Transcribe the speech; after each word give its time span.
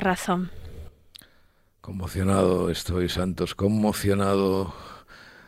Razón. 0.00 0.50
Conmocionado 1.80 2.70
estoy, 2.70 3.08
Santos, 3.08 3.54
conmocionado. 3.54 4.74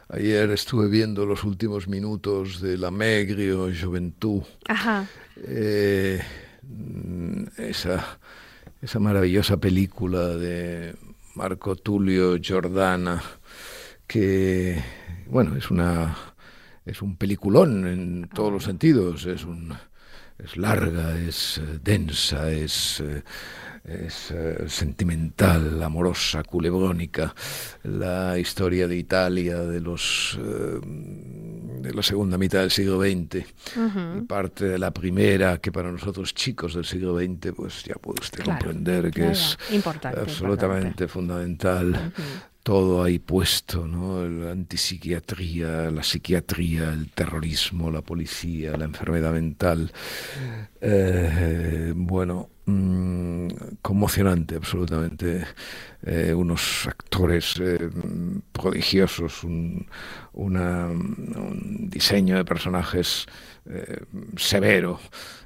Ayer 0.08 0.50
estuve 0.50 0.88
viendo 0.88 1.24
los 1.24 1.42
últimos 1.44 1.88
minutos 1.88 2.60
de 2.60 2.76
La 2.76 2.90
Megrio 2.90 3.70
Juventud. 3.74 4.42
Ajá. 4.68 5.06
Eh, 5.36 6.22
esa, 7.56 8.18
esa 8.80 8.98
maravillosa 8.98 9.56
película 9.56 10.28
de 10.28 10.94
Marco 11.34 11.76
Tulio 11.76 12.36
Giordana, 12.38 13.22
que, 14.06 14.82
bueno, 15.26 15.56
es 15.56 15.70
una 15.70 16.14
es 16.84 17.00
un 17.00 17.16
peliculón 17.16 17.86
en 17.86 18.28
todos 18.34 18.52
los 18.52 18.64
sentidos, 18.64 19.24
es 19.24 19.44
un 19.44 19.72
es 20.38 20.56
larga, 20.56 21.18
es 21.18 21.58
eh, 21.58 21.78
densa, 21.82 22.50
es 22.50 23.00
eh, 23.00 23.22
es 23.84 24.30
eh, 24.30 24.64
sentimental, 24.68 25.82
amorosa, 25.82 26.44
culebrónica, 26.44 27.34
la 27.82 28.38
historia 28.38 28.86
de 28.86 28.96
Italia 28.96 29.58
de 29.58 29.80
los 29.80 30.38
eh, 30.40 30.80
de 30.82 31.92
la 31.92 32.02
segunda 32.02 32.38
mitad 32.38 32.60
del 32.60 32.70
siglo 32.70 33.00
XX 33.00 33.44
y 34.18 34.20
parte 34.22 34.66
de 34.66 34.78
la 34.78 34.92
primera 34.92 35.58
que 35.58 35.72
para 35.72 35.90
nosotros 35.90 36.32
chicos 36.32 36.74
del 36.74 36.84
siglo 36.84 37.18
XX 37.18 37.52
pues 37.56 37.82
ya 37.82 37.94
puede 37.94 38.20
usted 38.20 38.44
comprender 38.44 39.10
que 39.10 39.32
es 39.32 39.58
absolutamente 40.16 41.08
fundamental 41.08 42.12
todo 42.62 43.02
ahí 43.02 43.18
puesto, 43.18 43.86
¿no? 43.86 44.26
La 44.26 44.52
antipsiquiatría, 44.52 45.90
la 45.90 46.02
psiquiatría, 46.02 46.92
el 46.92 47.10
terrorismo, 47.10 47.90
la 47.90 48.02
policía, 48.02 48.76
la 48.76 48.84
enfermedad 48.84 49.32
mental. 49.32 49.90
Eh, 50.80 51.92
bueno, 51.96 52.50
mm, 52.66 53.48
conmocionante, 53.82 54.56
absolutamente. 54.56 55.44
Eh, 56.04 56.32
unos 56.34 56.86
actores 56.86 57.60
eh, 57.60 57.90
prodigiosos, 58.52 59.44
un, 59.44 59.86
un, 60.34 61.88
diseño 61.90 62.36
de 62.36 62.44
personajes 62.44 63.26
severo. 64.36 65.00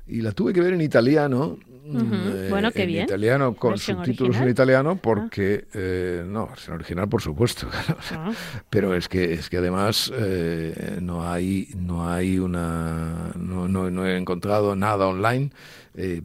Y 0.06 0.22
la 0.22 0.32
tuve 0.32 0.52
que 0.52 0.60
ver 0.60 0.72
en 0.72 0.80
italiano 0.80 1.58
Mm, 1.88 2.50
bueno, 2.50 2.72
qué 2.72 2.82
en 2.82 2.88
bien. 2.88 3.04
italiano 3.04 3.54
con 3.54 3.78
subtítulos 3.78 4.36
en 4.36 4.48
italiano 4.48 4.96
porque 4.96 5.64
ah. 5.66 5.70
eh, 5.74 6.24
no, 6.26 6.48
versión 6.48 6.74
original 6.74 7.08
por 7.08 7.22
supuesto, 7.22 7.68
ah. 8.12 8.32
pero 8.68 8.94
es 8.94 9.08
que 9.08 9.34
es 9.34 9.48
que 9.48 9.58
además 9.58 10.12
eh, 10.14 10.98
no 11.00 11.30
hay 11.30 11.68
no 11.76 12.10
hay 12.10 12.38
una 12.38 13.30
no, 13.36 13.68
no, 13.68 14.06
he 14.06 14.16
encontrado 14.16 14.74
nada 14.74 15.06
online 15.06 15.50
eh, 15.96 16.22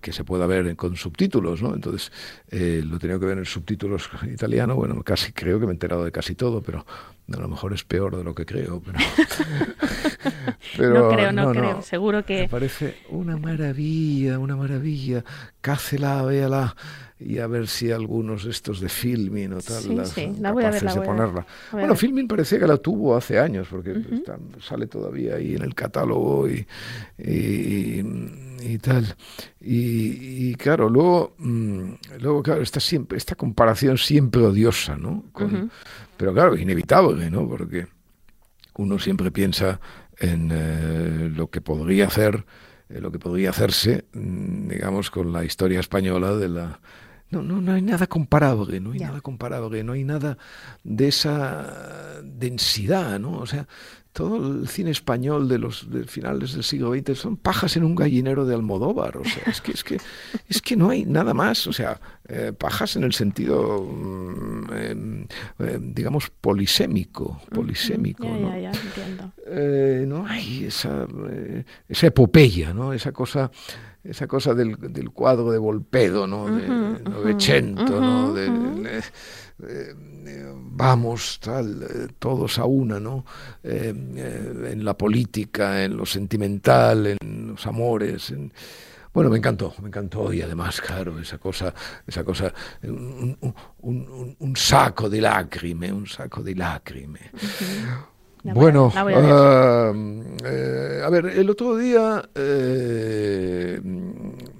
que 0.00 0.12
se 0.12 0.24
pueda 0.24 0.46
ver 0.46 0.76
con 0.76 0.96
subtítulos, 0.96 1.62
¿no? 1.62 1.74
Entonces 1.74 2.12
lo 2.50 2.96
he 2.96 2.98
tenido 2.98 3.18
que 3.18 3.26
ver 3.26 3.38
en 3.38 3.44
subtítulos 3.44 4.08
en 4.22 4.32
italiano. 4.34 4.76
Bueno, 4.76 5.02
casi 5.02 5.32
creo 5.32 5.58
que 5.58 5.66
me 5.66 5.72
he 5.72 5.74
enterado 5.74 6.04
de 6.04 6.12
casi 6.12 6.34
todo, 6.34 6.62
pero 6.62 6.84
a 7.32 7.36
lo 7.36 7.48
mejor 7.48 7.72
es 7.72 7.84
peor 7.84 8.16
de 8.16 8.24
lo 8.24 8.34
que 8.34 8.44
creo. 8.44 8.82
Pero, 10.76 10.94
no 10.94 11.08
creo, 11.08 11.32
no, 11.32 11.50
creo. 11.52 11.82
Seguro 11.82 12.24
que. 12.24 12.42
Me 12.42 12.48
parece 12.48 12.96
una 13.08 13.36
maravilla, 13.36 14.38
una 14.38 14.56
maravilla. 14.56 15.24
Cácela, 15.60 16.22
véala 16.22 16.74
y 17.18 17.38
a 17.38 17.46
ver 17.46 17.68
si 17.68 17.90
algunos 17.90 18.44
estos 18.44 18.80
de 18.80 18.88
filming 18.88 19.52
o 19.52 19.60
tal 19.60 19.82
sí, 19.82 19.98
sí. 20.04 20.32
La 20.40 20.52
voy 20.52 20.64
a 20.64 20.70
ver, 20.70 20.82
la 20.82 20.94
de 20.94 21.00
ponerla. 21.00 21.46
bueno, 21.72 21.94
filming 21.94 22.26
parece 22.26 22.58
que 22.58 22.66
la 22.66 22.76
tuvo 22.76 23.16
hace 23.16 23.38
años 23.38 23.68
porque 23.70 23.94
sale 24.60 24.86
todavía 24.86 25.36
ahí 25.36 25.54
en 25.54 25.62
el 25.62 25.74
catálogo 25.74 26.48
y, 26.48 26.66
y, 27.18 28.02
tal. 28.78 29.16
Y, 29.60 30.54
claro, 30.54 30.88
luego, 30.88 31.34
mm, 31.38 31.92
luego 32.20 32.42
claro, 32.42 32.62
está 32.62 32.80
siempre, 32.80 33.18
esta 33.18 33.34
comparación 33.34 33.98
siempre 33.98 34.42
odiosa, 34.42 34.96
¿no? 34.96 35.24
Pero 36.16 36.32
claro, 36.32 36.56
inevitable, 36.56 37.30
¿no? 37.30 37.48
Porque 37.48 37.86
uno 38.76 38.98
siempre 38.98 39.30
piensa 39.30 39.80
en 40.18 40.50
eh, 40.52 41.30
lo 41.34 41.50
que 41.50 41.60
podría 41.60 42.06
hacer, 42.06 42.44
eh, 42.88 43.00
lo 43.00 43.10
que 43.10 43.18
podría 43.18 43.50
hacerse, 43.50 44.06
mm, 44.12 44.68
digamos, 44.68 45.10
con 45.10 45.32
la 45.32 45.44
historia 45.44 45.80
española 45.80 46.36
de 46.36 46.48
la 46.48 46.80
no, 47.30 47.42
no, 47.42 47.60
no 47.60 47.72
hay 47.72 47.82
nada 47.82 48.06
comparable, 48.06 48.78
no 48.80 48.92
hay 48.92 49.00
nada 49.00 49.20
comparable, 49.20 49.82
no 49.82 49.92
hay 49.92 50.04
nada 50.04 50.38
de 50.84 51.08
esa 51.08 52.20
densidad, 52.22 53.18
¿no? 53.18 53.38
O 53.38 53.46
sea, 53.46 53.66
todo 54.14 54.60
el 54.60 54.68
cine 54.68 54.92
español 54.92 55.48
de 55.48 55.58
los 55.58 55.88
finales 56.06 56.54
del 56.54 56.62
siglo 56.62 56.94
XX 56.94 57.18
son 57.18 57.36
pajas 57.36 57.76
en 57.76 57.82
un 57.82 57.96
gallinero 57.96 58.46
de 58.46 58.54
Almodóvar. 58.54 59.16
O 59.16 59.24
sea, 59.24 59.42
es 59.46 59.60
que, 59.60 59.72
es 59.72 59.82
que, 59.82 59.98
es 60.48 60.62
que 60.62 60.76
no 60.76 60.90
hay 60.90 61.04
nada 61.04 61.34
más. 61.34 61.66
O 61.66 61.72
sea, 61.72 62.00
eh, 62.28 62.52
pajas 62.56 62.94
en 62.94 63.02
el 63.02 63.12
sentido, 63.12 63.82
mm, 63.82 64.72
em, 64.72 65.26
em, 65.58 65.94
digamos, 65.94 66.30
polisémico. 66.30 67.42
polisémico 67.52 68.24
¿no? 68.24 68.52
Eh, 69.48 70.04
no 70.06 70.24
hay 70.24 70.66
esa, 70.66 71.08
eh, 71.30 71.64
esa 71.88 72.06
epopeya, 72.06 72.72
¿no? 72.72 72.92
esa 72.92 73.10
cosa 73.10 73.50
esa 74.04 74.26
cosa 74.26 74.54
del, 74.54 74.76
del, 74.92 75.10
cuadro 75.10 75.50
de 75.50 75.58
Volpedo, 75.58 76.26
¿no? 76.26 76.46
de 76.46 76.68
Novecento, 77.02 78.00
¿no? 78.00 78.34
De, 78.34 79.02
eh, 79.66 79.94
vamos, 80.56 81.38
tal, 81.40 81.82
eh, 81.82 82.08
todos 82.18 82.58
a 82.58 82.64
una, 82.64 83.00
¿no? 83.00 83.24
Eh, 83.62 83.88
en 83.88 84.84
la 84.84 84.96
política, 84.96 85.84
en 85.84 85.96
lo 85.96 86.04
sentimental, 86.04 87.06
en 87.06 87.48
los 87.48 87.66
amores. 87.66 88.34
Bueno, 89.12 89.30
me 89.30 89.38
encantó, 89.38 89.72
me 89.80 89.88
encantó 89.88 90.32
y 90.32 90.42
además, 90.42 90.80
claro, 90.80 91.18
esa 91.20 91.38
cosa, 91.38 91.72
esa 92.06 92.24
cosa, 92.24 92.52
un, 92.82 93.54
un, 93.80 94.56
saco 94.56 95.08
de 95.08 95.20
lágrime, 95.20 95.92
un 95.92 96.06
saco 96.06 96.42
de 96.42 96.56
lágrime. 96.56 97.30
Bueno, 98.44 98.92
a, 98.94 99.02
ver, 101.10 101.26
el 101.26 101.48
otro 101.50 101.76
día, 101.76 102.22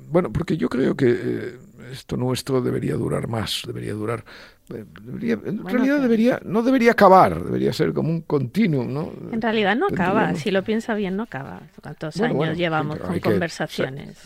bueno, 0.08 0.32
porque 0.32 0.56
yo 0.56 0.68
creo 0.68 0.96
que 0.96 1.58
esto 1.92 2.16
nuestro 2.16 2.62
debería 2.62 2.94
durar 2.94 3.28
más, 3.28 3.62
debería 3.66 3.92
durar 3.92 4.24
en 4.70 5.64
realidad 5.64 6.00
debería, 6.00 6.40
no 6.44 6.62
debería 6.62 6.92
acabar, 6.92 7.44
debería 7.44 7.72
ser 7.72 7.92
como 7.92 8.08
un 8.08 8.22
continuum, 8.22 8.92
¿no? 8.92 9.12
En 9.30 9.42
realidad 9.42 9.76
no 9.76 9.86
acaba, 9.86 10.34
si 10.36 10.50
lo 10.50 10.64
piensa 10.64 10.94
bien 10.94 11.16
no 11.16 11.24
acaba. 11.24 11.60
¿Cuántos 11.82 12.18
años 12.20 12.56
llevamos 12.56 12.98
con 12.98 13.18
conversaciones? 13.20 14.16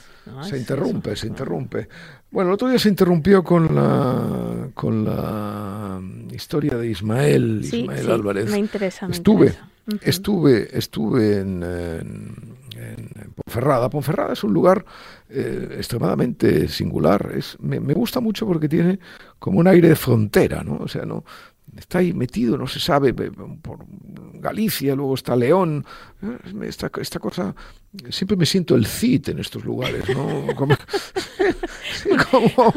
Se, 0.43 0.59
interrumpe, 0.59 1.17
se 1.17 1.27
interrumpe. 1.27 1.89
Bueno, 2.31 2.51
el 2.51 2.55
otro 2.55 2.69
día 2.69 2.79
se 2.79 2.89
interrumpió 2.89 3.43
con 3.43 3.75
la 3.75 4.69
con 4.75 5.05
la 5.05 6.01
historia 6.33 6.77
de 6.77 6.89
Ismael, 6.91 7.61
Ismael 7.65 8.11
Álvarez. 8.11 8.51
Me 8.51 8.59
interesa, 8.59 9.09
estuve, 9.11 9.55
estuve, 10.03 10.69
estuve 10.77 11.39
en 11.39 11.63
en 12.79 13.33
Ponferrada. 13.35 13.91
Ponferrada 13.91 14.33
es 14.33 14.45
un 14.45 14.53
lugar 14.53 14.85
eh, 15.29 15.77
extremadamente 15.77 16.69
singular. 16.69 17.33
Es, 17.37 17.57
me, 17.61 17.79
gusta 17.95 18.21
mucho 18.21 18.47
porque 18.47 18.69
tiene 18.69 18.99
como 19.39 19.59
un 19.59 19.67
aire 19.67 19.89
de 19.89 19.97
frontera, 19.97 20.63
¿no? 20.63 20.77
O 20.77 20.89
sea, 20.89 21.05
no 21.05 21.25
está 21.77 21.99
ahí 21.99 22.13
metido, 22.13 22.57
no 22.57 22.67
se 22.67 22.81
sabe, 22.81 23.13
por 23.15 23.87
Galicia, 24.35 24.95
luego 24.95 25.15
está 25.15 25.37
León. 25.37 25.85
Eh, 26.23 26.65
esta, 26.67 26.91
esta 27.01 27.19
cosa, 27.19 27.55
siempre 28.11 28.37
me 28.37 28.47
siento 28.47 28.75
el 28.75 28.87
CIT 28.87 29.29
en 29.31 29.39
estos 29.39 29.65
lugares, 29.65 30.09
¿no? 30.09 30.47
Como, 30.55 30.77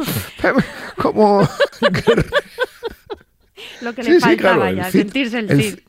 como, 0.98 1.48
Lo 3.82 3.94
que 3.94 4.04
le 4.04 4.20
faltaba 4.20 4.72
ya, 4.72 4.92
sentirse 4.92 5.40
el 5.40 5.50
CIT. 5.50 5.82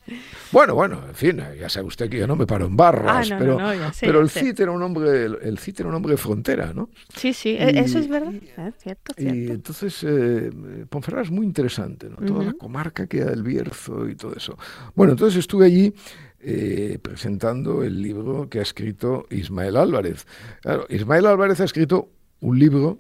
Bueno, 0.53 0.75
bueno, 0.75 1.03
en 1.09 1.15
fin, 1.15 1.43
ya 1.59 1.69
sabe 1.69 1.87
usted 1.87 2.11
que 2.11 2.19
yo 2.19 2.27
no 2.27 2.37
me 2.37 2.47
paro 2.47 2.67
en 2.67 2.77
barras, 2.77 3.31
ah, 3.31 3.37
pero, 3.39 3.59
pero 4.01 4.21
el 4.21 4.29
Cid 4.29 4.61
era 4.61 4.71
un 4.71 4.83
hombre, 4.83 5.25
el 5.25 5.59
Cid 5.59 5.81
era 5.81 5.89
un 5.89 5.95
hombre 5.95 6.13
de 6.13 6.19
frontera, 6.19 6.73
¿no? 6.75 6.91
Sí, 7.17 7.33
sí, 7.33 7.57
e-, 7.59 7.79
eso 7.79 7.99
es 7.99 8.09
verdad, 8.09 8.35
es 8.35 8.75
cierto, 8.79 9.15
cierto. 9.17 9.35
Y 9.35 9.51
entonces 9.51 10.05
eh, 10.07 10.51
Ponferrada 10.89 11.25
es 11.25 11.31
muy 11.31 11.47
interesante, 11.47 12.11
¿no? 12.11 12.17
Toda 12.17 12.45
la 12.45 12.53
comarca 12.53 13.07
que 13.07 13.25
del 13.25 13.43
Bierzo 13.43 14.09
y 14.09 14.15
todo 14.15 14.35
eso. 14.37 14.59
Bueno, 14.95 15.13
entonces 15.13 15.39
estuve 15.39 15.67
allí 15.67 15.95
eh, 16.41 16.99
presentando 17.01 17.83
el 17.83 18.03
libro 18.03 18.49
que 18.49 18.59
ha 18.59 18.63
escrito 18.63 19.27
Ismael 19.31 19.77
Álvarez. 19.77 20.27
Claro, 20.61 20.87
Ismael 20.91 21.27
Álvarez 21.27 21.61
ha 21.61 21.65
escrito 21.65 22.11
un 22.41 22.59
libro 22.59 22.99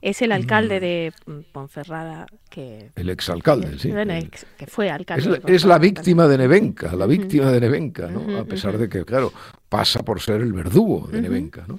es 0.00 0.22
el 0.22 0.32
alcalde 0.32 0.78
mm. 0.78 1.30
de 1.30 1.42
Ponferrada 1.52 2.26
que... 2.48 2.90
El 2.96 3.10
exalcalde, 3.10 3.78
sí. 3.78 3.92
que 4.56 4.66
fue 4.66 4.90
alcalde. 4.90 5.40
Es, 5.46 5.64
la 5.64 5.78
víctima 5.78 6.26
de 6.26 6.38
Nevenca, 6.38 6.94
la 6.94 7.06
víctima 7.06 7.50
de 7.50 7.60
Nevenca, 7.60 8.08
¿no? 8.08 8.38
A 8.38 8.44
pesar 8.44 8.78
de 8.78 8.88
que, 8.88 9.04
claro, 9.04 9.32
pasa 9.68 10.02
por 10.02 10.20
ser 10.20 10.40
el 10.40 10.52
verdugo 10.52 11.08
de 11.08 11.22
Nevenca, 11.22 11.64
¿no? 11.66 11.78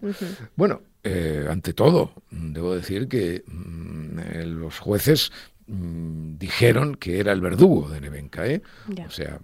Bueno, 0.56 0.82
eh, 1.04 1.48
ante 1.50 1.74
todo, 1.74 2.14
debo 2.30 2.76
decir 2.76 3.08
que 3.08 3.44
mm, 3.46 4.20
eh, 4.20 4.46
los 4.46 4.80
jueces 4.80 5.32
mm, 5.66 6.38
dijeron 6.38 6.96
que 6.96 7.20
era 7.20 7.32
el 7.32 7.42
verdugo 7.42 7.90
de 7.90 8.02
Nevenca, 8.02 8.46
¿eh? 8.46 8.62
O 9.06 9.10
sea, 9.10 9.40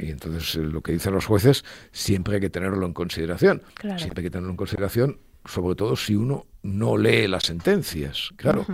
y 0.00 0.10
entonces 0.10 0.54
lo 0.56 0.80
que 0.80 0.92
dicen 0.92 1.12
los 1.12 1.26
jueces 1.26 1.64
siempre 1.90 2.36
hay 2.36 2.40
que 2.40 2.50
tenerlo 2.50 2.86
en 2.86 2.92
consideración. 2.92 3.62
Siempre 3.96 4.20
hay 4.20 4.24
que 4.24 4.30
tenerlo 4.30 4.50
en 4.50 4.56
consideración 4.56 5.18
sobre 5.44 5.74
todo 5.74 5.96
si 5.96 6.14
uno 6.14 6.46
no 6.62 6.96
lee 6.96 7.26
las 7.26 7.44
sentencias, 7.44 8.30
claro. 8.36 8.66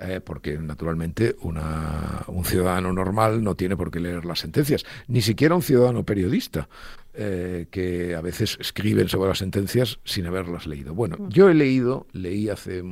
Eh, 0.00 0.20
porque 0.20 0.58
naturalmente 0.58 1.36
un 1.40 2.44
ciudadano 2.44 2.92
normal 2.92 3.44
no 3.44 3.54
tiene 3.54 3.76
por 3.76 3.92
qué 3.92 4.00
leer 4.00 4.24
las 4.24 4.40
sentencias, 4.40 4.84
ni 5.06 5.22
siquiera 5.22 5.54
un 5.54 5.62
ciudadano 5.62 6.04
periodista, 6.04 6.68
eh, 7.14 7.68
que 7.70 8.16
a 8.16 8.20
veces 8.20 8.58
escriben 8.60 9.08
sobre 9.08 9.28
las 9.28 9.38
sentencias 9.38 10.00
sin 10.02 10.26
haberlas 10.26 10.66
leído. 10.66 10.94
Bueno, 10.94 11.28
yo 11.28 11.48
he 11.48 11.54
leído, 11.54 12.08
leí 12.12 12.48
hace 12.48 12.82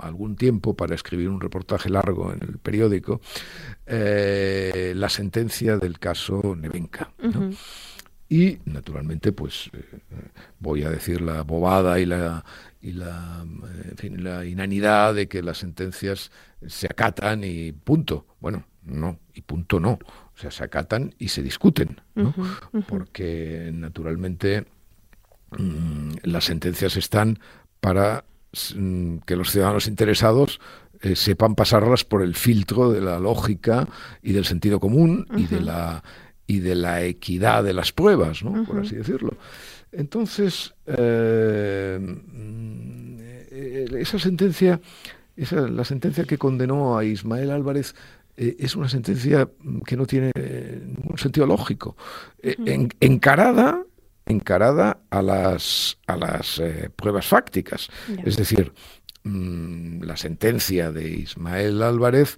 algún 0.00 0.36
tiempo 0.36 0.74
para 0.74 0.94
escribir 0.94 1.30
un 1.30 1.40
reportaje 1.40 1.88
largo 1.88 2.30
en 2.30 2.42
el 2.42 2.58
periódico, 2.58 3.22
eh, 3.86 4.92
la 4.94 5.08
sentencia 5.08 5.78
del 5.78 5.98
caso 5.98 6.54
Nevenka. 6.54 7.10
Y 8.28 8.58
naturalmente, 8.64 9.32
pues 9.32 9.70
voy 10.58 10.82
a 10.82 10.90
decir 10.90 11.20
la 11.20 11.42
bobada 11.42 12.00
y 12.00 12.06
la 12.06 12.44
y 12.80 12.92
la, 12.92 13.46
la 14.02 14.44
inanidad 14.44 15.14
de 15.14 15.26
que 15.26 15.42
las 15.42 15.58
sentencias 15.58 16.30
se 16.66 16.86
acatan 16.86 17.42
y 17.42 17.72
punto. 17.72 18.26
Bueno, 18.40 18.64
no, 18.82 19.18
y 19.32 19.40
punto 19.40 19.80
no. 19.80 19.92
O 19.92 20.38
sea, 20.38 20.50
se 20.50 20.64
acatan 20.64 21.14
y 21.18 21.28
se 21.28 21.42
discuten, 21.42 22.00
¿no? 22.14 22.34
Porque 22.86 23.70
naturalmente 23.72 24.66
mm, 25.56 26.10
las 26.24 26.44
sentencias 26.44 26.96
están 26.96 27.38
para 27.80 28.24
mm, 28.76 29.18
que 29.18 29.36
los 29.36 29.50
ciudadanos 29.50 29.86
interesados 29.86 30.60
eh, 31.00 31.16
sepan 31.16 31.54
pasarlas 31.54 32.04
por 32.04 32.22
el 32.22 32.34
filtro 32.34 32.90
de 32.90 33.00
la 33.00 33.18
lógica 33.18 33.88
y 34.22 34.32
del 34.32 34.44
sentido 34.44 34.80
común 34.80 35.26
y 35.36 35.46
de 35.46 35.60
la 35.60 36.02
y 36.46 36.60
de 36.60 36.74
la 36.74 37.02
equidad 37.02 37.64
de 37.64 37.72
las 37.72 37.92
pruebas, 37.92 38.42
¿no? 38.42 38.64
Por 38.64 38.80
así 38.80 38.96
decirlo. 38.96 39.36
Entonces, 39.92 40.74
eh, 40.86 41.98
esa 43.98 44.18
sentencia, 44.18 44.80
esa, 45.36 45.68
la 45.68 45.84
sentencia 45.84 46.24
que 46.24 46.38
condenó 46.38 46.98
a 46.98 47.04
Ismael 47.04 47.50
Álvarez 47.50 47.94
eh, 48.36 48.56
es 48.58 48.74
una 48.76 48.88
sentencia 48.88 49.48
que 49.86 49.96
no 49.96 50.06
tiene 50.06 50.32
ningún 50.34 51.16
sentido 51.16 51.46
lógico. 51.46 51.96
Eh, 52.42 52.56
encarada, 53.00 53.84
encarada 54.26 54.98
a 55.10 55.22
las, 55.22 55.98
a 56.06 56.16
las 56.16 56.60
pruebas 56.96 57.26
fácticas. 57.26 57.88
Es 58.24 58.36
decir, 58.36 58.72
mm, 59.22 60.02
la 60.02 60.16
sentencia 60.16 60.90
de 60.90 61.08
Ismael 61.08 61.82
Álvarez 61.82 62.36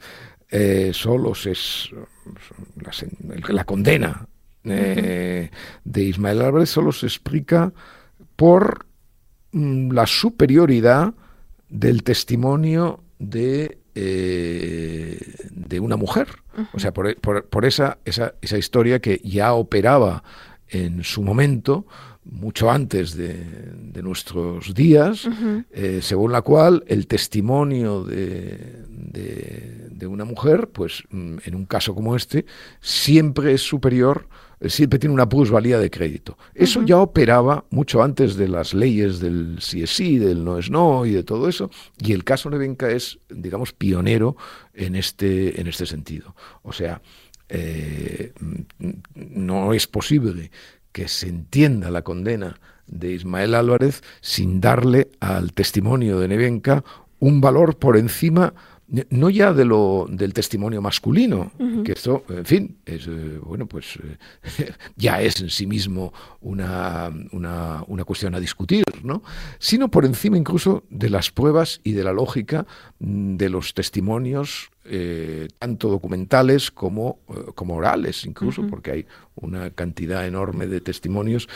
solo 0.93 1.35
se 1.35 1.53
la, 2.77 2.93
la 3.49 3.65
condena 3.65 4.27
eh, 4.69 5.51
de 5.85 6.03
Ismael 6.03 6.43
Álvarez 6.43 6.71
solo 6.71 6.91
se 6.91 7.07
explica 7.07 7.73
por 8.35 8.87
mm, 9.53 9.93
la 9.93 10.07
superioridad 10.07 11.15
del 11.69 12.03
testimonio 12.03 13.01
de, 13.19 13.79
eh, 13.95 15.19
de 15.51 15.81
una 15.81 15.97
mujer. 15.97 16.29
O 16.73 16.79
sea, 16.79 16.93
por, 16.93 17.17
por, 17.17 17.65
esa, 17.65 17.99
esa, 18.05 18.35
esa, 18.41 18.57
historia 18.57 18.99
que 18.99 19.21
ya 19.23 19.53
operaba 19.53 20.25
en 20.69 21.05
su 21.05 21.23
momento, 21.23 21.87
mucho 22.31 22.71
antes 22.71 23.17
de, 23.17 23.35
de 23.35 24.03
nuestros 24.03 24.75
días, 24.75 25.29
eh, 25.71 26.01
según 26.03 26.33
la 26.33 26.43
cual 26.43 26.85
el 26.87 27.07
testimonio 27.07 28.05
de, 28.05 28.85
de, 28.89 29.89
de, 29.91 30.07
una 30.07 30.25
mujer, 30.25 30.69
pues 30.69 31.05
mm, 31.11 31.37
en 31.45 31.55
un 31.55 31.67
caso 31.67 31.95
como 31.95 32.17
este, 32.17 32.45
siempre 32.81 33.53
es 33.53 33.63
superior 33.63 34.29
siempre 34.69 34.99
tiene 34.99 35.15
una 35.15 35.29
plusvalía 35.29 35.79
de 35.79 35.91
crédito. 35.91 36.39
Eso 36.55 36.83
ya 36.83 36.99
operaba 36.99 37.65
mucho 37.71 38.03
antes 38.03 38.37
de 38.37 38.49
las 38.49 38.75
leyes 38.75 39.21
del 39.21 39.59
sí 39.61 39.83
es 39.83 39.91
sí, 39.91 40.19
del 40.19 40.45
no 40.45 40.59
es 40.59 40.71
no 40.71 41.05
y 41.05 41.13
de 41.13 41.23
todo 41.23 41.49
eso, 41.49 41.71
y 41.99 42.13
el 42.13 42.25
caso 42.25 42.49
Nevenka 42.49 42.91
es, 42.91 43.19
digamos, 43.29 43.73
pionero 43.73 44.37
en 44.73 44.97
este, 44.97 45.61
en 45.61 45.67
este 45.67 45.87
sentido. 45.87 46.35
O 46.63 46.73
sea, 46.73 47.03
eh, 47.49 48.33
no 49.15 49.73
es 49.73 49.87
posible 49.87 50.51
que 50.97 51.09
se 51.09 51.29
entienda 51.29 51.91
la 51.91 52.01
condena 52.01 52.59
de 52.87 53.13
Ismael 53.13 53.55
Álvarez 53.55 54.01
sin 54.23 54.63
darle 54.63 55.11
al 55.21 55.53
testimonio 55.53 56.19
de 56.19 56.27
Nevenka 56.27 56.85
un 57.19 57.43
valor 57.43 57.77
por 57.77 57.99
encima 57.99 58.55
no 59.11 59.29
ya 59.29 59.53
de 59.53 59.67
lo 59.67 60.07
del 60.09 60.33
testimonio 60.33 60.81
masculino, 60.81 61.51
que 61.85 61.93
esto, 61.93 62.25
en 62.31 62.47
fin, 62.47 62.77
es 62.87 63.07
eh, 63.09 63.39
bueno, 63.43 63.67
pues 63.67 63.99
eh, 64.59 64.73
ya 64.97 65.21
es 65.21 65.41
en 65.41 65.51
sí 65.51 65.67
mismo 65.67 66.15
una, 66.41 67.11
una, 67.33 67.83
una, 67.89 68.05
cuestión 68.05 68.35
a 68.37 68.41
discutir, 68.41 68.85
¿no? 69.03 69.23
Sino 69.59 69.91
por 69.91 70.05
encima 70.05 70.39
incluso 70.39 70.85
de 70.89 71.11
las 71.11 71.33
pruebas 71.33 71.81
y 71.83 71.93
de 71.93 72.05
la 72.05 72.13
lógica 72.13 72.65
mm, 73.01 73.37
de 73.37 73.51
los 73.51 73.75
testimonios, 73.75 74.71
eh, 74.89 75.49
tanto 75.59 75.89
documentales 75.89 76.71
como, 76.71 77.21
como 77.55 77.77
orales, 77.77 78.25
incluso, 78.25 78.67
porque 78.67 78.91
hay 78.91 79.07
una 79.35 79.71
cantidad 79.71 80.27
enorme 80.27 80.67
de 80.67 80.81
testimonios 80.81 81.49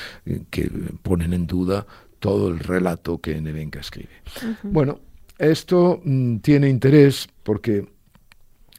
que 0.50 0.70
ponen 1.02 1.32
en 1.32 1.46
duda 1.46 1.86
todo 2.20 2.48
el 2.48 2.58
relato 2.58 3.18
que 3.18 3.40
Nevenka 3.40 3.80
escribe. 3.80 4.10
Bueno, 4.62 5.00
esto 5.38 6.00
mm, 6.04 6.36
tiene 6.38 6.68
interés 6.68 7.28
porque 7.42 7.88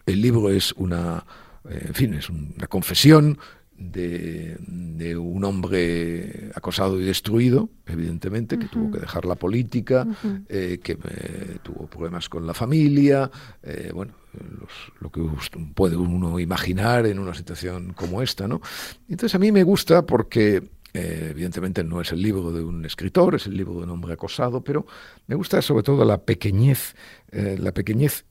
el 0.05 0.21
libro 0.21 0.49
es 0.49 0.71
una, 0.73 1.25
eh, 1.67 1.85
en 1.87 1.93
fin, 1.93 2.13
es 2.13 2.29
una 2.29 2.67
confesión 2.67 3.37
de, 3.81 4.57
un 5.17 5.43
hombre 5.43 6.51
acosado 6.53 6.99
y 6.99 7.03
destruido, 7.03 7.69
evidentemente, 7.85 8.57
que 8.59 8.67
tuvo 8.67 8.91
que 8.91 8.99
dejar 8.99 9.25
la 9.25 9.35
política, 9.35 10.07
eh, 10.47 10.79
que 10.83 10.93
eh, 10.93 11.57
tuvo 11.63 11.87
problemas 11.87 12.29
con 12.29 12.45
la 12.45 12.53
familia, 12.53 13.29
bueno, 13.93 14.13
lo 14.99 15.11
que 15.11 15.21
puede 15.73 15.95
uno 15.95 16.39
imaginar 16.39 17.05
en 17.05 17.19
una 17.19 17.33
situación 17.33 17.93
como 17.93 18.21
esta, 18.21 18.47
¿no? 18.47 18.61
Entonces 19.09 19.35
a 19.35 19.39
mí 19.39 19.51
me 19.51 19.63
gusta 19.63 20.05
porque 20.05 20.63
eh, 20.93 21.29
evidentemente 21.31 21.83
no 21.83 22.01
es 22.01 22.11
el 22.11 22.21
libro 22.21 22.51
de 22.51 22.63
un 22.63 22.83
escritor, 22.85 23.35
es 23.35 23.47
el 23.47 23.55
libro 23.55 23.75
de 23.75 23.83
un 23.83 23.89
hombre 23.91 24.13
acosado, 24.13 24.61
pero 24.61 24.85
me 25.27 25.35
gusta 25.35 25.61
sobre 25.61 25.83
todo 25.83 26.03
la 26.03 26.21
pequeñez, 26.23 26.95
eh, 27.31 27.57
la 27.59 27.73
pequeñez, 27.73 28.25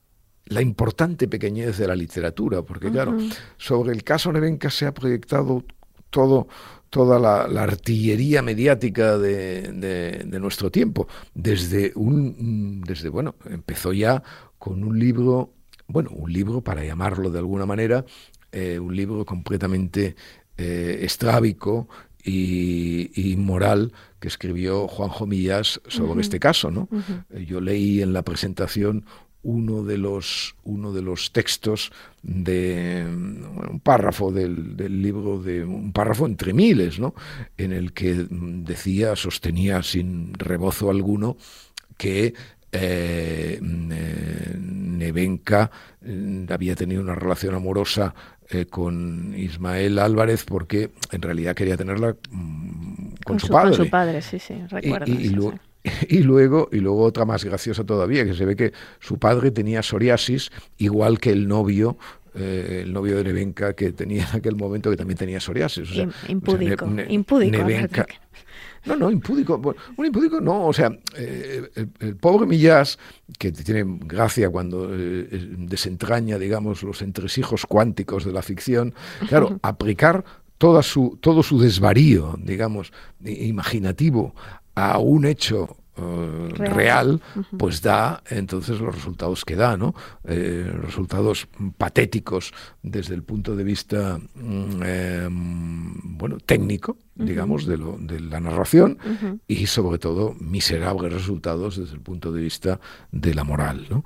la 0.45 0.61
importante 0.61 1.27
pequeñez 1.27 1.77
de 1.77 1.87
la 1.87 1.95
literatura, 1.95 2.61
porque 2.61 2.91
claro, 2.91 3.17
sobre 3.57 3.93
el 3.93 4.03
caso 4.03 4.31
Nevenka 4.31 4.69
se 4.69 4.85
ha 4.85 4.93
proyectado 4.93 5.63
todo, 6.09 6.47
toda 6.89 7.19
la, 7.19 7.61
artillería 7.61 8.41
mediática 8.41 9.17
de, 9.17 10.25
nuestro 10.39 10.69
tiempo, 10.71 11.07
desde 11.33 11.93
un, 11.95 12.81
desde 12.81 13.09
bueno, 13.09 13.35
empezó 13.45 13.93
ya 13.93 14.21
con 14.59 14.83
un 14.83 14.99
libro, 14.99 15.53
bueno, 15.87 16.09
un 16.11 16.31
libro 16.31 16.61
para 16.61 16.83
llamarlo 16.83 17.29
de 17.29 17.39
alguna 17.39 17.65
manera, 17.65 18.05
eh, 18.51 18.77
un 18.79 18.95
libro 18.95 19.25
completamente 19.25 20.15
estrábico 20.57 21.87
y, 22.23 23.35
moral 23.37 23.93
que 24.19 24.27
escribió 24.27 24.87
Juanjo 24.87 25.25
Millás 25.25 25.81
sobre 25.87 26.21
este 26.21 26.39
caso. 26.39 26.71
¿no? 26.71 26.87
Eh, 27.31 27.45
yo 27.45 27.61
leí 27.61 28.01
en 28.01 28.13
la 28.13 28.23
presentación 28.23 29.05
uno 29.43 29.83
de 29.83 29.97
los, 29.97 30.55
uno 30.63 30.93
de 30.93 31.01
los 31.01 31.31
textos 31.31 31.91
de 32.21 33.03
un 33.05 33.79
párrafo 33.83 34.31
del, 34.31 34.77
libro, 35.01 35.41
de 35.41 35.63
un 35.63 35.91
párrafo 35.91 36.25
entre 36.25 36.53
miles, 36.53 36.99
¿no? 36.99 37.15
en 37.57 37.71
el 37.71 37.93
que 37.93 38.27
decía, 38.29 39.15
sostenía 39.15 39.81
sin 39.81 40.33
rebozo 40.35 40.91
alguno, 40.91 41.37
que 41.97 42.33
eh, 42.71 43.59
eh 43.61 44.57
Nevenka 44.57 45.71
eh, 46.05 46.45
había 46.49 46.75
tenido 46.75 47.01
una 47.01 47.15
relación 47.15 47.55
amorosa 47.55 48.13
eh, 48.49 48.65
con 48.65 49.33
Ismael 49.35 49.97
Álvarez 49.97 50.43
porque 50.45 50.91
en 51.11 51.21
realidad 51.21 51.55
quería 51.55 51.77
tenerla 51.77 52.15
mm, 52.29 53.13
con, 53.25 53.39
su, 53.39 53.47
padre. 53.47 53.77
Con 53.77 53.85
su 53.85 53.89
padre, 53.89 54.21
sí, 54.21 54.39
sí, 54.39 54.55
recuerdo. 54.69 55.11
Y, 55.11 55.35
luego, 56.09 56.69
y 56.71 56.77
luego 56.77 57.03
otra 57.03 57.25
más 57.25 57.43
graciosa 57.43 57.83
todavía, 57.83 58.25
que 58.25 58.33
se 58.33 58.45
ve 58.45 58.55
que 58.55 58.73
su 58.99 59.17
padre 59.17 59.51
tenía 59.51 59.81
psoriasis, 59.81 60.51
igual 60.77 61.19
que 61.19 61.31
el 61.31 61.47
novio 61.47 61.97
eh, 62.33 62.83
el 62.85 62.93
novio 62.93 63.17
de 63.17 63.25
Nevenka 63.25 63.73
que 63.73 63.91
tenía 63.91 64.25
en 64.29 64.37
aquel 64.37 64.55
momento 64.55 64.89
que 64.89 64.95
también 64.95 65.17
tenía 65.17 65.41
psoriasis. 65.41 65.91
O 65.91 65.93
sea, 65.93 66.07
impúdico, 66.29 66.87
impúdico. 67.09 67.57
Nevenka, 67.57 68.05
no, 68.85 68.95
no, 68.95 69.11
impúdico. 69.11 69.59
un 69.97 70.05
impúdico 70.05 70.39
no. 70.39 70.67
O 70.67 70.73
sea, 70.73 70.97
eh, 71.17 71.69
el, 71.99 72.15
pobre 72.15 72.45
Millás, 72.45 72.97
que 73.37 73.51
tiene 73.51 73.83
gracia 74.05 74.49
cuando 74.49 74.89
eh, 74.93 75.27
desentraña, 75.57 76.37
digamos, 76.37 76.83
los 76.83 77.01
entresijos 77.01 77.65
cuánticos 77.65 78.23
de 78.23 78.31
la 78.31 78.41
ficción, 78.41 78.93
claro, 79.27 79.59
aplicar 79.61 80.23
toda 80.57 80.83
su, 80.83 81.17
todo 81.19 81.43
su 81.43 81.59
desvarío, 81.59 82.35
digamos, 82.37 82.93
imaginativo 83.25 84.35
a 84.75 84.97
un 84.97 85.25
hecho 85.25 85.77
eh, 85.97 86.49
real, 86.55 87.21
pues 87.57 87.81
da 87.81 88.23
entonces 88.29 88.79
los 88.79 88.95
resultados 88.95 89.43
que 89.43 89.55
da, 89.55 89.75
¿no? 89.75 89.93
Eh, 90.23 90.71
resultados 90.81 91.47
patéticos 91.77 92.53
desde 92.81 93.13
el 93.13 93.23
punto 93.23 93.55
de 93.55 93.63
vista, 93.63 94.17
mm, 94.35 94.83
em, 94.83 96.17
bueno, 96.17 96.37
técnico, 96.37 96.97
digamos, 97.15 97.65
de, 97.65 97.77
lo, 97.77 97.97
de 97.99 98.19
la 98.21 98.39
narración 98.39 98.97
y 99.47 99.67
sobre 99.67 99.99
todo 99.99 100.33
miserables 100.39 101.11
resultados 101.11 101.77
desde 101.77 101.95
el 101.95 102.01
punto 102.01 102.31
de 102.31 102.41
vista 102.41 102.79
de 103.11 103.33
la 103.33 103.43
moral, 103.43 103.87
¿no? 103.89 104.05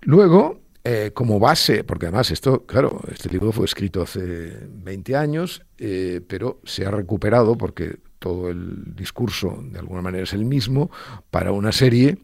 Luego, 0.00 0.60
eh, 0.88 1.10
como 1.12 1.40
base, 1.40 1.82
porque 1.82 2.06
además 2.06 2.30
esto, 2.30 2.64
claro, 2.64 3.00
este 3.10 3.28
libro 3.28 3.50
fue 3.50 3.64
escrito 3.64 4.02
hace 4.02 4.56
20 4.68 5.16
años, 5.16 5.62
eh, 5.78 6.20
pero 6.28 6.60
se 6.62 6.86
ha 6.86 6.92
recuperado 6.92 7.58
porque 7.58 7.98
todo 8.26 8.50
el 8.50 8.96
discurso 8.96 9.62
de 9.62 9.78
alguna 9.78 10.02
manera 10.02 10.24
es 10.24 10.32
el 10.32 10.44
mismo 10.44 10.90
para 11.30 11.52
una 11.52 11.70
serie 11.70 12.18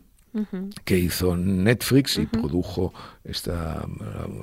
que 0.84 0.98
hizo 0.98 1.36
Netflix 1.36 2.18
y 2.18 2.26
produjo 2.26 2.92
esta, 3.22 3.86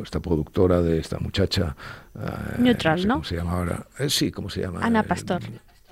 esta 0.02 0.22
productora 0.22 0.82
de 0.82 1.00
esta 1.00 1.18
muchacha. 1.20 1.76
Uh, 2.14 2.62
Neutral, 2.62 3.06
¿no? 3.08 3.16
¿Cómo 3.16 3.26
se 3.26 3.36
llama 3.36 3.54
ahora? 3.54 3.88
sí, 4.08 4.32
¿cómo 4.32 4.50
se 4.50 4.62
llama? 4.62 4.80
Ana 4.82 5.04
Pastor. 5.04 5.42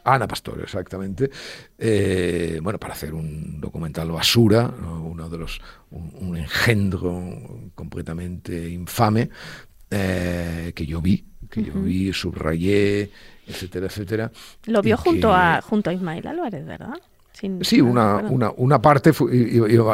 Ana 0.06 0.26
Pastor, 0.26 0.62
exactamente. 0.62 1.30
Eh, 1.78 2.60
bueno, 2.64 2.80
para 2.80 2.94
hacer 2.94 3.14
un 3.14 3.60
documental 3.60 4.10
basura, 4.10 4.72
uno 5.04 5.28
de 5.30 5.38
los 5.38 5.60
un, 5.90 6.38
engendro 6.38 7.72
completamente 7.76 8.70
infame 8.70 9.30
eh, 9.90 10.72
que 10.74 10.86
yo 10.86 11.02
vi, 11.02 11.26
que 11.50 11.64
yo 11.64 11.74
vi, 11.74 12.14
subrayé, 12.14 13.10
etcétera, 13.48 13.86
etcétera. 13.88 14.32
Lo 14.66 14.82
vio 14.82 14.98
junto 14.98 15.34
a 15.34 15.62
junto 15.62 15.90
a 15.90 15.94
Ismael 15.94 16.28
Álvarez, 16.28 16.66
¿verdad? 16.66 16.96
Sí, 17.62 17.82
una, 17.82 18.18
una, 18.18 18.52
una, 18.56 18.82
parte 18.82 19.12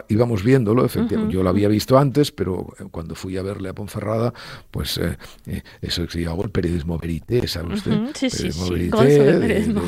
íbamos 0.09 0.43
viéndolo, 0.43 0.85
efectivamente. 0.85 1.33
Yo 1.33 1.43
lo 1.43 1.49
había 1.49 1.67
visto 1.67 1.97
antes, 1.97 2.31
pero 2.31 2.73
eh, 2.79 2.85
cuando 2.91 3.15
fui 3.15 3.37
a 3.37 3.43
verle 3.43 3.69
a 3.69 3.73
Ponferrada, 3.73 4.33
pues 4.71 4.97
eh, 4.97 5.17
eh, 5.47 5.61
eso 5.81 6.07
que 6.07 6.23
el 6.23 6.49
periodismo 6.49 6.97
verité, 6.97 7.47
¿sabe 7.47 7.75
usted? 7.75 7.91
Sí, 8.15 8.29
periodismo 8.29 8.65
sí, 8.65 8.73
verité, 8.73 9.39
periodismo, 9.39 9.81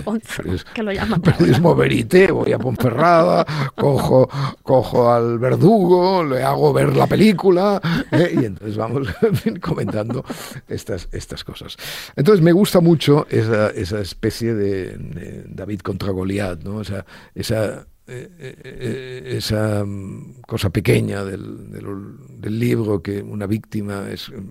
que 0.74 0.84
lo 0.84 0.92
llaman. 0.92 1.22
Periodismo 1.22 1.76
verité, 1.76 2.32
voy 2.32 2.54
a 2.54 2.60
Ponferrada, 2.60 3.46
cojo, 3.76 4.30
cojo 4.64 5.12
al 5.12 5.40
verdugo, 5.40 6.24
le 6.24 6.44
hago 6.44 6.74
ver 6.74 6.96
la 6.96 7.08
película 7.08 7.82
y 8.12 8.46
entonces 8.46 8.78
vamos 8.78 9.08
comentando 9.62 10.24
estas, 10.68 11.08
estas 11.12 11.44
cosas. 11.44 11.78
Entonces 12.16 12.44
me 12.44 12.52
gusta 12.52 12.80
mucho 12.82 13.28
esa, 13.30 13.70
esa 13.70 14.02
especie 14.02 14.54
de, 14.54 15.46
David 15.48 15.80
contra 15.80 16.12
Goliat, 16.12 16.64
¿no? 16.64 16.78
O 16.78 16.84
sea, 16.84 17.06
esa, 17.46 17.88
eh, 18.08 18.30
eh, 18.38 18.56
eh, 18.64 19.36
esa 19.38 19.84
mm, 19.84 20.42
cosa 20.42 20.70
pequeña 20.70 21.24
del, 21.24 21.72
del, 21.72 22.60
libro 22.60 23.02
que 23.02 23.22
una 23.22 23.48
víctima 23.48 24.06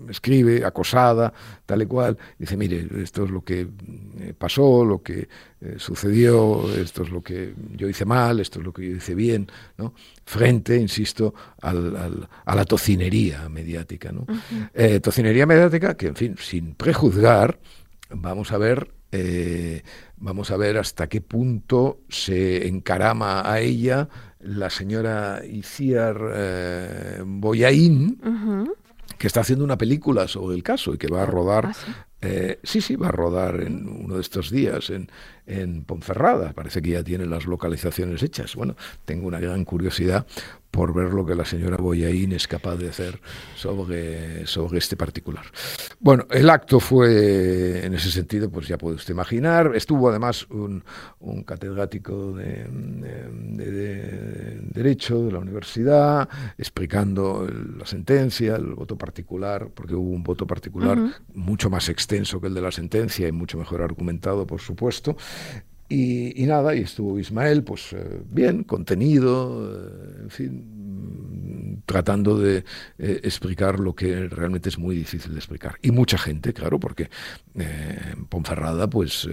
escribe, 0.09 0.65
acosada, 0.65 1.33
tal 1.65 1.81
y 1.81 1.85
cual, 1.85 2.17
dice, 2.37 2.57
mire, 2.57 2.85
esto 3.01 3.23
es 3.23 3.31
lo 3.31 3.43
que 3.43 3.67
pasó, 4.37 4.83
lo 4.83 5.01
que 5.01 5.27
sucedió, 5.77 6.69
esto 6.75 7.03
es 7.03 7.09
lo 7.09 7.21
que 7.23 7.55
yo 7.75 7.87
hice 7.87 8.05
mal, 8.05 8.39
esto 8.39 8.59
es 8.59 8.65
lo 8.65 8.73
que 8.73 8.89
yo 8.89 8.97
hice 8.97 9.15
bien, 9.15 9.47
¿no? 9.77 9.93
frente, 10.25 10.77
insisto, 10.77 11.33
al, 11.61 12.27
a 12.45 12.55
la 12.55 12.65
tocinería 12.65 13.47
mediática. 13.49 14.11
¿no? 14.11 14.25
tocinería 15.01 15.45
mediática 15.45 15.95
que, 15.95 16.07
en 16.07 16.15
fin, 16.15 16.35
sin 16.37 16.75
prejuzgar, 16.75 17.57
vamos 18.09 18.51
a 18.51 18.57
ver 18.57 18.91
eh, 19.17 19.81
vamos 20.17 20.51
a 20.51 20.57
ver 20.57 20.77
hasta 20.77 21.07
qué 21.07 21.21
punto 21.21 22.01
se 22.09 22.67
encarama 22.67 23.49
a 23.49 23.61
ella 23.61 24.09
la 24.39 24.69
señora 24.69 25.41
Iciar 25.45 26.17
eh, 26.33 27.23
Boyaín, 27.25 28.19
que 29.17 29.27
está 29.27 29.39
haciendo 29.39 29.63
una 29.63 29.77
película 29.77 30.27
sobre 30.27 30.55
el 30.55 30.63
caso 30.63 30.93
y 30.93 30.97
que 30.97 31.07
va 31.07 31.23
a 31.23 31.25
rodar. 31.25 31.67
¿Ah, 31.67 32.07
eh, 32.21 32.59
sí? 32.63 32.81
sí, 32.81 32.95
va 32.95 33.07
a 33.07 33.11
rodar 33.11 33.61
en 33.61 33.87
uno 33.87 34.15
de 34.15 34.21
estos 34.21 34.51
días 34.51 34.89
en, 34.89 35.09
en 35.45 35.85
Ponferrada. 35.85 36.51
Parece 36.53 36.81
que 36.81 36.91
ya 36.91 37.03
tiene 37.03 37.25
las 37.25 37.45
localizaciones 37.45 38.21
hechas. 38.21 38.55
Bueno, 38.55 38.75
tengo 39.05 39.27
una 39.27 39.39
gran 39.39 39.63
curiosidad 39.63 40.25
por 40.75 40.93
ver 40.93 41.13
lo 41.13 41.25
que 41.25 41.35
la 41.35 41.45
señora 41.45 41.77
Boyaín 41.77 42.33
es 42.33 42.49
capaz 42.49 42.75
de 42.75 42.89
hacer 42.89 43.21
sobre, 43.55 44.45
sobre 44.45 44.79
este 44.79 44.97
particular. 44.97 45.45
Bueno, 46.01 46.27
el 46.29 46.49
acto 46.49 46.81
fue, 46.81 47.85
en 47.85 47.93
ese 47.93 48.11
sentido, 48.11 48.49
pues 48.51 48.67
ya 48.67 48.77
puede 48.77 48.97
usted 48.97 49.13
imaginar, 49.13 49.71
estuvo 49.73 50.09
además 50.09 50.45
un, 50.49 50.83
un 51.19 51.43
catedrático 51.43 52.33
de, 52.33 52.65
Derecho 54.75 55.23
de 55.23 55.31
la 55.31 55.39
universidad 55.39 56.27
explicando 56.57 57.47
la 57.77 57.85
sentencia, 57.85 58.57
el 58.57 58.75
voto 58.75 58.97
particular, 58.97 59.69
porque 59.73 59.95
hubo 59.95 60.09
un 60.09 60.23
voto 60.23 60.45
particular 60.45 60.97
mucho 61.33 61.69
más 61.69 61.87
extenso 61.87 62.41
que 62.41 62.47
el 62.47 62.53
de 62.53 62.61
la 62.61 62.73
sentencia 62.73 63.29
y 63.29 63.31
mucho 63.31 63.57
mejor 63.57 63.81
argumentado, 63.81 64.45
por 64.45 64.59
supuesto. 64.59 65.15
Y, 65.87 66.45
nada, 66.47 66.75
y 66.75 66.81
estuvo 66.81 67.19
Ismael, 67.19 67.63
pues 67.63 67.93
eh, 67.93 68.21
bien, 68.27 68.63
contenido, 68.63 69.71
eh, 69.71 70.21
en 70.23 70.29
fin, 70.31 71.83
tratando 71.85 72.39
de 72.39 72.63
eh, 72.97 73.19
explicar 73.23 73.79
lo 73.79 73.93
que 73.93 74.27
realmente 74.27 74.69
es 74.69 74.79
muy 74.79 74.95
difícil 74.95 75.33
de 75.33 75.37
explicar. 75.37 75.75
Y 75.83 75.91
mucha 75.91 76.17
gente, 76.17 76.53
claro, 76.53 76.79
porque 76.79 77.11
en 77.53 78.25
Ponferrada, 78.25 78.89
pues 78.89 79.29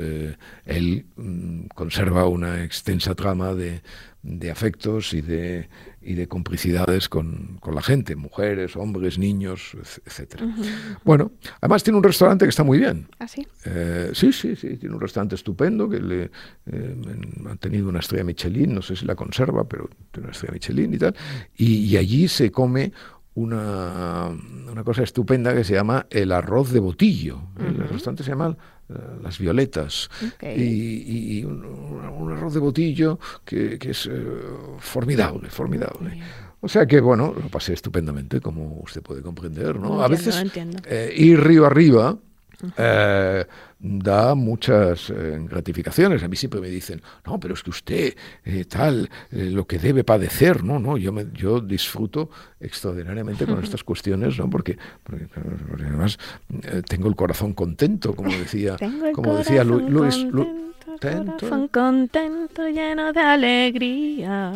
él 0.66 1.06
mm, 1.16 1.68
conserva 1.74 2.28
una 2.28 2.62
extensa 2.64 3.14
trama 3.14 3.54
de, 3.54 3.80
de 4.22 4.52
afectos 4.52 5.14
y 5.14 5.20
de, 5.20 5.68
y 6.00 6.14
de 6.14 6.28
complicidades 6.28 7.08
con, 7.08 7.58
con, 7.60 7.74
la 7.74 7.82
gente, 7.82 8.14
mujeres, 8.14 8.76
hombres, 8.76 9.18
niños, 9.18 9.76
etcétera. 10.06 10.46
Bueno, 11.04 11.32
además 11.60 11.82
tiene 11.82 11.96
un 11.96 12.04
restaurante 12.04 12.44
que 12.44 12.50
está 12.50 12.62
muy 12.62 12.78
bien. 12.78 13.08
¿Ah, 13.18 13.26
sí? 13.26 13.46
Eh, 13.64 14.10
sí, 14.14 14.32
sí, 14.32 14.54
sí, 14.54 14.76
tiene 14.76 14.94
un 14.94 15.00
restaurante 15.00 15.34
estupendo 15.34 15.88
que 15.88 15.98
le 15.98 16.30
eh, 16.66 16.96
ha 17.50 17.56
tenido 17.56 17.88
una 17.88 17.98
estrella 17.98 18.22
Michelin, 18.22 18.74
no 18.74 18.82
sé 18.82 18.94
si 18.94 19.06
la 19.06 19.16
conserva, 19.16 19.64
pero 19.64 19.90
tiene 20.12 20.26
una 20.26 20.32
estrella 20.32 20.52
Michelin 20.52 20.94
y 20.94 20.98
tal. 20.98 21.16
Y, 21.56 21.96
allí 21.96 22.28
se 22.28 22.52
come 22.52 22.92
una, 23.34 24.28
una, 24.70 24.84
cosa 24.84 25.02
estupenda 25.02 25.54
que 25.54 25.64
se 25.64 25.74
llama 25.74 26.06
el 26.10 26.32
arroz 26.32 26.70
de 26.72 26.80
botillo. 26.80 27.40
El 27.58 27.76
restaurante 27.88 28.22
se 28.22 28.30
llama 28.30 28.56
las 29.22 29.38
violetas. 29.38 30.10
Y, 30.42 31.44
un, 31.44 32.32
arroz 32.32 32.54
de 32.54 32.60
botillo 32.60 33.18
que, 33.44 33.78
es 33.80 34.06
eh, 34.06 34.24
formidable, 34.78 35.50
formidable. 35.50 36.20
O 36.60 36.68
sea 36.68 36.86
que, 36.86 37.00
bueno, 37.00 37.34
lo 37.34 37.48
pasé 37.48 37.72
estupendamente, 37.72 38.40
como 38.40 38.80
usted 38.82 39.02
puede 39.02 39.20
comprender, 39.22 39.78
¿no? 39.78 40.02
a 40.02 40.08
veces 40.08 40.42
eh, 40.86 41.12
ir 41.16 41.40
río 41.40 41.66
arriba 41.66 42.16
eh, 42.76 43.44
da 43.78 44.34
muchas 44.34 45.10
eh, 45.10 45.38
gratificaciones. 45.48 46.22
A 46.22 46.28
mí 46.28 46.36
siempre 46.36 46.60
me 46.60 46.68
dicen, 46.68 47.02
no, 47.26 47.38
pero 47.40 47.54
es 47.54 47.62
que 47.62 47.70
usted 47.70 48.14
eh, 48.44 48.64
tal, 48.64 49.10
lo 49.30 49.66
que 49.66 49.78
debe 49.78 50.04
padecer, 50.04 50.62
no, 50.62 50.78
no, 50.78 50.96
yo, 50.96 51.12
me, 51.12 51.26
yo 51.32 51.60
disfruto 51.60 52.30
extraordinariamente 52.60 53.46
con 53.46 53.62
estas 53.62 53.82
cuestiones, 53.82 54.38
¿no? 54.38 54.48
Porque, 54.48 54.78
además 55.74 56.18
tengo 56.88 57.08
el 57.08 57.16
corazón 57.16 57.54
contento, 57.54 58.14
como 58.14 58.30
decía, 58.30 58.76
como 59.14 59.36
decía 59.36 59.64
Luis. 59.64 60.26
Contento, 60.84 61.68
contento, 61.72 62.68
lleno 62.68 63.12
de 63.12 63.20
alegría. 63.20 64.52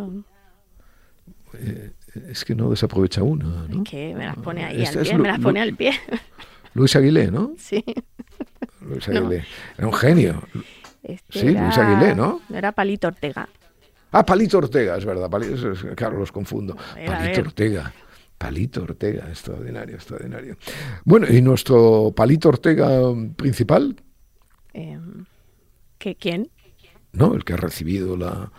es 2.28 2.44
que 2.44 2.54
no 2.54 2.70
desaprovecha 2.70 3.22
una, 3.22 3.66
¿no? 3.68 3.82
Que 3.82 4.14
me 4.14 4.26
las 4.26 4.36
pone 4.36 4.64
ahí 4.64 4.84
al 4.84 4.98
pie, 4.98 5.18
me 5.18 5.28
las 5.28 5.40
pone 5.40 5.60
al 5.60 5.74
pie. 5.74 5.92
Luis 6.76 6.94
Aguilé, 6.94 7.30
¿no? 7.30 7.52
Sí. 7.56 7.82
Luis 8.82 9.08
Aguilé. 9.08 9.44
Era 9.78 9.86
un 9.86 9.94
genio. 9.94 10.42
Este 11.02 11.40
sí, 11.40 11.48
Luis 11.48 11.78
Aguilé, 11.78 12.14
¿no? 12.14 12.42
Era 12.52 12.72
Palito 12.72 13.08
Ortega. 13.08 13.48
Ah, 14.12 14.24
Palito 14.24 14.58
Ortega, 14.58 14.96
es 14.96 15.04
verdad. 15.04 15.30
Palito, 15.30 15.72
claro, 15.94 16.18
los 16.18 16.30
confundo. 16.30 16.76
Palito 17.06 17.40
Ortega. 17.40 17.92
Palito 18.36 18.82
Ortega, 18.82 19.26
extraordinario, 19.28 19.96
extraordinario. 19.96 20.58
Bueno, 21.04 21.26
¿y 21.30 21.40
nuestro 21.40 22.12
Palito 22.14 22.50
Ortega 22.50 22.88
principal? 23.36 23.96
Eh, 24.74 24.98
¿Quién? 25.98 26.50
No, 27.12 27.34
el 27.34 27.44
que 27.44 27.54
ha 27.54 27.56
recibido 27.56 28.18
la, 28.18 28.52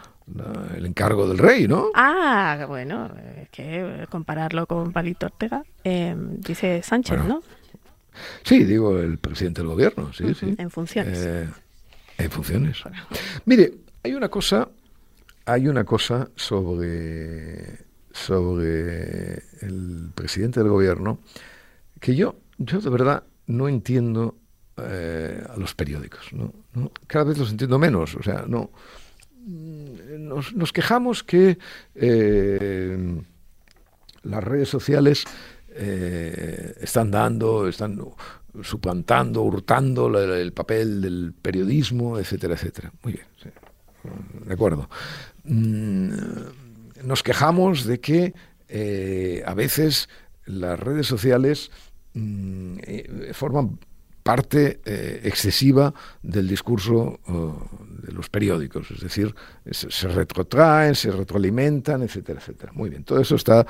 el 0.75 0.85
encargo 0.87 1.27
del 1.27 1.37
rey, 1.37 1.67
¿no? 1.67 1.91
Ah, 1.93 2.65
bueno, 2.67 3.11
es 3.35 3.49
que 3.49 4.07
compararlo 4.09 4.65
con 4.65 4.91
Palito 4.91 5.27
Ortega, 5.27 5.63
eh, 5.83 6.15
dice 6.17 6.81
Sánchez, 6.81 7.23
¿no? 7.23 7.41
Sí, 8.43 8.63
digo 8.63 8.99
el 8.99 9.17
presidente 9.17 9.61
del 9.61 9.69
gobierno, 9.69 10.11
sí, 10.13 10.33
sí. 10.33 10.55
En 10.57 10.69
funciones. 10.69 11.19
Eh, 11.19 11.47
en 12.17 12.31
funciones. 12.31 12.83
Mire, 13.45 13.73
hay 14.03 14.13
una 14.13 14.29
cosa, 14.29 14.69
hay 15.45 15.67
una 15.67 15.83
cosa 15.83 16.29
sobre, 16.35 17.85
sobre 18.11 19.33
el 19.61 20.11
presidente 20.15 20.59
del 20.59 20.69
gobierno 20.69 21.19
que 21.99 22.15
yo, 22.15 22.39
yo 22.57 22.79
de 22.79 22.89
verdad 22.89 23.23
no 23.47 23.67
entiendo 23.67 24.35
eh, 24.77 25.43
a 25.49 25.57
los 25.57 25.73
periódicos, 25.73 26.31
¿no? 26.33 26.53
Cada 27.07 27.25
vez 27.25 27.37
los 27.37 27.51
entiendo 27.51 27.79
menos, 27.79 28.15
o 28.15 28.21
sea, 28.21 28.45
no 28.47 28.69
mm, 29.45 30.27
nos, 30.55 30.73
quejamos 30.73 31.23
que 31.23 31.57
eh, 31.95 33.21
las 34.23 34.43
redes 34.43 34.69
sociales 34.69 35.25
eh, 35.79 36.73
están 36.81 37.11
dando, 37.11 37.67
están 37.67 37.99
suplantando, 38.63 39.43
hurtando 39.43 40.07
el, 40.17 40.51
papel 40.53 41.01
del 41.01 41.33
periodismo, 41.39 42.17
etcétera, 42.17 42.55
etcétera. 42.55 42.91
Muy 43.03 43.13
bien, 43.13 43.25
de 44.45 44.53
acuerdo. 44.53 44.89
Mm, 45.43 46.09
nos 47.03 47.21
quejamos 47.21 47.85
de 47.85 47.99
que 47.99 48.33
eh, 48.69 49.43
a 49.45 49.53
veces 49.53 50.09
las 50.45 50.79
redes 50.79 51.05
sociales 51.05 51.71
mm, 52.13 52.77
eh, 52.81 53.31
forman 53.33 53.79
parte 54.27 54.81
eh, 54.83 55.21
excesiva 55.23 55.93
del 56.21 56.47
discurso 56.47 57.19
de 58.03 58.11
los 58.11 58.29
periódicos, 58.29 58.91
es 58.91 58.99
decir, 58.99 59.33
se, 59.71 60.07
retrotraen, 60.09 60.95
se 60.95 61.11
retroalimentan, 61.11 62.01
etcétera, 62.01 62.39
etcétera. 62.39 62.73
Muy 62.73 62.89
bien, 62.89 63.03
todo 63.05 63.21
eso 63.21 63.35
está 63.35 63.65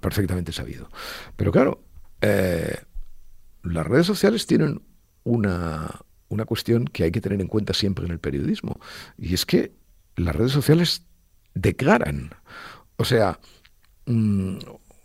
perfectamente 0.00 0.52
sabido. 0.52 0.88
Pero 1.36 1.50
claro, 1.50 1.82
las 2.20 3.86
redes 3.86 4.06
sociales 4.06 4.46
tienen 4.46 4.82
una, 5.24 5.88
una 6.28 6.44
cuestión 6.44 6.84
que 6.84 7.04
hay 7.04 7.10
que 7.10 7.20
tener 7.20 7.40
en 7.40 7.48
cuenta 7.48 7.72
siempre 7.72 8.04
en 8.04 8.12
el 8.12 8.18
periodismo, 8.18 8.78
y 9.16 9.32
es 9.32 9.46
que 9.46 9.72
las 10.16 10.36
redes 10.36 10.52
sociales 10.52 11.06
declaran. 11.54 12.30
O 12.96 13.04
sea, 13.04 13.38
mm, 14.06 14.58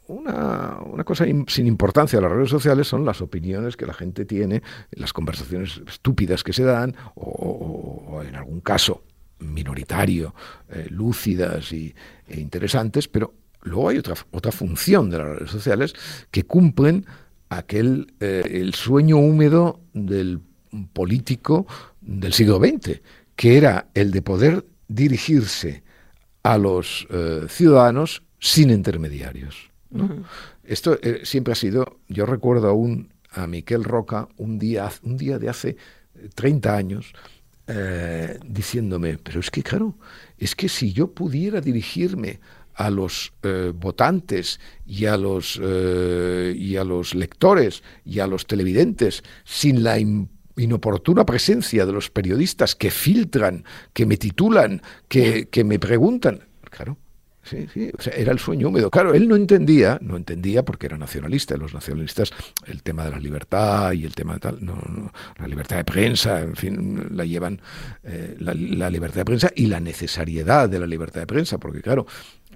una, 0.09 1.03
cosa 1.05 1.25
sin 1.47 1.67
importancia 1.67 2.17
de 2.17 2.23
las 2.23 2.31
redes 2.31 2.49
sociales 2.49 2.87
son 2.87 3.05
las 3.05 3.21
opiniones 3.21 3.77
que 3.77 3.85
la 3.85 3.93
gente 3.93 4.25
tiene, 4.25 4.63
las 4.91 5.13
conversaciones 5.13 5.81
estúpidas 5.87 6.43
que 6.43 6.51
se 6.51 6.63
dan, 6.63 6.95
o, 7.15 8.21
en 8.27 8.35
algún 8.35 8.61
caso 8.61 9.03
minoritario, 9.39 10.33
eh, 10.69 10.87
lúcidas 10.89 11.71
y, 11.71 11.93
e 12.27 12.39
interesantes, 12.39 13.07
pero 13.07 13.33
luego 13.61 13.89
hay 13.89 13.99
otra, 13.99 14.15
otra 14.31 14.51
función 14.51 15.09
de 15.09 15.17
las 15.19 15.27
redes 15.27 15.51
sociales 15.51 15.93
que 16.31 16.43
cumplen 16.43 17.05
aquel 17.49 18.13
eh, 18.19 18.43
el 18.51 18.73
sueño 18.73 19.17
húmedo 19.17 19.79
del 19.93 20.41
político 20.93 21.67
del 22.01 22.33
siglo 22.33 22.59
XX, 22.59 23.01
que 23.35 23.57
era 23.57 23.87
el 23.93 24.11
de 24.11 24.21
poder 24.21 24.65
dirigirse 24.87 25.83
a 26.43 26.57
los 26.57 27.07
eh, 27.11 27.45
ciudadanos 27.47 28.23
sin 28.39 28.71
intermediarios. 28.71 29.68
Esto 30.63 30.99
eh, 31.01 31.21
siempre 31.23 31.53
ha 31.53 31.55
sido, 31.55 31.99
yo 32.07 32.25
recuerdo 32.25 32.67
aún 32.67 33.13
a 33.31 33.47
Miquel 33.47 33.83
Roca 33.83 34.27
un 34.37 34.59
día, 34.59 34.91
un 35.03 35.17
día 35.17 35.39
de 35.39 35.49
hace 35.49 35.77
30 36.35 36.75
años, 36.75 37.13
eh, 37.67 38.39
diciéndome, 38.45 39.17
pero 39.17 39.39
es 39.39 39.51
que 39.51 39.63
claro, 39.63 39.95
es 40.37 40.55
que 40.55 40.69
si 40.69 40.93
yo 40.93 41.11
pudiera 41.11 41.61
dirigirme 41.61 42.39
a 42.75 42.89
los 42.89 43.33
votantes 43.75 44.57
y 44.85 45.05
a 45.05 45.17
los, 45.17 45.57
y 45.59 46.77
a 46.77 46.83
los 46.85 47.13
lectores 47.13 47.83
y 48.05 48.19
a 48.19 48.27
los 48.27 48.47
televidentes 48.47 49.21
sin 49.43 49.83
la 49.83 49.97
inoportuna 50.59 51.25
presencia 51.25 51.85
de 51.85 51.91
los 51.91 52.09
periodistas 52.09 52.75
que 52.75 52.89
filtran, 52.89 53.65
que 53.91 54.05
me 54.05 54.15
titulan, 54.15 54.81
que, 55.09 55.49
que 55.49 55.65
me 55.65 55.77
preguntan. 55.77 56.47
Claro, 56.69 56.97
Sí, 57.49 57.67
sí, 57.73 57.91
o 57.97 57.99
sea, 57.99 58.13
era 58.13 58.31
el 58.31 58.37
sueño 58.37 58.67
húmedo. 58.67 58.91
Claro, 58.91 59.15
él 59.15 59.27
no 59.27 59.35
entendía, 59.35 59.97
no 60.03 60.17
entendía 60.17 60.63
porque 60.63 60.85
era 60.85 60.99
nacionalista, 60.99 61.57
los 61.57 61.73
nacionalistas, 61.73 62.29
el 62.67 62.83
tema 62.83 63.05
de 63.05 63.09
la 63.09 63.19
libertad 63.19 63.91
y 63.93 64.05
el 64.05 64.13
tema 64.13 64.35
de 64.35 64.39
tal, 64.39 64.63
no, 64.63 64.79
la 65.39 65.47
libertad 65.47 65.77
de 65.77 65.83
prensa, 65.83 66.41
en 66.41 66.55
fin, 66.55 67.07
la 67.09 67.25
llevan 67.25 67.59
eh, 68.03 68.35
la, 68.37 68.53
libertad 68.91 69.21
de 69.21 69.25
prensa 69.25 69.51
y 69.55 69.65
la 69.65 69.79
necesariedad 69.79 70.69
de 70.69 70.79
la 70.79 70.85
libertad 70.85 71.21
de 71.21 71.25
prensa, 71.25 71.57
porque 71.57 71.81
claro, 71.81 72.05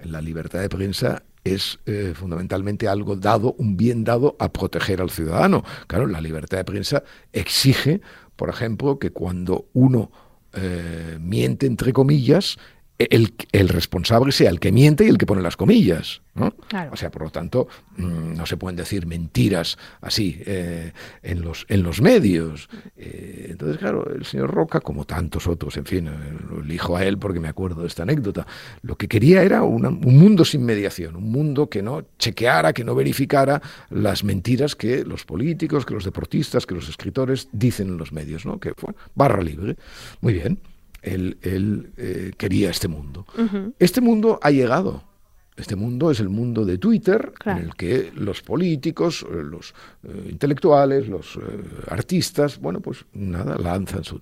la 0.04 0.20
libertad 0.20 0.60
de 0.60 0.68
prensa 0.68 1.24
es 1.42 1.80
eh, 1.86 2.12
fundamentalmente 2.14 2.86
algo 2.86 3.16
dado, 3.16 3.56
un 3.58 3.76
bien 3.76 4.04
dado 4.04 4.36
a 4.38 4.52
proteger 4.52 5.00
al 5.00 5.10
ciudadano. 5.10 5.64
Claro, 5.88 6.06
la 6.06 6.20
libertad 6.20 6.58
de 6.58 6.64
prensa 6.64 7.02
exige, 7.32 8.00
por 8.36 8.48
ejemplo, 8.48 9.00
que 9.00 9.10
cuando 9.10 9.66
uno 9.72 10.12
eh, 10.52 11.18
miente 11.20 11.66
entre 11.66 11.92
comillas, 11.92 12.58
el, 12.98 13.34
el, 13.52 13.68
responsable 13.68 14.32
sea 14.32 14.50
el 14.50 14.60
que 14.60 14.70
miente 14.70 15.04
y 15.04 15.08
el 15.08 15.18
que 15.18 15.26
pone 15.26 15.42
las 15.42 15.56
comillas. 15.56 16.22
¿no? 16.34 16.52
O 16.90 16.96
sea, 16.96 17.10
por 17.10 17.22
lo 17.22 17.30
tanto, 17.30 17.68
mm, 17.96 18.34
no 18.36 18.46
se 18.46 18.56
pueden 18.56 18.76
decir 18.76 19.06
mentiras 19.06 19.78
así 20.00 20.40
eh, 20.46 20.92
en, 21.22 21.42
los, 21.42 21.64
en 21.68 21.82
los 21.82 22.00
medios. 22.00 22.68
Eh, 22.96 23.48
entonces, 23.50 23.78
claro, 23.78 24.08
el 24.12 24.24
señor 24.24 24.52
Roca, 24.52 24.80
como 24.80 25.04
tantos 25.04 25.46
otros, 25.46 25.76
en 25.76 25.84
fin, 25.84 26.08
eh, 26.08 26.12
lo 26.48 26.60
elijo 26.60 26.96
a 26.96 27.04
él 27.04 27.18
porque 27.18 27.40
me 27.40 27.48
acuerdo 27.48 27.82
de 27.82 27.88
esta 27.88 28.02
anécdota, 28.02 28.46
lo 28.82 28.96
que 28.96 29.08
quería 29.08 29.42
era 29.42 29.62
un 29.62 30.00
mundo 30.00 30.44
sin 30.44 30.64
mediación, 30.64 31.16
un 31.16 31.30
mundo 31.30 31.68
que 31.68 31.82
no 31.82 32.04
chequeara, 32.18 32.72
que 32.72 32.84
no 32.84 32.94
verificara 32.94 33.60
las 33.90 34.24
mentiras 34.24 34.74
que 34.74 35.04
los 35.04 35.24
políticos, 35.24 35.86
que 35.86 35.94
los 35.94 36.04
deportistas, 36.04 36.66
que 36.66 36.74
los 36.74 36.88
escritores 36.88 37.48
dicen 37.52 37.88
en 37.88 37.96
los 37.96 38.12
medios, 38.12 38.44
¿no? 38.44 38.58
que 38.58 38.72
fue 38.76 38.94
barra 39.14 39.42
libre. 39.42 39.76
Muy 40.20 40.34
bien 40.34 40.58
él, 41.04 41.92
eh, 41.96 42.32
quería 42.36 42.70
este 42.70 42.88
mundo. 42.88 43.26
Este 43.78 44.00
mundo 44.00 44.38
ha 44.42 44.50
llegado. 44.50 45.04
Este 45.56 45.76
mundo 45.76 46.10
es 46.10 46.18
el 46.18 46.30
mundo 46.30 46.64
de 46.64 46.78
Twitter, 46.78 47.32
en 47.44 47.58
el 47.58 47.76
que 47.76 48.10
los 48.16 48.42
políticos, 48.42 49.24
eh, 49.30 49.36
los 49.40 49.72
eh, 50.02 50.28
intelectuales, 50.30 51.06
los 51.06 51.38
artistas, 51.88 52.58
bueno, 52.58 52.80
pues 52.80 53.04
nada, 53.12 53.56
lanzan 53.56 54.02
su... 54.02 54.20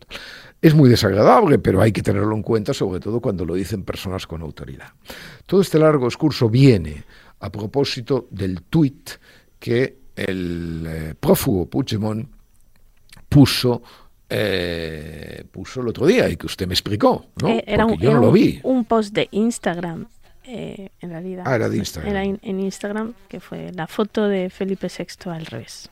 Es 0.61 0.75
muy 0.75 0.91
desagradable, 0.91 1.59
pero 1.59 1.81
hay 1.81 1.91
que 1.91 2.03
tenerlo 2.03 2.37
en 2.37 2.43
cuenta, 2.43 2.75
sobre 2.75 3.01
todo 3.01 3.21
cuando 3.21 3.47
lo 3.47 3.55
dicen 3.55 3.83
personas 3.83 4.27
con 4.27 4.43
autoridad. 4.43 4.93
Todo 5.47 5.63
este 5.63 5.79
largo 5.79 6.05
discurso 6.05 6.51
viene 6.51 7.03
a 7.41 7.51
propósito 7.51 8.29
del 8.31 8.65
tuit 8.65 9.11
que 9.59 10.03
el 10.15 11.17
prófugo 11.19 11.65
Puigdemont 11.65 12.29
puso 13.31 13.83
eh, 14.35 15.45
puso 15.51 15.81
el 15.83 15.89
otro 15.89 16.07
día 16.07 16.29
y 16.29 16.37
que 16.37 16.47
usted 16.47 16.67
me 16.67 16.75
explicó, 16.75 17.27
¿no? 17.41 17.49
Eh, 17.49 17.63
era 17.67 17.85
un, 17.85 17.99
yo 17.99 18.13
no 18.15 18.21
lo 18.21 18.33
vi. 18.33 18.61
Un 18.63 18.85
post 18.85 19.15
de 19.15 19.29
Instagram, 19.31 20.07
eh, 20.45 20.89
en 21.01 21.11
realidad. 21.11 21.45
Ah, 21.47 21.57
era 21.57 21.69
de 21.69 21.77
Instagram. 21.77 22.11
Era 22.11 22.25
en 22.25 22.61
Instagram, 22.61 23.13
que 23.29 23.41
fue 23.41 23.73
la 23.75 23.87
foto 23.87 24.29
de 24.29 24.49
Felipe 24.49 24.89
VI 24.89 25.31
al 25.31 25.47
revés. 25.47 25.91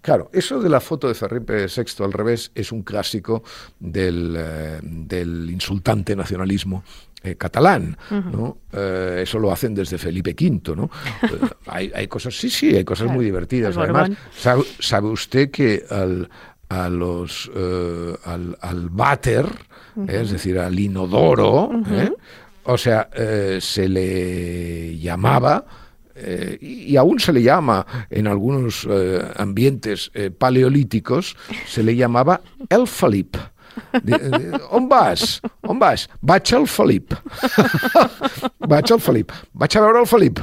Claro, 0.00 0.30
eso 0.32 0.60
de 0.60 0.68
la 0.68 0.80
foto 0.80 1.06
de 1.06 1.14
Felipe 1.14 1.66
VI 1.66 2.04
al 2.04 2.12
revés 2.12 2.50
es 2.54 2.72
un 2.72 2.82
clásico 2.82 3.44
del, 3.78 4.36
del 4.82 5.48
insultante 5.48 6.16
nacionalismo 6.16 6.82
catalán, 7.38 7.96
¿no? 8.10 8.56
eso 8.72 9.38
lo 9.38 9.52
hacen 9.52 9.76
desde 9.76 9.96
Felipe 9.96 10.34
V, 10.36 10.74
¿no? 10.74 10.90
hay, 11.66 11.92
hay, 11.94 12.08
cosas, 12.08 12.36
sí, 12.36 12.50
sí, 12.50 12.74
hay 12.74 12.82
cosas 12.82 13.12
muy 13.12 13.24
divertidas. 13.24 13.76
Además, 13.76 14.10
sabe, 14.80 15.06
usted 15.06 15.52
que 15.52 15.84
al, 15.88 16.28
a 16.72 16.88
los, 16.88 17.50
eh, 17.54 18.14
al, 18.24 18.56
al 18.60 18.88
váter, 18.88 19.46
eh, 20.08 20.20
es 20.22 20.30
decir, 20.30 20.58
al 20.58 20.78
inodoro, 20.78 21.70
eh, 21.90 22.10
o 22.64 22.78
sea, 22.78 23.08
se 23.60 23.88
le 23.88 24.98
llamaba 24.98 25.64
y, 26.60 26.96
aún 26.96 27.18
se 27.18 27.32
le 27.32 27.42
llama 27.42 27.84
en 28.08 28.28
algunos 28.28 28.86
ambientes 29.36 30.12
paleolíticos, 30.38 31.36
se 31.66 31.82
le 31.82 31.96
llamaba 31.96 32.40
el 32.68 32.86
Felip. 32.86 33.36
On 34.70 34.88
vas? 34.88 35.40
On 35.62 35.78
vas? 35.78 36.08
Vaig 36.20 36.54
al 36.54 36.66
Felip. 36.66 37.14
Vaig 38.72 38.92
al 38.92 39.00
Felip. 39.00 39.32
Vaig 39.52 39.76
a 39.76 39.84
veure 39.84 40.02
el 40.02 40.06
Felip. 40.06 40.40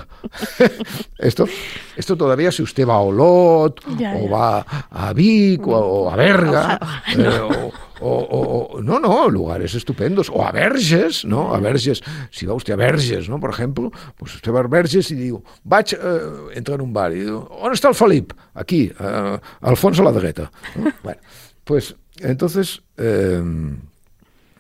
esto, 1.18 1.48
esto 1.96 2.18
todavía 2.18 2.52
si 2.52 2.64
usted 2.64 2.88
va 2.88 2.96
a 2.96 3.02
Olot, 3.02 3.82
o 3.88 4.30
va 4.30 4.66
a 4.90 5.14
Vic, 5.14 5.68
o, 5.68 6.10
a 6.10 6.16
Berga, 6.16 6.80
eh, 7.18 7.72
o, 8.02 8.80
no, 8.82 9.00
no, 9.00 9.30
lugares 9.30 9.76
estupendos, 9.76 10.30
o 10.30 10.46
a 10.46 10.52
Verges, 10.52 11.26
¿no? 11.26 11.54
A 11.54 11.60
Verges, 11.60 12.02
si 12.32 12.46
va 12.46 12.54
usted 12.54 12.74
a 12.74 12.78
Verges, 12.78 13.30
¿no? 13.30 13.40
Por 13.40 13.52
ejemplo, 13.52 13.92
pues 14.18 14.36
usted 14.36 14.54
va 14.54 14.60
a 14.60 14.68
Verges 14.68 15.12
y 15.12 15.16
digo, 15.16 15.44
vaig, 15.64 15.94
eh, 15.94 16.20
entra 16.56 16.76
en 16.76 16.82
un 16.82 16.94
bar 16.94 17.12
y 17.12 17.22
digo, 17.22 17.50
¿dónde 17.50 17.76
está 17.76 17.90
el 17.90 17.96
Felip? 17.96 18.34
Aquí, 18.54 18.92
eh, 19.00 19.40
Alfonso 19.62 20.04
la 20.04 20.12
¿no? 20.12 20.92
Bueno, 21.04 21.22
pues 21.64 21.96
entonces, 22.22 22.82
em, 22.98 23.78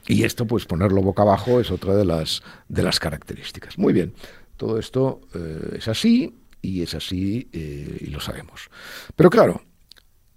y 0.07 0.23
esto, 0.23 0.47
pues 0.47 0.65
ponerlo 0.65 1.01
boca 1.01 1.21
abajo 1.21 1.59
es 1.59 1.71
otra 1.71 1.95
de 1.95 2.05
las, 2.05 2.41
de 2.67 2.83
las 2.83 2.99
características. 2.99 3.77
Muy 3.77 3.93
bien, 3.93 4.13
todo 4.57 4.79
esto 4.79 5.21
eh, 5.33 5.77
es 5.77 5.87
así 5.87 6.35
y 6.61 6.81
es 6.81 6.93
así 6.95 7.47
eh, 7.53 7.97
y 8.01 8.07
lo 8.07 8.19
sabemos. 8.19 8.69
Pero 9.15 9.29
claro, 9.29 9.61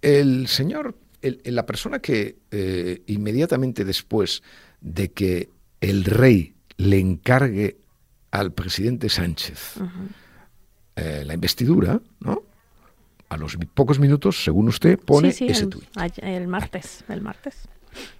el 0.01 0.47
señor, 0.47 0.95
la 1.21 1.65
persona 1.65 1.99
que 1.99 2.37
eh, 2.51 3.01
inmediatamente 3.07 3.83
después 3.83 4.43
de 4.79 5.11
que 5.11 5.49
el 5.81 6.03
rey 6.05 6.55
le 6.77 6.99
encargue 6.99 7.77
al 8.31 8.53
presidente 8.53 9.09
Sánchez 9.09 9.75
la 10.95 11.33
investidura, 11.33 11.99
¿no? 12.19 12.43
A 13.33 13.37
los 13.37 13.57
pocos 13.73 13.99
minutos, 13.99 14.43
según 14.43 14.67
usted, 14.67 14.99
pone 14.99 15.29
ese 15.29 15.67
tuit. 15.67 15.85
El 16.17 16.47
martes, 16.47 17.03
el 17.09 17.21
martes. 17.21 17.67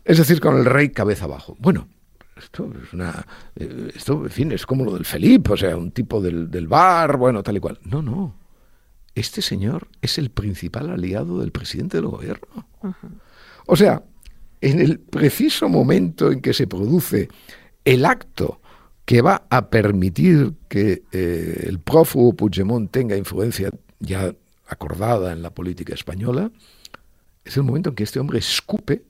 Es 0.03 0.17
decir, 0.17 0.39
con 0.39 0.57
el 0.57 0.65
rey 0.65 0.89
cabeza 0.89 1.25
abajo. 1.25 1.55
Bueno, 1.59 1.87
esto 2.37 2.71
es 2.83 2.93
una, 2.93 3.25
eh, 3.55 3.91
esto, 3.95 4.23
en 4.23 4.29
fin, 4.29 4.51
es 4.51 4.65
como 4.65 4.83
lo 4.85 4.93
del 4.93 5.05
Felipe, 5.05 5.53
o 5.53 5.57
sea, 5.57 5.75
un 5.77 5.91
tipo 5.91 6.21
del, 6.21 6.49
del 6.49 6.67
bar, 6.67 7.17
bueno, 7.17 7.43
tal 7.43 7.57
y 7.57 7.59
cual. 7.59 7.79
No, 7.83 8.01
no. 8.01 8.35
Este 9.15 9.41
señor 9.41 9.87
es 10.01 10.17
el 10.17 10.31
principal 10.31 10.89
aliado 10.89 11.39
del 11.39 11.51
presidente 11.51 11.97
del 11.97 12.07
gobierno. 12.07 12.67
O 13.67 13.75
sea, 13.75 14.03
en 14.61 14.79
el 14.79 14.99
preciso 14.99 15.69
momento 15.69 16.31
en 16.31 16.41
que 16.41 16.53
se 16.53 16.67
produce 16.67 17.29
el 17.85 18.05
acto 18.05 18.59
que 19.05 19.21
va 19.21 19.45
a 19.49 19.69
permitir 19.69 20.53
que 20.67 21.03
eh, 21.11 21.65
el 21.67 21.79
prófugo 21.79 22.33
Puigdemont 22.33 22.89
tenga 22.89 23.17
influencia 23.17 23.69
ya 23.99 24.33
acordada 24.67 25.33
en 25.33 25.41
la 25.41 25.53
política 25.53 25.93
española, 25.93 26.51
es 27.45 27.57
el 27.57 27.63
momento 27.63 27.89
en 27.89 27.95
que 27.95 28.03
este 28.03 28.19
hombre 28.19 28.39
escupe 28.39 29.03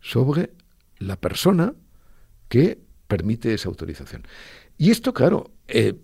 sobre 0.00 0.50
la 0.98 1.16
persona 1.16 1.74
que 2.48 2.78
permite 3.08 3.52
esa 3.52 3.68
autorización. 3.68 4.26
Y 4.78 4.90
esto, 4.90 5.12
claro, 5.12 5.50
eh, 5.68 5.94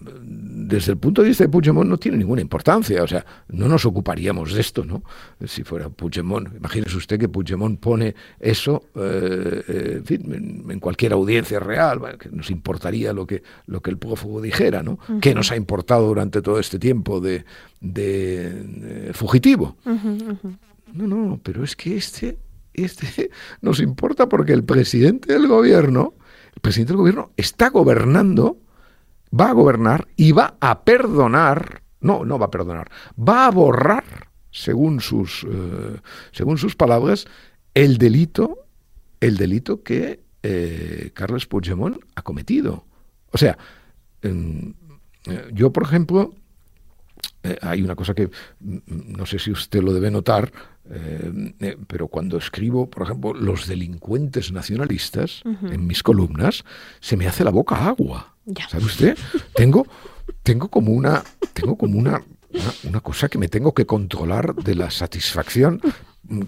desde 0.00 0.92
el 0.92 0.98
punto 0.98 1.22
de 1.22 1.28
vista 1.28 1.44
de 1.44 1.48
Puigdemont 1.48 1.88
no 1.88 1.98
tiene 1.98 2.18
ninguna 2.18 2.40
importancia, 2.40 3.02
o 3.02 3.06
sea, 3.06 3.24
no 3.48 3.68
nos 3.68 3.84
ocuparíamos 3.84 4.52
de 4.52 4.60
esto, 4.60 4.84
¿no? 4.84 5.02
Si 5.46 5.64
fuera 5.64 5.88
Puigdemont, 5.88 6.54
imagínese 6.54 6.96
usted 6.96 7.18
que 7.18 7.28
Puigdemont 7.28 7.80
pone 7.80 8.14
eso 8.38 8.84
eh, 8.94 9.62
eh, 9.68 10.02
en, 10.08 10.80
cualquier 10.80 11.12
audiencia 11.12 11.58
real, 11.58 12.00
que 12.18 12.28
nos 12.30 12.50
importaría 12.50 13.12
lo 13.12 13.26
que, 13.26 13.42
lo 13.66 13.80
que 13.80 13.90
el 13.90 13.98
prófugo 13.98 14.40
dijera, 14.40 14.82
¿no? 14.82 14.98
¿Qué 15.20 15.34
nos 15.34 15.50
ha 15.50 15.56
importado 15.56 16.06
durante 16.06 16.42
todo 16.42 16.58
este 16.58 16.78
tiempo 16.78 17.20
de, 17.20 17.44
de, 17.80 19.10
fugitivo? 19.14 19.76
No, 20.92 21.06
no, 21.06 21.40
pero 21.42 21.64
es 21.64 21.76
que 21.76 21.96
este, 21.96 22.38
este 22.74 23.30
nos 23.60 23.80
importa 23.80 24.28
porque 24.28 24.52
el 24.52 24.64
presidente 24.64 25.32
del 25.32 25.46
gobierno, 25.46 26.14
el 26.54 26.60
presidente 26.60 26.92
del 26.92 26.98
gobierno 26.98 27.30
está 27.36 27.70
gobernando 27.70 28.58
va 29.32 29.50
a 29.50 29.52
gobernar 29.52 30.08
y 30.16 30.32
va 30.32 30.56
a 30.60 30.84
perdonar, 30.84 31.82
no, 32.00 32.24
no 32.24 32.38
va 32.38 32.46
a 32.46 32.50
perdonar, 32.50 32.90
va 33.16 33.46
a 33.46 33.50
borrar, 33.50 34.28
según 34.50 35.00
sus, 35.00 35.44
eh, 35.44 36.00
según 36.32 36.58
sus 36.58 36.74
palabras, 36.74 37.26
el 37.74 37.98
delito, 37.98 38.66
el 39.20 39.36
delito 39.36 39.82
que 39.82 40.20
eh, 40.42 41.10
Carles 41.14 41.46
Puigdemont 41.46 41.98
ha 42.14 42.22
cometido. 42.22 42.84
O 43.30 43.38
sea, 43.38 43.58
eh, 44.22 44.74
yo, 45.52 45.72
por 45.72 45.82
ejemplo, 45.82 46.34
hay 47.62 47.82
una 47.82 47.94
cosa 47.94 48.14
que 48.14 48.28
mm, 48.60 48.78
no 49.16 49.26
sé 49.26 49.38
si 49.38 49.50
usted 49.50 49.82
lo 49.82 49.92
debe 49.92 50.10
notar, 50.10 50.52
pero 51.86 52.08
cuando 52.08 52.38
escribo, 52.38 52.88
por 52.88 53.04
ejemplo, 53.04 53.34
los 53.34 53.66
delincuentes 53.66 54.52
nacionalistas 54.52 55.42
en 55.44 55.86
mis 55.86 56.02
columnas, 56.02 56.64
se 57.00 57.16
me 57.16 57.26
hace 57.26 57.44
la 57.44 57.50
boca 57.50 57.86
agua. 57.86 58.34
¿Sabe 58.70 58.84
usted? 58.84 59.18
Tengo, 59.54 59.86
tengo 60.42 60.68
como 60.68 60.92
una, 60.92 61.22
tengo 61.52 61.76
como 61.76 61.98
una, 61.98 62.22
una, 62.84 63.00
cosa 63.00 63.28
que 63.28 63.38
me 63.38 63.48
tengo 63.48 63.74
que 63.74 63.84
controlar 63.84 64.54
de 64.54 64.74
la 64.74 64.90
satisfacción 64.90 65.80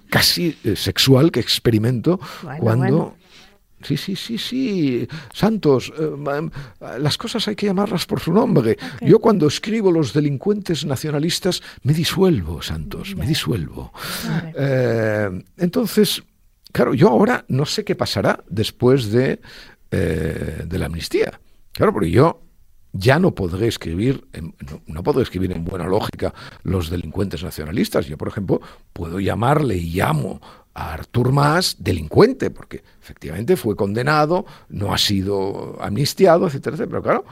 casi 0.09 0.57
eh, 0.65 0.77
sexual 0.77 1.31
que 1.31 1.41
experimento 1.41 2.21
cuando 2.59 3.17
Sí, 3.83 3.97
sí, 3.97 4.17
sí, 4.17 4.39
sí. 4.39 5.09
Santos, 5.33 5.93
eh, 5.99 6.11
las 6.99 7.17
cosas 7.17 7.47
hay 7.49 7.57
que 7.57 7.67
llamarlas 7.67 8.07
por 8.07 8.21
su 8.21 8.33
nombre. 8.33 8.77
Yo 9.01 9.19
cuando 9.19 9.47
escribo 9.47 9.91
los 9.91 10.13
delincuentes 10.13 10.85
nacionalistas 10.85 11.63
me 11.83 11.95
disuelvo, 11.95 12.63
Santos, 12.63 13.17
me 13.17 13.27
disuelvo. 13.27 13.93
Eh, 14.55 15.45
entonces, 15.57 16.23
claro, 16.73 16.95
yo 16.95 17.09
ahora 17.09 17.45
no 17.49 17.65
sé 17.65 17.85
qué 17.85 17.95
pasará 17.95 18.43
después 18.49 19.11
de, 19.11 19.41
de 19.91 20.79
la 20.79 20.87
amnistía. 20.87 21.41
Claro, 21.73 21.93
porque 21.93 22.11
yo 22.11 22.43
ya 22.93 23.19
no 23.19 23.35
podré 23.35 23.69
escribir, 23.69 24.27
no, 24.87 25.03
podré 25.03 25.23
escribir 25.23 25.53
en 25.53 25.65
buena 25.65 25.87
lógica 25.87 26.35
los 26.63 26.91
delincuentes 26.91 27.43
nacionalistas. 27.43 28.07
Yo, 28.07 28.19
por 28.19 28.29
ejemplo, 28.29 28.61
puedo 28.93 29.21
llamarle 29.21 29.77
y 29.77 29.91
llamo 29.93 30.41
a 30.75 30.95
Artur 30.95 31.33
Mas 31.33 31.77
delincuente, 31.79 32.51
porque 32.51 32.83
efectivamente 33.01 33.57
fue 33.57 33.77
condenado, 33.77 34.47
no 34.69 34.93
ha 34.93 34.99
sido 34.99 35.77
amnistiado, 35.81 36.47
etcétera. 36.47 36.77
Pero 36.77 37.03
claro, 37.03 37.25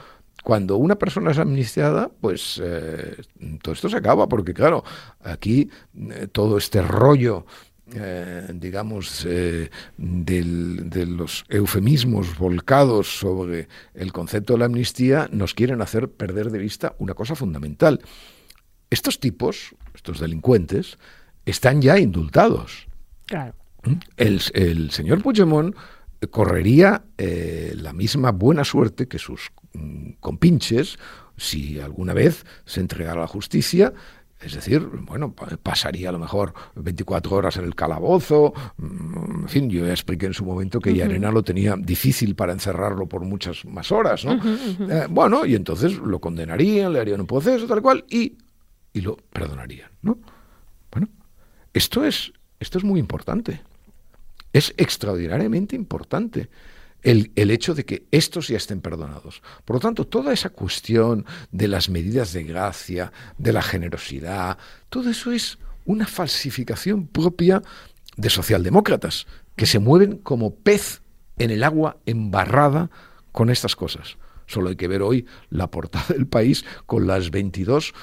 cuando 0.43 0.77
una 0.77 0.95
persona 0.95 1.31
es 1.31 1.37
amnistiada, 1.37 2.09
pues 2.21 2.61
eh, 2.63 3.15
todo 3.61 3.73
esto 3.73 3.89
se 3.89 3.97
acaba, 3.97 4.27
porque 4.27 4.53
claro, 4.53 4.83
aquí 5.23 5.69
eh, 5.95 6.27
todo 6.31 6.57
este 6.57 6.81
rollo 6.81 7.45
eh, 7.95 8.47
digamos, 8.53 9.25
eh, 9.27 9.71
de 9.97 11.05
los 11.07 11.43
eufemismos 11.49 12.37
volcados 12.37 13.19
sobre 13.19 13.67
el 13.95 14.11
concepto 14.11 14.53
de 14.53 14.59
la 14.59 14.65
amnistía, 14.65 15.27
nos 15.31 15.55
quieren 15.55 15.81
hacer 15.81 16.09
perder 16.09 16.51
de 16.51 16.59
vista 16.59 16.95
una 16.99 17.15
cosa 17.15 17.35
fundamental. 17.35 18.01
Estos 18.91 19.19
tipos, 19.19 19.75
estos 19.95 20.19
delincuentes, 20.19 20.99
están 21.45 21.81
ya 21.81 21.97
indultados. 21.97 22.88
¿Mm? 23.83 23.93
El, 24.17 24.91
señor 24.91 25.21
Puigdemont 25.21 25.75
correría 26.31 27.03
eh, 27.17 27.73
la 27.75 27.93
misma 27.93 28.31
buena 28.31 28.63
suerte 28.63 29.07
que 29.07 29.19
sus 29.19 29.51
mm, 29.73 30.11
compinches 30.19 30.97
si 31.37 31.79
alguna 31.79 32.13
vez 32.13 32.45
se 32.65 32.81
entregara 32.81 33.19
a 33.19 33.21
la 33.21 33.27
justicia 33.27 33.93
es 34.41 34.53
decir, 34.53 34.79
bueno, 34.79 35.33
pasaría 35.33 36.09
a 36.09 36.11
lo 36.13 36.19
mejor 36.19 36.53
24 36.75 37.35
horas 37.35 37.57
en 37.57 37.65
el 37.65 37.75
calabozo. 37.75 38.53
Mm, 38.77 39.41
en 39.41 39.49
fin, 39.49 39.69
yo 39.69 39.85
ya 39.85 39.91
expliqué 39.91 40.27
en 40.27 40.33
su 40.33 40.45
momento 40.45 40.79
que 40.79 40.95
Yarena 40.95 41.29
lo 41.29 41.43
tenía 41.43 41.75
difícil 41.77 42.35
para 42.35 42.53
encerrarlo 42.53 43.05
por 43.05 43.25
muchas 43.25 43.65
más 43.65 43.91
horas, 43.91 44.23
¿no? 44.23 44.39
Eh, 44.41 45.07
bueno, 45.09 45.45
y 45.45 45.55
entonces 45.55 45.97
lo 45.97 46.19
condenarían, 46.19 46.93
le 46.93 47.01
harían 47.01 47.19
un 47.19 47.27
proceso, 47.27 47.67
tal 47.67 47.81
cual, 47.81 48.05
y, 48.09 48.37
y 48.93 49.01
lo 49.01 49.17
perdonarían, 49.17 49.91
¿no? 50.03 50.17
Bueno, 50.89 51.09
esto 51.73 52.05
es, 52.05 52.31
esto 52.59 52.77
es 52.77 52.83
muy 52.83 52.99
importante. 52.99 53.61
Es 54.53 54.73
extraordinariamente 54.77 55.75
importante 55.75 56.49
el, 57.01 57.31
hecho 57.35 57.73
de 57.73 57.85
que 57.85 58.05
estos 58.11 58.47
ya 58.49 58.57
estén 58.57 58.81
perdonados. 58.81 59.41
Por 59.65 59.77
lo 59.77 59.79
tanto, 59.79 60.05
toda 60.05 60.33
esa 60.33 60.49
cuestión 60.49 61.25
de 61.51 61.67
las 61.67 61.89
medidas 61.89 62.33
de 62.33 62.43
gracia, 62.43 63.11
de 63.37 63.53
la 63.53 63.61
generosidad, 63.61 64.57
todo 64.89 65.09
eso 65.09 65.31
es 65.31 65.59
una 65.85 66.05
falsificación 66.05 67.07
propia 67.07 67.61
de 68.17 68.29
socialdemócratas, 68.29 69.27
que 69.55 69.65
se 69.65 69.79
mueven 69.79 70.17
como 70.17 70.55
pez 70.55 71.01
en 71.37 71.51
el 71.51 71.63
agua 71.63 71.97
embarrada 72.05 72.89
con 73.31 73.49
estas 73.49 73.75
cosas. 73.75 74.17
Solo 74.45 74.69
hay 74.69 74.75
que 74.75 74.87
ver 74.87 75.01
hoy 75.01 75.25
la 75.49 75.69
portada 75.71 76.07
del 76.09 76.27
país 76.27 76.65
con 76.85 77.07
las 77.07 77.31
22 77.31 77.93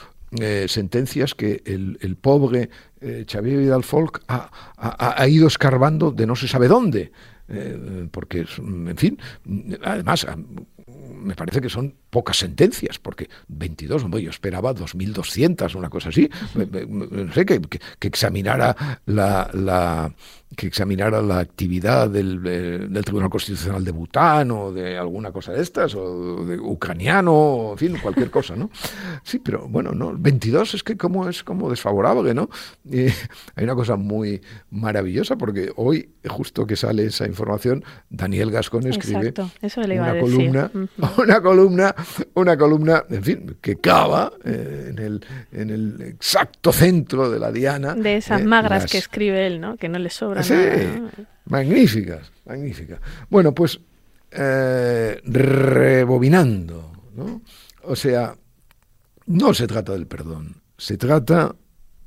eh, 0.41 0.67
sentencias 0.69 1.35
que 1.35 1.63
el, 1.65 2.17
pobre 2.21 2.69
eh, 3.01 3.25
Xavier 3.31 3.59
Vidal 3.59 3.85
Folk 3.85 4.23
ha, 4.27 5.29
ido 5.29 5.47
escarbando 5.47 6.11
de 6.11 6.27
no 6.27 6.37
se 6.37 6.49
sabe 6.49 6.69
dónde. 6.69 7.13
Eh, 7.49 8.09
porque, 8.11 8.45
en 8.59 8.97
fin, 8.97 9.19
además, 9.83 10.27
me 11.27 11.35
parece 11.35 11.61
que 11.61 11.69
son 11.69 11.95
pocas 12.11 12.39
sentencias, 12.39 12.99
porque 12.99 13.29
22, 13.49 14.07
yo 14.21 14.31
esperaba 14.31 14.75
2.200, 14.75 15.75
una 15.75 15.91
cosa 15.91 16.11
así, 16.11 16.31
no 16.89 17.33
sé, 17.33 17.45
que, 17.45 17.61
que, 17.61 18.09
examinara 18.09 19.01
la, 19.07 19.51
la, 19.53 20.15
que 20.55 20.67
examinara 20.69 21.21
la 21.21 21.41
actividad 21.41 22.09
del, 22.09 22.43
del, 22.43 23.05
Tribunal 23.05 23.31
Constitucional 23.31 23.85
de 23.85 23.91
Bután 23.91 24.51
o 24.51 24.73
de 24.73 24.97
alguna 24.97 25.33
cosa 25.33 25.53
de 25.53 25.63
estas, 25.63 25.95
o 25.95 26.45
de 26.45 26.59
ucraniano, 26.59 27.73
en 27.73 27.79
fin, 27.79 27.99
cualquier 28.01 28.31
cosa, 28.31 28.55
¿no? 28.57 28.71
Sí, 29.23 29.39
pero 29.39 29.67
bueno, 29.69 29.93
no, 29.93 30.17
22 30.17 30.75
es 30.75 30.83
que 30.83 30.97
como 30.97 31.29
es 31.29 31.43
como 31.43 31.69
desfavorable, 31.69 32.35
¿no? 32.35 32.49
hay 32.91 33.65
una 33.65 33.75
cosa 33.75 33.97
muy 33.97 34.41
maravillosa, 34.71 35.37
porque 35.37 35.73
hoy, 35.77 36.11
justo 36.29 36.67
que 36.67 36.77
sale 36.77 37.07
esa 37.07 37.27
información, 37.27 37.85
Daniel 38.09 38.51
Gascón 38.51 38.87
escribe 38.87 39.35
una 39.61 40.21
columna, 40.21 40.71
una 41.19 41.41
columna, 41.41 41.95
una 42.35 42.57
columna, 42.57 43.05
en 43.09 43.23
fin, 43.23 43.57
que 43.61 43.77
cava 43.77 44.33
eh, 44.45 44.89
en, 44.91 44.99
el, 44.99 45.25
en 45.53 45.71
el 45.71 46.01
exacto 46.03 46.73
centro 46.73 47.31
de 47.31 47.39
la 47.39 47.53
diana. 47.53 47.95
De 47.95 48.17
esas 48.17 48.41
eh, 48.41 48.45
magras 48.45 48.87
que 48.87 48.99
escribe 48.99 49.47
él, 49.47 49.61
¿no? 49.61 49.77
Que 49.77 49.89
no 49.89 49.99
le 49.99 50.11
sobra 50.11 50.43
sí, 50.43 50.55
magníficas, 51.47 52.31
magníficas. 52.45 53.01
Bueno, 53.29 53.53
pues 53.55 53.81
eh, 54.31 55.21
rebobinando, 55.25 56.93
¿no? 57.15 57.43
O 57.83 57.97
sea, 57.97 58.35
no 59.27 59.55
se 59.55 59.67
trata 59.67 59.93
del 59.93 60.07
perdón, 60.07 60.63
se 60.77 60.97
trata 60.97 61.55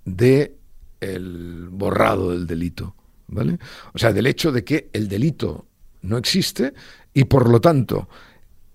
de 0.06 0.56
el 1.00 1.68
borrado 1.72 2.32
del 2.32 2.46
delito, 2.46 2.96
¿vale? 3.28 3.58
O 3.94 3.98
sea, 3.98 4.12
del 4.13 4.28
hecho 4.28 4.52
de 4.52 4.63
que 4.63 4.89
el 4.94 5.08
delito 5.08 5.65
no 6.02 6.18
existe 6.18 6.74
y 7.13 7.26
por 7.26 7.50
lo 7.50 7.60
tanto 7.60 8.10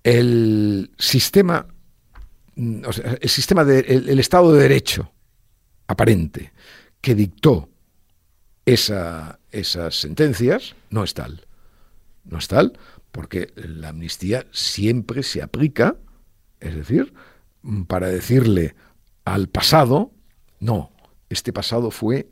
el 0.05 0.90
sistema, 0.99 1.67
o 2.87 2.93
sea, 2.93 3.19
el 3.21 3.29
sistema 3.29 3.64
de, 3.64 3.81
el, 3.81 4.21
Estado 4.21 4.53
de 4.53 4.62
Derecho 4.62 5.11
aparente 5.87 6.53
que 7.01 7.14
dictó 7.14 7.71
esa, 8.67 9.40
esas 9.51 9.97
sentencias 9.97 10.77
no 10.90 11.03
es 11.03 11.14
tal. 11.14 11.47
no 12.25 12.38
es 12.38 12.49
tal, 12.49 12.79
porque 13.12 13.53
la 13.57 13.88
amnistía 13.88 14.47
siempre 14.53 15.23
se 15.23 15.43
aplica, 15.43 15.97
es 16.61 16.75
decir, 16.75 17.12
para 17.87 18.09
decirle 18.09 18.75
al 19.25 19.49
pasado, 19.49 20.12
no, 20.61 20.93
este 21.31 21.53
pasado 21.53 21.90
fue 21.90 22.31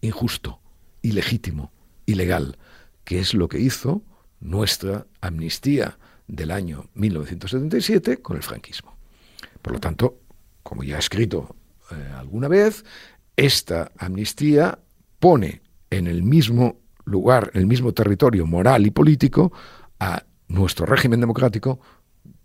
injusto, 0.00 0.60
ilegítimo, 1.02 1.72
ilegal, 2.06 2.58
que 3.04 3.20
es 3.20 3.34
lo 3.34 3.48
que 3.48 3.60
hizo 3.60 4.02
nuestra 4.40 5.06
amnistía 5.20 5.98
del 6.30 6.50
año 6.50 6.88
1977 6.94 8.18
con 8.22 8.36
el 8.36 8.42
franquismo. 8.42 8.96
Por 9.60 9.72
lo 9.74 9.80
tanto, 9.80 10.20
como 10.62 10.82
ya 10.82 10.96
he 10.96 10.98
escrito 10.98 11.56
eh, 11.90 11.94
alguna 12.16 12.48
vez, 12.48 12.84
esta 13.36 13.90
amnistía 13.98 14.78
pone 15.18 15.62
en 15.90 16.06
el 16.06 16.22
mismo 16.22 16.76
lugar, 17.04 17.50
en 17.54 17.60
el 17.60 17.66
mismo 17.66 17.92
territorio 17.92 18.46
moral 18.46 18.86
y 18.86 18.90
político 18.90 19.52
a 19.98 20.24
nuestro 20.48 20.86
régimen 20.86 21.20
democrático 21.20 21.80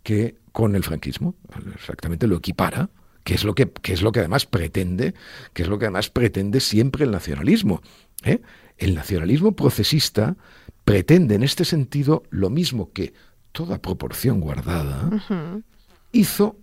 que 0.02 0.36
con 0.52 0.74
el 0.74 0.84
franquismo. 0.84 1.34
Exactamente 1.74 2.26
lo 2.26 2.36
equipara, 2.36 2.90
que 3.24 3.34
es 3.34 3.44
lo 3.44 3.54
que, 3.54 3.72
es 3.84 4.02
lo 4.02 4.12
que 4.12 4.20
además 4.20 4.46
pretende, 4.46 5.14
que 5.52 5.62
es 5.62 5.68
lo 5.68 5.78
que 5.78 5.86
además 5.86 6.10
pretende 6.10 6.60
siempre 6.60 7.04
el 7.04 7.10
nacionalismo. 7.10 7.82
¿eh? 8.24 8.40
El 8.78 8.94
nacionalismo 8.94 9.52
procesista 9.52 10.36
pretende 10.84 11.34
en 11.34 11.42
este 11.42 11.64
sentido 11.64 12.22
lo 12.30 12.50
mismo 12.50 12.92
que 12.92 13.14
toda 13.56 13.78
proporción 13.78 14.38
guardada 14.38 15.08
hizo 16.12 16.58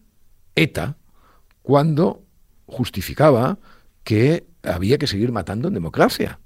ETA 0.53 0.95
cuando 1.63 2.21
justificaba 2.67 3.58
que 4.03 4.45
había 4.62 4.99
que 4.99 5.08
seguir 5.08 5.32
matando 5.32 5.69
en 5.69 5.73
democracia, 5.73 6.39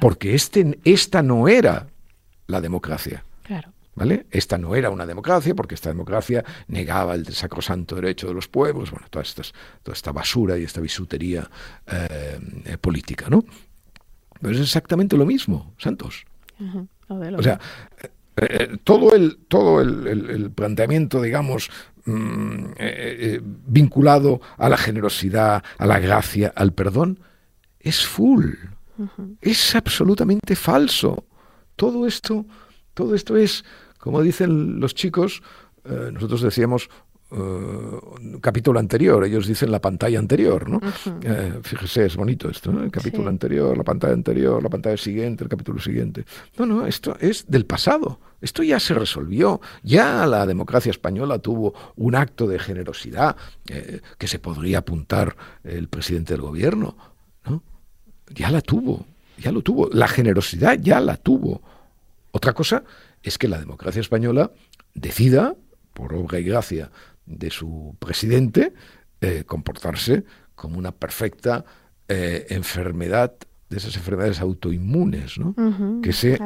porque 0.00 0.36
este, 0.36 0.78
esta 0.84 1.20
no 1.20 1.48
era 1.48 1.88
la 2.46 2.60
democracia. 2.60 3.24
¿Vale? 3.96 4.26
Esta 4.30 4.56
no 4.58 4.76
era 4.76 4.90
una 4.90 5.04
democracia, 5.04 5.56
porque 5.56 5.74
esta 5.74 5.88
democracia 5.88 6.44
negaba 6.68 7.16
el 7.16 7.26
sacrosanto 7.34 7.96
derecho 7.96 8.28
de 8.28 8.34
los 8.34 8.46
pueblos, 8.46 8.92
bueno, 8.92 9.08
toda 9.10 9.24
esta 9.24 10.12
basura 10.12 10.56
y 10.56 10.62
esta 10.62 10.80
bisutería 10.80 11.50
eh, 11.88 12.78
política, 12.80 13.26
¿no? 13.28 13.44
Pero 14.40 14.54
es 14.54 14.60
exactamente 14.60 15.16
lo 15.16 15.26
mismo, 15.26 15.74
Santos. 15.78 16.24
O 17.08 17.42
sea, 17.42 17.58
eh, 18.40 18.46
eh, 18.50 18.76
todo 18.84 19.14
el, 19.14 19.38
todo 19.48 19.80
el, 19.80 20.50
planteamiento, 20.54 21.20
digamos, 21.20 21.70
mm, 22.04 22.64
eh, 22.78 23.40
vinculado 23.42 24.40
a 24.56 24.68
la 24.68 24.76
generosidad, 24.76 25.62
a 25.78 25.86
la 25.86 25.98
gracia, 25.98 26.52
al 26.54 26.72
perdón, 26.72 27.20
es 27.80 28.06
full. 28.06 28.54
Es 29.40 29.76
absolutamente 29.76 30.56
falso. 30.56 31.24
Todo 31.76 32.06
esto, 32.06 32.46
todo 32.94 33.14
esto 33.14 33.36
es, 33.36 33.64
como 33.98 34.22
dicen 34.22 34.80
los 34.80 34.94
chicos, 34.94 35.42
nosotros 35.84 36.42
decíamos 36.42 36.90
uh, 37.30 38.38
capítulo 38.40 38.78
anterior, 38.78 39.24
ellos 39.24 39.46
dicen 39.46 39.70
la 39.70 39.80
pantalla 39.80 40.18
anterior, 40.18 40.68
¿no? 40.68 40.80
Eh, 41.22 41.60
fíjese, 41.62 42.06
es 42.06 42.16
bonito 42.16 42.48
esto, 42.48 42.72
¿no? 42.72 42.82
El 42.82 42.90
capítulo 42.90 43.28
anterior, 43.28 43.76
la 43.76 43.84
pantalla 43.84 44.14
anterior, 44.14 44.62
la 44.62 44.68
pantalla 44.68 44.96
siguiente, 44.96 45.44
el 45.44 45.50
capítulo 45.50 45.80
siguiente. 45.80 46.24
No, 46.56 46.66
no, 46.66 46.86
esto 46.86 47.16
es 47.20 47.46
del 47.48 47.66
pasado. 47.66 48.20
Esto 48.40 48.62
ya 48.62 48.78
se 48.78 48.94
resolvió. 48.94 49.60
Ya 49.82 50.26
la 50.26 50.46
democracia 50.46 50.90
española 50.90 51.38
tuvo 51.38 51.74
un 51.96 52.14
acto 52.14 52.46
de 52.46 52.58
generosidad 52.58 53.36
eh, 53.68 54.00
que 54.16 54.28
se 54.28 54.38
podría 54.38 54.78
apuntar 54.78 55.36
el 55.64 55.88
presidente 55.88 56.34
del 56.34 56.42
gobierno, 56.42 56.96
¿no? 57.44 57.62
Ya 58.32 58.50
la 58.50 58.60
tuvo, 58.60 59.06
ya 59.38 59.52
lo 59.52 59.62
tuvo. 59.62 59.88
La 59.92 60.08
generosidad 60.08 60.78
ya 60.80 61.00
la 61.00 61.16
tuvo. 61.16 61.62
Otra 62.30 62.52
cosa 62.52 62.84
es 63.22 63.38
que 63.38 63.48
la 63.48 63.58
democracia 63.58 64.00
española 64.00 64.52
decida, 64.94 65.56
por 65.92 66.14
obra 66.14 66.38
y 66.38 66.44
gracia 66.44 66.90
de 67.28 67.50
su 67.50 67.96
presidente 67.98 68.72
eh, 69.20 69.44
comportarse 69.44 70.24
como 70.54 70.78
una 70.78 70.92
perfecta 70.92 71.64
eh, 72.08 72.46
enfermedad 72.50 73.34
de 73.68 73.76
esas 73.76 73.94
enfermedades 73.96 74.40
autoinmunes, 74.40 75.38
¿no? 75.38 75.54
que, 76.02 76.12
se, 76.12 76.38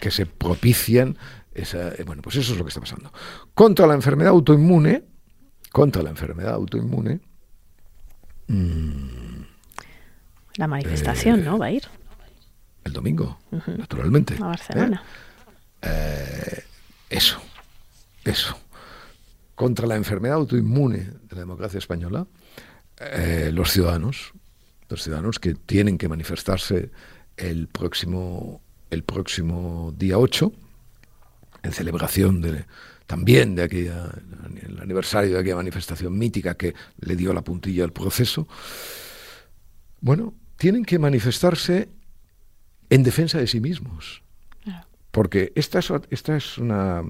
que, 0.00 0.10
se, 0.10 0.26
propician. 0.26 1.16
Esa, 1.52 1.88
eh, 1.94 2.04
bueno, 2.06 2.22
pues 2.22 2.36
eso 2.36 2.52
es 2.52 2.58
lo 2.58 2.64
que 2.64 2.68
está 2.68 2.80
pasando. 2.80 3.12
Contra 3.52 3.86
la 3.86 3.94
enfermedad 3.94 4.30
autoinmune, 4.30 5.02
contra 5.72 6.02
la 6.02 6.10
enfermedad 6.10 6.54
autoinmune. 6.54 7.20
Mm, 8.46 9.42
la 10.54 10.68
manifestación, 10.68 11.44
¿no? 11.44 11.58
Va 11.58 11.66
a 11.66 11.72
ir. 11.72 11.82
El 12.84 12.92
domingo, 12.92 13.38
naturalmente. 13.66 14.36
A 14.36 14.46
Barcelona. 14.46 15.02
eso, 17.10 17.40
eso 18.24 18.56
contra 19.58 19.88
la 19.88 19.96
enfermedad 19.96 20.36
autoinmune 20.36 20.98
de 20.98 21.34
la 21.34 21.40
democracia 21.40 21.78
española, 21.78 22.28
eh, 23.00 23.50
los 23.52 23.72
ciudadanos, 23.72 24.32
los 24.88 25.02
ciudadanos 25.02 25.40
que 25.40 25.54
tienen 25.54 25.98
que 25.98 26.08
manifestarse 26.08 26.92
el 27.36 27.66
próximo, 27.66 28.62
el 28.88 29.02
próximo 29.02 29.92
día 29.98 30.16
8, 30.16 30.52
en 31.64 31.72
celebración 31.72 32.40
de, 32.40 32.66
también 33.08 33.56
de 33.56 33.64
aquella, 33.64 34.12
el 34.62 34.78
aniversario 34.78 35.32
de 35.32 35.40
aquella 35.40 35.56
manifestación 35.56 36.16
mítica 36.16 36.54
que 36.54 36.76
le 37.00 37.16
dio 37.16 37.32
la 37.32 37.42
puntilla 37.42 37.82
al 37.82 37.92
proceso, 37.92 38.46
bueno, 40.00 40.34
tienen 40.56 40.84
que 40.84 41.00
manifestarse 41.00 41.88
en 42.90 43.02
defensa 43.02 43.38
de 43.38 43.48
sí 43.48 43.58
mismos. 43.58 44.22
Porque 45.10 45.52
esta 45.56 45.80
es, 45.80 45.90
esta 46.10 46.36
es 46.36 46.58
una... 46.58 47.02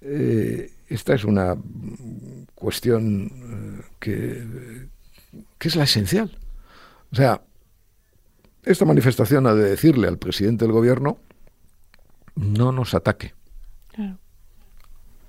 Eh, 0.00 0.72
esta 0.88 1.14
es 1.14 1.24
una 1.24 1.56
cuestión 2.54 3.26
eh, 3.26 3.84
que, 3.98 4.88
que, 5.58 5.68
es 5.68 5.76
la 5.76 5.84
esencial. 5.84 6.38
O 7.12 7.16
sea, 7.16 7.42
esta 8.62 8.84
manifestación 8.84 9.46
ha 9.46 9.54
de 9.54 9.70
decirle 9.70 10.08
al 10.08 10.18
presidente 10.18 10.64
del 10.64 10.72
gobierno, 10.72 11.18
no 12.34 12.72
nos 12.72 12.94
ataque. 12.94 13.34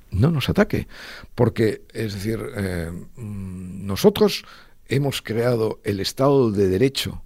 No 0.10 0.32
nos 0.32 0.50
ataque. 0.50 0.88
Porque, 1.36 1.84
es 1.93 2.13
decir, 2.13 2.39
eh, 2.56 2.91
nosotros 3.17 4.46
hemos 4.88 5.22
creado 5.22 5.82
el 5.84 6.00
Estado 6.00 6.52
de 6.52 6.70
Derecho 6.70 7.24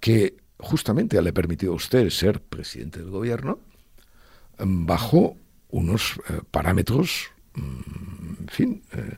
que 0.00 0.36
justamente 0.58 1.20
le 1.20 1.30
ha 1.30 1.34
permitido 1.34 1.72
a 1.72 1.76
usted 1.76 2.08
ser 2.10 2.40
presidente 2.40 3.00
del 3.00 3.10
gobierno 3.10 3.58
bajo 4.58 5.36
unos 5.68 6.20
eh, 6.28 6.40
parámetros 6.50 7.32
en 7.54 8.48
fin, 8.48 8.82
eh, 8.92 9.16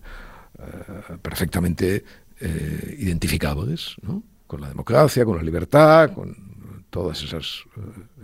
eh, 0.58 1.16
perfectamente 1.20 2.04
eh, 2.40 2.96
identificables, 2.98 3.96
¿no? 4.02 4.22
con 4.46 4.60
la 4.60 4.68
democracia, 4.68 5.24
con 5.24 5.36
la 5.36 5.42
libertad, 5.42 6.12
con 6.12 6.86
todas 6.90 7.22
esas 7.22 7.64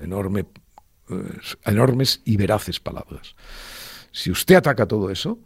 enorme, 0.00 0.46
enormes 1.64 2.20
y 2.24 2.36
veraces 2.36 2.78
palabras. 2.78 3.34
Si 4.12 4.30
usted 4.30 4.56
ataca 4.56 4.86
todo 4.86 5.10
eso, 5.10 5.40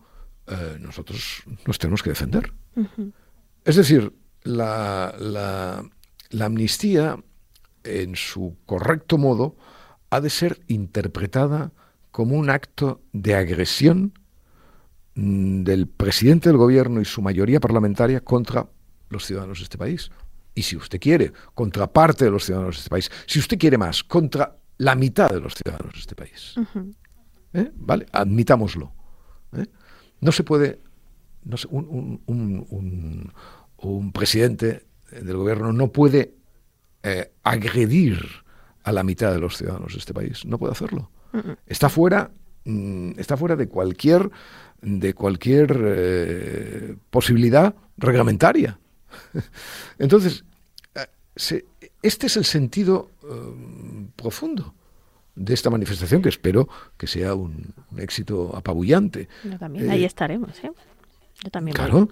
nosotros 0.80 1.42
nos 1.66 1.78
tenemos 1.78 2.02
que 2.02 2.10
defender. 2.10 2.52
Es 3.64 3.76
decir, 3.76 4.12
la, 4.42 5.14
la, 5.18 5.88
la 6.30 6.44
amnistía, 6.44 7.16
en 7.82 8.14
su 8.14 8.58
correcto 8.66 9.16
modo, 9.16 9.56
ha 10.10 10.20
de 10.20 10.28
ser 10.28 10.60
interpretada 10.66 11.72
como 12.10 12.36
un 12.36 12.50
acto 12.50 13.00
de 13.12 13.36
agresión 13.36 14.12
del 15.14 15.86
presidente 15.86 16.48
del 16.48 16.58
gobierno 16.58 17.00
y 17.00 17.04
su 17.04 17.22
mayoría 17.22 17.60
parlamentaria 17.60 18.20
contra 18.20 18.66
los 19.10 19.24
ciudadanos 19.24 19.58
de 19.58 19.64
este 19.64 19.78
país. 19.78 20.10
Y 20.54 20.62
si 20.62 20.76
usted 20.76 21.00
quiere, 21.00 21.32
contra 21.54 21.92
parte 21.92 22.24
de 22.24 22.30
los 22.30 22.44
ciudadanos 22.44 22.76
de 22.76 22.78
este 22.78 22.90
país. 22.90 23.10
Si 23.26 23.38
usted 23.38 23.58
quiere 23.58 23.78
más, 23.78 24.04
contra 24.04 24.56
la 24.78 24.94
mitad 24.94 25.30
de 25.30 25.40
los 25.40 25.54
ciudadanos 25.54 25.94
de 25.94 26.00
este 26.00 26.14
país. 26.14 26.54
¿Eh? 27.52 27.70
¿Vale? 27.74 28.06
Admitámoslo. 28.12 28.92
¿eh? 29.56 29.66
No 30.20 30.32
se 30.32 30.44
puede. 30.44 30.80
No 31.44 31.56
un, 31.70 33.32
un, 33.78 34.12
presidente 34.12 34.86
del 35.10 35.36
gobierno 35.36 35.72
no 35.72 35.92
puede 35.92 36.34
eh, 37.02 37.32
agredir 37.42 38.18
a 38.82 38.92
la 38.92 39.02
mitad 39.02 39.32
de 39.32 39.38
los 39.38 39.58
ciudadanos 39.58 39.92
de 39.92 39.98
este 39.98 40.14
país. 40.14 40.44
No 40.46 40.58
puede 40.58 40.72
hacerlo. 40.72 41.10
Está 41.66 41.88
fuera, 41.88 42.30
mm, 42.64 43.18
está 43.18 43.36
fuera 43.36 43.56
de 43.56 43.68
cualquier 43.68 44.30
de 44.84 45.14
cualquier 45.14 45.76
eh, 45.82 46.96
posibilidad 47.10 47.74
reglamentaria. 47.96 48.78
Entonces, 49.98 50.44
eh, 50.94 51.64
este 52.02 52.26
es 52.26 52.36
el 52.36 52.44
sentido 52.44 53.10
eh, 53.22 54.06
profundo 54.14 54.74
de 55.34 55.54
esta 55.54 55.70
manifestación 55.70 56.22
que 56.22 56.28
espero 56.28 56.68
que 56.96 57.06
sea 57.06 57.34
un, 57.34 57.74
éxito 57.96 58.54
apabullante. 58.54 59.28
Yo 59.42 59.58
también, 59.58 59.90
ahí 59.90 60.04
estaremos, 60.04 60.62
¿eh? 60.62 60.70
Yo 61.42 61.50
también. 61.50 61.74
Claro. 61.74 62.08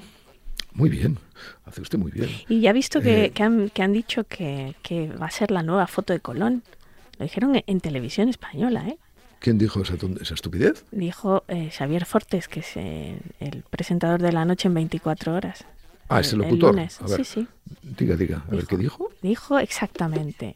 Muy 0.74 0.88
bien, 0.88 1.18
hace 1.66 1.82
usted 1.82 1.98
muy 1.98 2.10
bien. 2.10 2.30
Y 2.48 2.62
ya 2.62 2.70
ha 2.70 2.72
visto 2.72 3.02
que, 3.02 3.30
han, 3.40 3.68
que 3.68 3.82
han 3.82 3.92
dicho 3.92 4.24
que, 4.24 4.74
que, 4.82 5.08
va 5.08 5.26
a 5.26 5.30
ser 5.30 5.50
la 5.50 5.62
nueva 5.62 5.86
foto 5.86 6.14
de 6.14 6.20
Colón. 6.20 6.62
Lo 7.18 7.24
dijeron 7.24 7.56
en, 7.56 7.62
en 7.66 7.80
televisión 7.80 8.30
española, 8.30 8.88
¿eh? 8.88 8.96
¿Quién 9.42 9.58
dijo 9.58 9.82
esa, 9.82 9.94
esa 10.20 10.34
estupidez? 10.34 10.84
Dijo 10.92 11.42
eh, 11.48 11.70
Xavier 11.76 12.04
Fortes, 12.04 12.46
que 12.46 12.60
es 12.60 12.76
el 12.76 13.64
presentador 13.68 14.22
de 14.22 14.30
la 14.30 14.44
noche 14.44 14.68
en 14.68 14.74
24 14.74 15.34
horas. 15.34 15.64
Ah, 16.08 16.20
es 16.20 16.32
el 16.32 16.38
locutor. 16.38 16.76
sí, 16.88 17.24
sí. 17.24 17.48
Diga, 17.82 18.14
diga, 18.14 18.44
a 18.48 18.54
ver 18.54 18.66
qué 18.66 18.76
dijo. 18.76 19.10
Dijo 19.20 19.58
exactamente. 19.58 20.54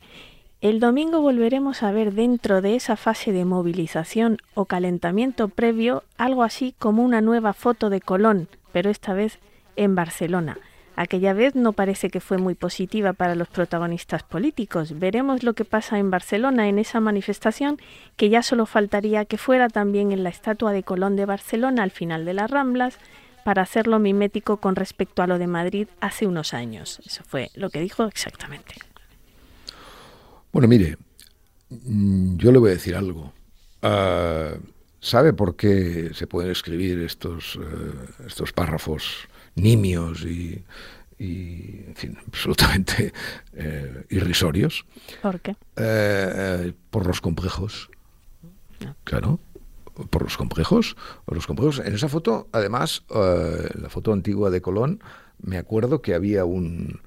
El 0.60 0.78
domingo 0.78 1.20
volveremos 1.20 1.82
a 1.82 1.90
ver 1.90 2.14
dentro 2.14 2.62
de 2.62 2.76
esa 2.76 2.96
fase 2.96 3.32
de 3.32 3.44
movilización 3.44 4.38
o 4.54 4.66
calentamiento 4.66 5.48
previo 5.48 6.04
algo 6.16 6.44
así 6.44 6.74
como 6.78 7.02
una 7.02 7.20
nueva 7.20 7.54
foto 7.54 7.90
de 7.90 8.00
Colón, 8.00 8.48
pero 8.70 8.88
esta 8.88 9.14
vez 9.14 9.40
en 9.74 9.96
Barcelona. 9.96 10.58
Aquella 10.96 11.34
vez 11.34 11.54
no 11.54 11.74
parece 11.74 12.08
que 12.08 12.20
fue 12.20 12.38
muy 12.38 12.54
positiva 12.54 13.12
para 13.12 13.34
los 13.34 13.48
protagonistas 13.48 14.22
políticos. 14.22 14.98
Veremos 14.98 15.42
lo 15.42 15.52
que 15.52 15.66
pasa 15.66 15.98
en 15.98 16.10
Barcelona 16.10 16.68
en 16.68 16.78
esa 16.78 17.00
manifestación, 17.00 17.78
que 18.16 18.30
ya 18.30 18.42
solo 18.42 18.64
faltaría 18.64 19.26
que 19.26 19.36
fuera 19.36 19.68
también 19.68 20.10
en 20.10 20.24
la 20.24 20.30
estatua 20.30 20.72
de 20.72 20.82
Colón 20.82 21.14
de 21.14 21.26
Barcelona 21.26 21.82
al 21.82 21.90
final 21.90 22.24
de 22.24 22.32
las 22.32 22.50
Ramblas, 22.50 22.98
para 23.44 23.60
hacerlo 23.60 23.98
mimético 23.98 24.56
con 24.56 24.74
respecto 24.74 25.22
a 25.22 25.26
lo 25.26 25.38
de 25.38 25.46
Madrid 25.46 25.86
hace 26.00 26.26
unos 26.26 26.54
años. 26.54 27.00
Eso 27.04 27.22
fue 27.24 27.50
lo 27.54 27.68
que 27.68 27.80
dijo 27.80 28.04
exactamente. 28.04 28.74
Bueno, 30.50 30.66
mire, 30.66 30.96
mm, 31.68 32.38
yo 32.38 32.50
le 32.52 32.58
voy 32.58 32.70
a 32.70 32.74
decir 32.74 32.96
algo. 32.96 33.34
Ah, 33.82 34.54
¿Sabe 35.00 35.34
por 35.34 35.56
qué 35.56 36.10
se 36.14 36.26
pueden 36.26 36.50
escribir 36.50 37.00
estos, 37.00 37.56
eh, 37.62 38.24
estos 38.26 38.52
párrafos 38.52 39.28
nimios 39.56 40.24
y, 40.24 40.64
en 41.18 41.94
fin, 41.96 42.18
absolutamente 42.26 43.12
eh, 43.54 44.04
irrisorios? 44.10 44.86
¿Por 45.20 45.40
qué? 45.40 45.56
Eh, 45.76 46.72
por 46.90 47.06
los 47.06 47.20
complejos. 47.20 47.90
Claro, 49.04 49.40
por 50.10 50.22
los 50.22 50.36
complejos. 50.36 50.96
los 51.26 51.46
complejos. 51.46 51.80
En 51.80 51.94
esa 51.94 52.08
foto, 52.08 52.48
además, 52.52 53.02
la 53.08 53.88
foto 53.88 54.12
antigua 54.12 54.50
de 54.50 54.60
Colón, 54.60 55.00
me 55.38 55.56
acuerdo 55.58 56.02
que 56.02 56.14
había 56.14 56.44
un, 56.44 57.00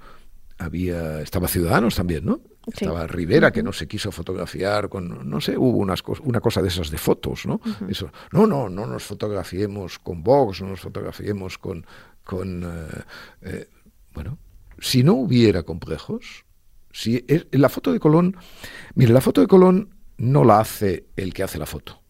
había 0.60 1.20
estaba 1.22 1.48
Ciudadanos 1.48 1.96
también, 1.96 2.24
¿no? 2.24 2.40
Estaba 2.66 3.06
Rivera, 3.06 3.50
que 3.50 3.62
no 3.62 3.72
se 3.72 3.88
quiso 3.88 4.12
fotografiar 4.12 4.88
con, 4.88 5.28
no 5.28 5.40
sé, 5.40 5.56
hubo 5.56 5.78
unas 5.78 6.02
una 6.22 6.40
cosa 6.40 6.60
de 6.60 6.68
esas 6.68 6.90
de 6.90 6.98
fotos, 6.98 7.46
¿no? 7.46 7.60
Eso, 7.88 8.12
no, 8.32 8.46
no, 8.46 8.68
no 8.68 8.86
nos 8.86 9.04
fotografiemos 9.04 9.98
con 9.98 10.22
Vox, 10.22 10.60
no 10.60 10.68
nos 10.68 10.80
fotografiemos 10.80 11.56
con, 11.58 11.86
con 12.30 12.62
eh, 12.62 13.02
eh, 13.42 13.68
bueno, 14.14 14.38
si 14.78 15.02
no 15.02 15.14
hubiera 15.14 15.64
complejos, 15.64 16.44
si 16.92 17.24
es, 17.26 17.48
la 17.50 17.68
foto 17.68 17.92
de 17.92 17.98
Colón, 17.98 18.36
mire, 18.94 19.12
la 19.12 19.20
foto 19.20 19.40
de 19.40 19.48
Colón 19.48 19.96
no 20.16 20.44
la 20.44 20.60
hace 20.60 21.08
el 21.16 21.34
que 21.34 21.42
hace 21.42 21.58
la 21.58 21.66
foto, 21.66 22.00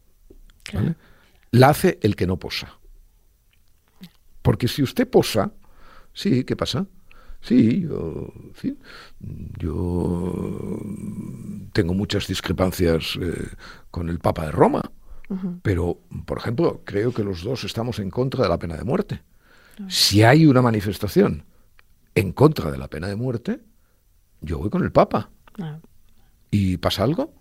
la 1.52 1.70
hace 1.70 1.98
el 2.02 2.16
que 2.16 2.26
no 2.26 2.38
posa. 2.38 2.78
Porque 4.42 4.68
si 4.68 4.82
usted 4.82 5.08
posa, 5.08 5.52
sí, 6.12 6.44
¿qué 6.44 6.54
pasa? 6.54 6.86
Sí, 7.40 7.80
yo, 7.80 8.30
yo 9.58 10.80
tengo 11.72 11.94
muchas 11.94 12.26
discrepancias 12.26 13.18
eh, 13.22 13.48
con 13.90 14.10
el 14.10 14.18
Papa 14.18 14.44
de 14.44 14.52
Roma, 14.52 14.82
pero, 15.62 16.00
por 16.26 16.36
ejemplo, 16.36 16.82
creo 16.84 17.14
que 17.14 17.24
los 17.24 17.42
dos 17.42 17.64
estamos 17.64 18.00
en 18.00 18.10
contra 18.10 18.42
de 18.42 18.50
la 18.50 18.58
pena 18.58 18.76
de 18.76 18.84
muerte. 18.84 19.22
Si 19.88 20.22
hay 20.22 20.46
una 20.46 20.62
manifestación 20.62 21.44
en 22.14 22.32
contra 22.32 22.70
de 22.70 22.78
la 22.78 22.88
pena 22.88 23.08
de 23.08 23.16
muerte, 23.16 23.60
yo 24.40 24.58
voy 24.58 24.70
con 24.70 24.82
el 24.82 24.92
Papa. 24.92 25.30
¿Y 26.50 26.76
pasa 26.78 27.04
algo? 27.04 27.34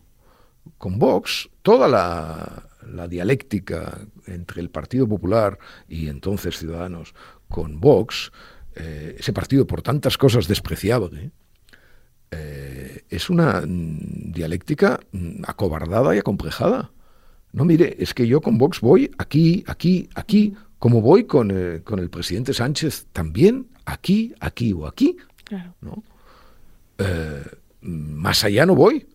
Con 0.77 0.99
Vox, 0.99 1.49
toda 1.61 1.87
la, 1.87 2.69
la 2.93 3.07
dialéctica 3.07 3.99
entre 4.25 4.61
el 4.61 4.69
Partido 4.69 5.07
Popular 5.07 5.57
y 5.87 6.07
entonces 6.07 6.57
Ciudadanos 6.57 7.13
con 7.47 7.79
Vox, 7.79 8.31
eh, 8.75 9.15
ese 9.17 9.33
partido 9.33 9.65
por 9.65 9.81
tantas 9.81 10.17
cosas 10.17 10.47
despreciable, 10.47 11.31
eh, 12.31 13.05
es 13.09 13.29
una 13.29 13.61
mm, 13.61 14.31
dialéctica 14.31 14.99
mm, 15.11 15.43
acobardada 15.47 16.15
y 16.15 16.19
acomplejada. 16.19 16.91
No, 17.51 17.65
mire, 17.65 17.95
es 17.99 18.13
que 18.13 18.27
yo 18.27 18.41
con 18.41 18.57
Vox 18.57 18.79
voy 18.81 19.09
aquí, 19.17 19.63
aquí, 19.67 20.07
aquí, 20.13 20.53
como 20.79 21.01
voy 21.01 21.25
con, 21.25 21.51
eh, 21.51 21.81
con 21.83 21.99
el 21.99 22.09
presidente 22.09 22.53
Sánchez 22.53 23.07
también, 23.11 23.67
aquí, 23.85 24.33
aquí 24.39 24.73
o 24.73 24.87
aquí. 24.87 25.17
¿no? 25.81 26.03
más 27.81 28.43
allá 28.43 28.65
no 28.65 28.75
voy. 28.75 29.07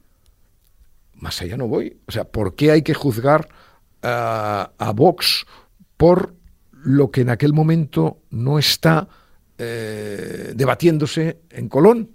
Más 1.14 1.40
allá 1.42 1.56
no 1.56 1.68
voy. 1.68 1.98
O 2.06 2.12
sea, 2.12 2.24
¿por 2.24 2.54
qué 2.54 2.70
hay 2.70 2.82
que 2.82 2.94
juzgar 2.94 3.48
a, 4.02 4.72
a 4.78 4.92
Vox 4.92 5.46
por 5.96 6.34
lo 6.70 7.10
que 7.10 7.22
en 7.22 7.30
aquel 7.30 7.52
momento 7.52 8.18
no 8.30 8.58
está 8.58 9.08
eh, 9.56 10.52
debatiéndose 10.54 11.40
en 11.50 11.68
Colón. 11.68 12.10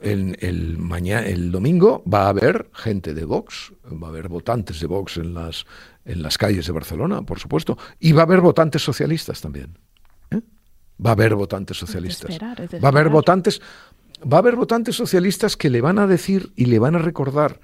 El, 0.00 0.36
el, 0.40 0.78
mañana, 0.78 1.26
el 1.26 1.50
domingo 1.50 2.04
va 2.12 2.26
a 2.26 2.28
haber 2.28 2.70
gente 2.72 3.14
de 3.14 3.24
Vox, 3.24 3.72
va 3.84 4.08
a 4.08 4.10
haber 4.10 4.28
votantes 4.28 4.80
de 4.80 4.86
Vox 4.86 5.16
en 5.16 5.34
las, 5.34 5.66
en 6.04 6.22
las 6.22 6.38
calles 6.38 6.66
de 6.66 6.72
Barcelona, 6.72 7.22
por 7.22 7.40
supuesto, 7.40 7.76
y 7.98 8.12
va 8.12 8.22
a 8.22 8.24
haber 8.24 8.40
votantes 8.40 8.82
socialistas 8.82 9.40
también. 9.40 9.76
¿eh? 10.30 10.40
Va 11.04 11.10
a 11.10 11.12
haber 11.14 11.34
votantes 11.34 11.76
socialistas. 11.76 12.38
va 12.38 12.88
a 12.88 12.88
haber 12.88 13.08
votantes, 13.08 13.60
va 14.22 14.38
a 14.38 14.40
haber 14.40 14.56
votantes 14.56 14.94
socialistas 14.96 15.56
que 15.56 15.70
le 15.70 15.80
van 15.80 15.98
a 15.98 16.06
decir 16.06 16.52
y 16.54 16.66
le 16.66 16.78
van 16.78 16.94
a 16.94 16.98
recordar 16.98 17.60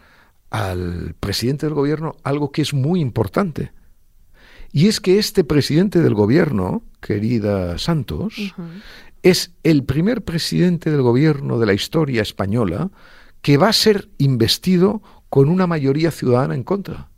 al 0.51 1.15
presidente 1.19 1.67
del 1.67 1.75
gobierno 1.75 2.17
algo 2.23 2.53
que 2.53 2.63
es 2.63 2.75
muy 2.75 3.01
importante. 3.01 3.73
Y 4.75 4.89
es 4.89 5.01
que 5.01 5.21
este 5.21 5.45
presidente 5.45 6.01
del 6.01 6.15
gobierno, 6.15 6.83
querida 7.01 7.79
Santos, 7.79 8.55
es 9.25 9.53
el 9.63 9.85
primer 9.85 10.23
presidente 10.23 10.91
del 10.91 11.01
gobierno 11.01 11.59
de 11.59 11.65
la 11.65 11.73
historia 11.73 12.21
española 12.21 12.91
que 13.41 13.57
va 13.57 13.71
a 13.71 13.73
ser 13.73 14.11
investido 14.19 15.03
con 15.31 15.49
una 15.49 15.67
mayoría 15.67 16.11
ciudadana 16.11 16.55
en 16.55 16.63
contra. 16.63 17.09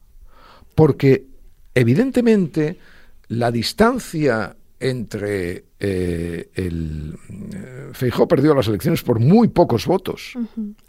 Porque 0.76 1.26
evidentemente 1.74 2.78
la 3.26 3.50
distancia 3.50 4.56
entre 4.78 5.64
eh, 5.80 6.48
el 6.54 7.18
eh, 7.28 7.90
Feijó 7.92 8.28
perdió 8.28 8.54
las 8.54 8.68
elecciones 8.68 9.02
por 9.02 9.18
muy 9.18 9.48
pocos 9.48 9.84
votos. 9.86 10.34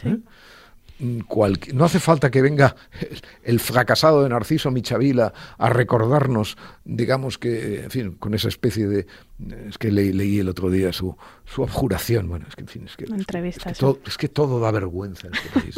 ¿eh? 0.03 0.19
No 0.99 1.85
hace 1.85 1.99
falta 1.99 2.31
que 2.31 2.41
venga 2.41 2.75
el 3.43 3.59
fracasado 3.59 4.23
de 4.23 4.29
Narciso 4.29 4.71
Michavila 4.71 5.33
a 5.57 5.69
recordarnos, 5.69 6.57
digamos 6.85 7.37
que, 7.37 7.83
en 7.83 7.91
fin, 7.91 8.11
con 8.13 8.33
esa 8.33 8.47
especie 8.47 8.87
de... 8.87 9.07
Es 9.67 9.77
que 9.77 9.91
leí 9.91 10.39
el 10.39 10.49
otro 10.49 10.71
día 10.71 10.91
su, 10.91 11.15
su 11.45 11.63
abjuración. 11.63 12.27
Bueno, 12.27 12.45
es 12.49 12.55
que, 12.55 12.61
en 12.61 12.67
fin, 12.67 12.85
es 12.87 12.97
que, 12.97 13.05
es, 13.05 14.17
que, 14.17 14.29
todo, 14.29 14.59
da 14.59 14.71
vergüenza 14.71 15.27
en 15.27 15.33
este 15.35 15.49
país. 15.49 15.75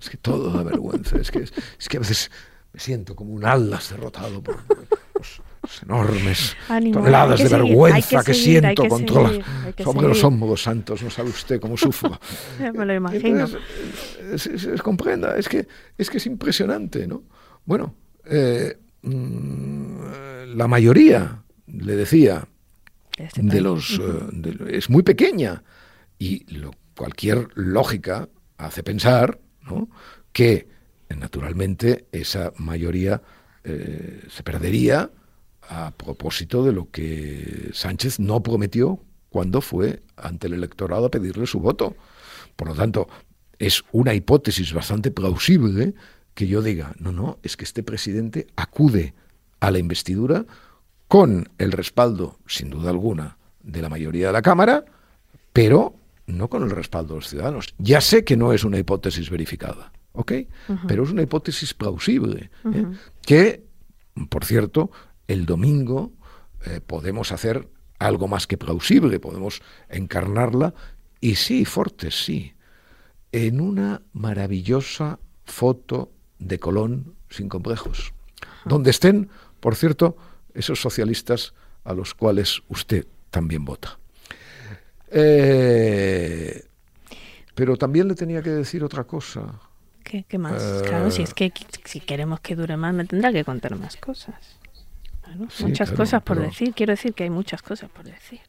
es, 0.00 0.10
que 0.10 0.16
todo 0.16 0.50
da 0.50 0.64
vergüenza. 0.64 1.16
Es 1.16 1.30
que, 1.30 1.44
es, 1.78 1.88
que 1.88 1.96
a 1.96 2.00
veces 2.00 2.30
me 2.72 2.80
siento 2.80 3.14
como 3.14 3.32
un 3.32 3.44
alas 3.44 3.90
derrotado 3.90 4.42
por 4.42 4.56
enormes 5.82 6.56
toneladas 6.92 7.42
de 7.42 7.48
vergüenza 7.48 8.22
que, 8.22 8.34
siento 8.34 8.86
contra 8.86 9.30
sobre 9.82 10.08
los 10.08 10.22
hombros 10.24 10.62
santos. 10.62 11.02
No 11.02 11.10
sabe 11.10 11.30
usted 11.30 11.60
cómo 11.60 11.76
sufro. 11.76 12.18
Me 12.74 12.84
lo 12.84 12.94
imagino. 12.94 13.46
es, 14.32 14.82
comprenda, 14.82 15.36
es 15.38 15.48
que, 15.48 15.66
es 15.96 16.10
que 16.10 16.18
es 16.18 16.26
impresionante, 16.26 17.06
¿no? 17.06 17.22
Bueno, 17.64 17.94
eh, 18.26 18.76
mm, 19.02 20.54
la 20.56 20.68
mayoría, 20.68 21.42
le 21.66 21.96
decía, 21.96 22.46
este 23.16 23.42
de 23.42 23.60
los 23.60 24.00
eh, 24.00 24.76
es 24.76 24.90
muy 24.90 25.02
pequeña 25.02 25.62
y 26.18 26.44
lo, 26.54 26.72
cualquier 26.96 27.48
lógica 27.54 28.28
hace 28.56 28.82
pensar 28.82 29.40
¿no? 29.62 29.88
que 30.32 30.68
naturalmente 31.16 32.06
esa 32.12 32.52
mayoría 32.56 33.22
eh, 33.64 34.22
se 34.28 34.42
perdería 34.42 35.10
a 35.62 35.92
propósito 35.92 36.64
de 36.64 36.72
lo 36.72 36.90
que 36.90 37.70
Sánchez 37.72 38.20
no 38.20 38.42
prometió 38.42 39.00
cuando 39.30 39.60
fue 39.60 40.02
ante 40.16 40.46
el 40.46 40.52
electorado 40.54 41.06
a 41.06 41.10
pedirle 41.10 41.46
su 41.46 41.60
voto. 41.60 41.96
Por 42.56 42.68
lo 42.68 42.74
tanto, 42.74 43.08
es 43.58 43.82
una 43.92 44.14
hipótesis 44.14 44.72
bastante 44.72 45.10
plausible 45.10 45.94
que 46.34 46.46
yo 46.46 46.62
diga, 46.62 46.94
no, 46.98 47.12
no, 47.12 47.38
es 47.42 47.56
que 47.56 47.64
este 47.64 47.82
presidente 47.82 48.46
acude 48.56 49.14
a 49.60 49.70
la 49.70 49.78
investidura 49.78 50.44
con 51.08 51.48
el 51.58 51.72
respaldo, 51.72 52.38
sin 52.46 52.70
duda 52.70 52.90
alguna, 52.90 53.38
de 53.62 53.80
la 53.82 53.88
mayoría 53.88 54.26
de 54.26 54.32
la 54.32 54.42
Cámara, 54.42 54.84
pero 55.52 55.94
no 56.26 56.48
con 56.48 56.62
el 56.62 56.70
respaldo 56.70 57.14
de 57.14 57.20
los 57.20 57.28
ciudadanos. 57.28 57.74
Ya 57.78 58.00
sé 58.00 58.24
que 58.24 58.36
no 58.36 58.52
es 58.52 58.64
una 58.64 58.78
hipótesis 58.78 59.30
verificada, 59.30 59.92
¿ok? 60.14 60.32
Pero 60.88 61.04
es 61.04 61.10
una 61.10 61.22
hipótesis 61.22 61.74
plausible, 61.74 62.50
¿eh? 62.72 62.86
que, 63.22 63.64
por 64.30 64.44
cierto, 64.44 64.90
el 65.28 65.44
domingo 65.44 66.12
eh, 66.64 66.80
podemos 66.80 67.32
hacer 67.32 67.68
algo 67.98 68.28
más 68.28 68.46
que 68.46 68.56
plausible, 68.56 69.20
podemos 69.20 69.60
encarnarla, 69.88 70.74
y 71.20 71.34
sí, 71.36 71.64
Fortes, 71.64 72.24
sí, 72.24 72.54
en 73.32 73.60
una 73.60 74.02
maravillosa 74.12 75.18
foto 75.44 76.12
de 76.38 76.58
Colón 76.58 77.14
sin 77.28 77.48
complejos. 77.48 78.14
Donde 78.64 78.90
estén, 78.90 79.28
por 79.60 79.74
cierto, 79.74 80.16
esos 80.54 80.80
socialistas 80.80 81.54
a 81.84 81.92
los 81.92 82.14
cuales 82.14 82.62
usted 82.68 83.06
también 83.30 83.64
vota. 83.64 83.98
Eh, 85.10 86.64
pero 87.54 87.76
también 87.76 88.08
le 88.08 88.14
tenía 88.14 88.42
que 88.42 88.50
decir 88.50 88.84
otra 88.84 89.04
cosa. 89.04 89.60
¿Qué, 90.04 90.38
más? 90.38 90.82
claro, 90.86 91.10
si 91.10 91.22
es 91.22 91.34
que 91.34 91.52
si 91.84 92.00
queremos 92.00 92.40
que 92.40 92.54
dure 92.54 92.76
más, 92.76 92.94
me 92.94 93.04
tendrá 93.04 93.32
que 93.32 93.44
contar 93.44 93.74
más 93.76 93.96
cosas. 93.96 94.34
muchas 95.60 95.90
cosas 95.90 96.22
por 96.22 96.38
decir. 96.38 96.74
Quiero 96.74 96.92
decir 96.92 97.14
que 97.14 97.24
hay 97.24 97.30
muchas 97.30 97.62
cosas 97.62 97.90
por 97.90 98.04
decir. 98.04 98.40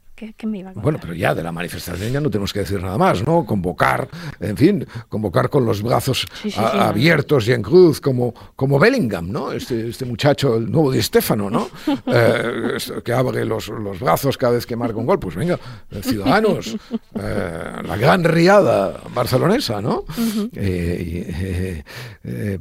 Bueno, 0.82 0.97
pero 1.01 1.13
ya 1.13 1.36
de 1.36 1.43
la 1.43 1.51
manifestación 1.51 2.11
ya 2.11 2.22
no 2.22 2.30
tenemos 2.30 2.53
que 2.53 2.59
decir 2.59 2.82
nada 2.82 2.97
más, 2.97 3.26
¿no? 3.26 3.45
Convocar, 3.45 4.07
en 4.39 4.55
fin, 4.55 4.88
convocar 5.09 5.49
con 5.49 5.66
los 5.66 5.82
brazos 5.82 6.26
abiertos 6.55 7.47
y 7.49 7.51
en 7.51 7.61
cruz, 7.61 7.99
como, 7.99 8.34
como 8.55 8.80
Bellingham, 8.80 9.30
¿no? 9.30 9.51
Este, 9.51 9.89
este 9.89 10.05
muchacho, 10.05 10.55
el 10.55 10.72
nuevo 10.72 10.91
de 10.91 10.99
Estefano, 10.99 11.49
¿no? 11.49 11.68
Eh, 12.07 12.78
que 13.03 13.13
abre 13.13 13.43
los, 13.45 13.68
los, 13.68 13.99
brazos 13.99 14.38
cada 14.38 14.53
vez 14.53 14.66
que 14.66 14.76
marca 14.76 14.97
un 14.97 15.05
gol. 15.05 15.20
Pues 15.20 15.36
venga, 15.36 15.59
ciudadanos, 16.01 16.78
eh, 17.16 17.72
la 17.84 17.97
gran 17.97 18.24
riada 18.24 19.01
barcelonesa, 19.13 19.82
¿no? 19.82 20.05
Eh, 20.53 21.84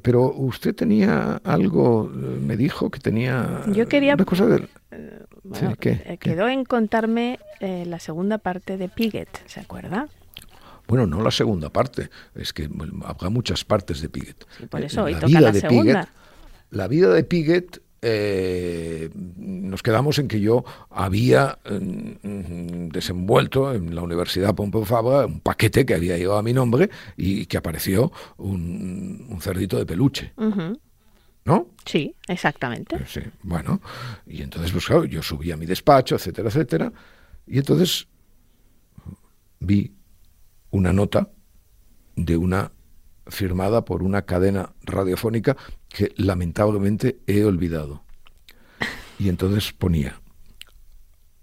pero 0.02 0.32
usted 0.32 0.74
tenía 0.74 1.40
algo, 1.44 2.10
me 2.10 2.56
dijo 2.56 2.90
que 2.90 2.98
tenía... 2.98 3.62
Yo 3.68 3.86
quería... 3.86 4.14
Una 4.14 4.24
cosa 4.24 4.46
de, 4.46 4.66
eh, 5.82 6.18
quedó 6.18 6.48
en 6.48 6.64
contarme 6.64 7.38
eh, 7.60 7.84
la 7.86 7.98
segunda 7.98 8.38
parte 8.38 8.76
de 8.76 8.88
Piget, 8.88 9.28
¿se 9.46 9.60
acuerda? 9.60 10.08
Bueno, 10.86 11.06
no 11.06 11.22
la 11.22 11.30
segunda 11.30 11.70
parte, 11.70 12.10
es 12.34 12.52
que 12.52 12.68
habrá 13.04 13.30
muchas 13.30 13.64
partes 13.64 14.00
de 14.02 14.08
Piget. 14.08 14.44
por 14.68 14.82
eso 14.82 15.04
hoy 15.04 15.14
la 15.14 15.20
toca 15.20 15.40
la 15.40 15.54
segunda. 15.54 16.08
la 16.70 16.88
vida 16.88 17.12
de 17.12 17.24
Piget 17.24 17.80
eh, 18.06 19.08
nos 19.14 19.82
quedamos 19.82 20.18
en 20.18 20.28
que 20.28 20.38
yo 20.38 20.62
había 20.90 21.58
mm, 21.64 22.88
desenvuelto 22.88 23.72
en 23.72 23.94
la 23.94 24.02
Universidad 24.02 24.54
Pompeu 24.54 24.84
Fabra 24.84 25.24
un 25.24 25.40
paquete 25.40 25.86
que 25.86 25.94
había 25.94 26.18
llegado 26.18 26.36
a 26.36 26.42
mi 26.42 26.52
nombre 26.52 26.90
y 27.16 27.46
que 27.46 27.56
apareció 27.56 28.12
un, 28.36 29.38
cerdito 29.40 29.78
de 29.78 29.86
peluche. 29.86 30.34
¿No? 31.44 31.68
Sí, 31.84 32.14
exactamente. 32.28 33.04
Sí, 33.06 33.20
bueno, 33.42 33.80
y 34.26 34.42
entonces, 34.42 34.72
pues 34.72 34.86
claro, 34.86 35.04
yo 35.04 35.22
subí 35.22 35.52
a 35.52 35.56
mi 35.56 35.66
despacho, 35.66 36.14
etcétera, 36.16 36.48
etcétera, 36.48 36.92
y 37.46 37.58
entonces 37.58 38.08
vi 39.60 39.94
una 40.70 40.92
nota 40.92 41.30
de 42.16 42.36
una 42.36 42.72
firmada 43.26 43.84
por 43.84 44.02
una 44.02 44.22
cadena 44.22 44.72
radiofónica 44.82 45.56
que 45.88 46.12
lamentablemente 46.16 47.20
he 47.26 47.44
olvidado. 47.44 48.04
Y 49.18 49.28
entonces 49.28 49.72
ponía, 49.72 50.20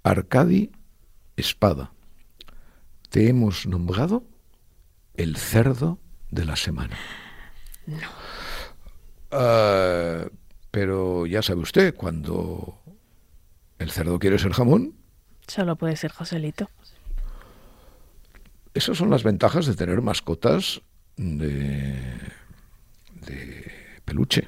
Arcadi 0.03 0.71
Espada, 1.37 1.91
te 3.09 3.29
hemos 3.29 3.65
nombrado 3.65 4.25
el 5.15 5.37
cerdo 5.37 5.99
de 6.29 6.45
la 6.45 6.55
semana. 6.55 6.97
No. 7.87 8.40
Ah, 9.31 10.25
pero 10.71 11.25
ya 11.25 11.41
sabe 11.41 11.61
usted, 11.61 11.95
cuando 11.95 12.77
el 13.79 13.91
cerdo 13.91 14.19
quiere 14.19 14.39
ser 14.39 14.53
jamón... 14.53 14.95
Solo 15.47 15.75
puede 15.75 15.95
ser 15.95 16.11
Joselito. 16.11 16.69
Esas 18.73 18.97
son 18.97 19.09
las 19.09 19.23
ventajas 19.23 19.65
de 19.65 19.75
tener 19.75 20.01
mascotas 20.01 20.81
de, 21.17 21.99
de 23.25 23.71
peluche. 24.05 24.47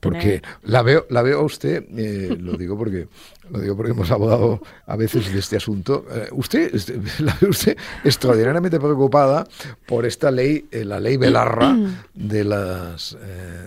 Porque 0.00 0.42
la 0.62 0.82
veo, 0.82 1.06
la 1.10 1.22
veo 1.22 1.40
a 1.40 1.44
usted, 1.44 1.84
eh, 1.96 2.36
lo 2.40 2.56
digo 2.56 2.76
porque 2.76 3.08
lo 3.50 3.58
digo 3.58 3.76
porque 3.76 3.90
hemos 3.92 4.10
hablado 4.10 4.60
a 4.86 4.96
veces 4.96 5.32
de 5.32 5.38
este 5.38 5.56
asunto. 5.56 6.06
Eh, 6.12 6.28
usted 6.32 6.72
la 7.20 7.36
ve 7.40 7.48
usted 7.48 7.76
extraordinariamente 8.04 8.78
preocupada 8.78 9.46
por 9.86 10.06
esta 10.06 10.30
ley, 10.30 10.66
eh, 10.70 10.84
la 10.84 11.00
ley 11.00 11.16
Belarra 11.16 11.76
de 12.14 12.44
las 12.44 13.16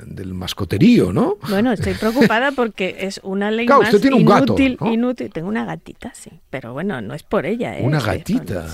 del 0.06 0.34
mascoterío, 0.34 1.12
¿no? 1.14 1.38
Bueno, 1.50 1.72
estoy 1.74 1.94
preocupada 1.94 2.52
porque 2.52 2.96
es 3.00 3.20
una 3.24 3.52
ley 3.52 3.68
más 3.68 3.82
usted 3.82 4.02
tiene 4.02 4.16
un 4.16 4.22
inútil, 4.24 4.78
gato, 4.78 4.92
inútil. 4.92 5.32
Tengo 5.32 5.50
una 5.50 5.66
gatita, 5.66 6.14
sí, 6.14 6.32
pero 6.50 6.74
bueno, 6.74 7.02
no 7.02 7.14
es 7.14 7.24
por 7.24 7.46
ella. 7.46 7.76
Una 7.82 8.00
gatita. 8.00 8.68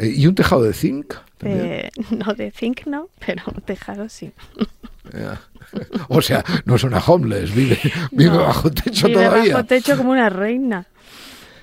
¿Y 0.00 0.26
un 0.26 0.34
tejado 0.34 0.62
de 0.62 0.72
zinc? 0.72 1.14
no, 1.42 2.34
de 2.34 2.50
zinc 2.50 2.86
no, 2.86 3.08
pero 3.24 3.42
un 3.54 3.62
tejado 3.62 4.08
sí. 4.08 4.32
O 6.08 6.20
sea, 6.20 6.44
no 6.64 6.76
es 6.76 6.84
una 6.84 6.98
homeless, 6.98 7.54
vive, 7.54 7.78
vive 8.10 8.36
bajo 8.36 8.70
techo 8.70 9.06
vive 9.06 9.24
todavía. 9.24 9.54
bajo 9.54 9.66
techo 9.66 9.96
como 9.96 10.10
una 10.10 10.28
reina. 10.28 10.86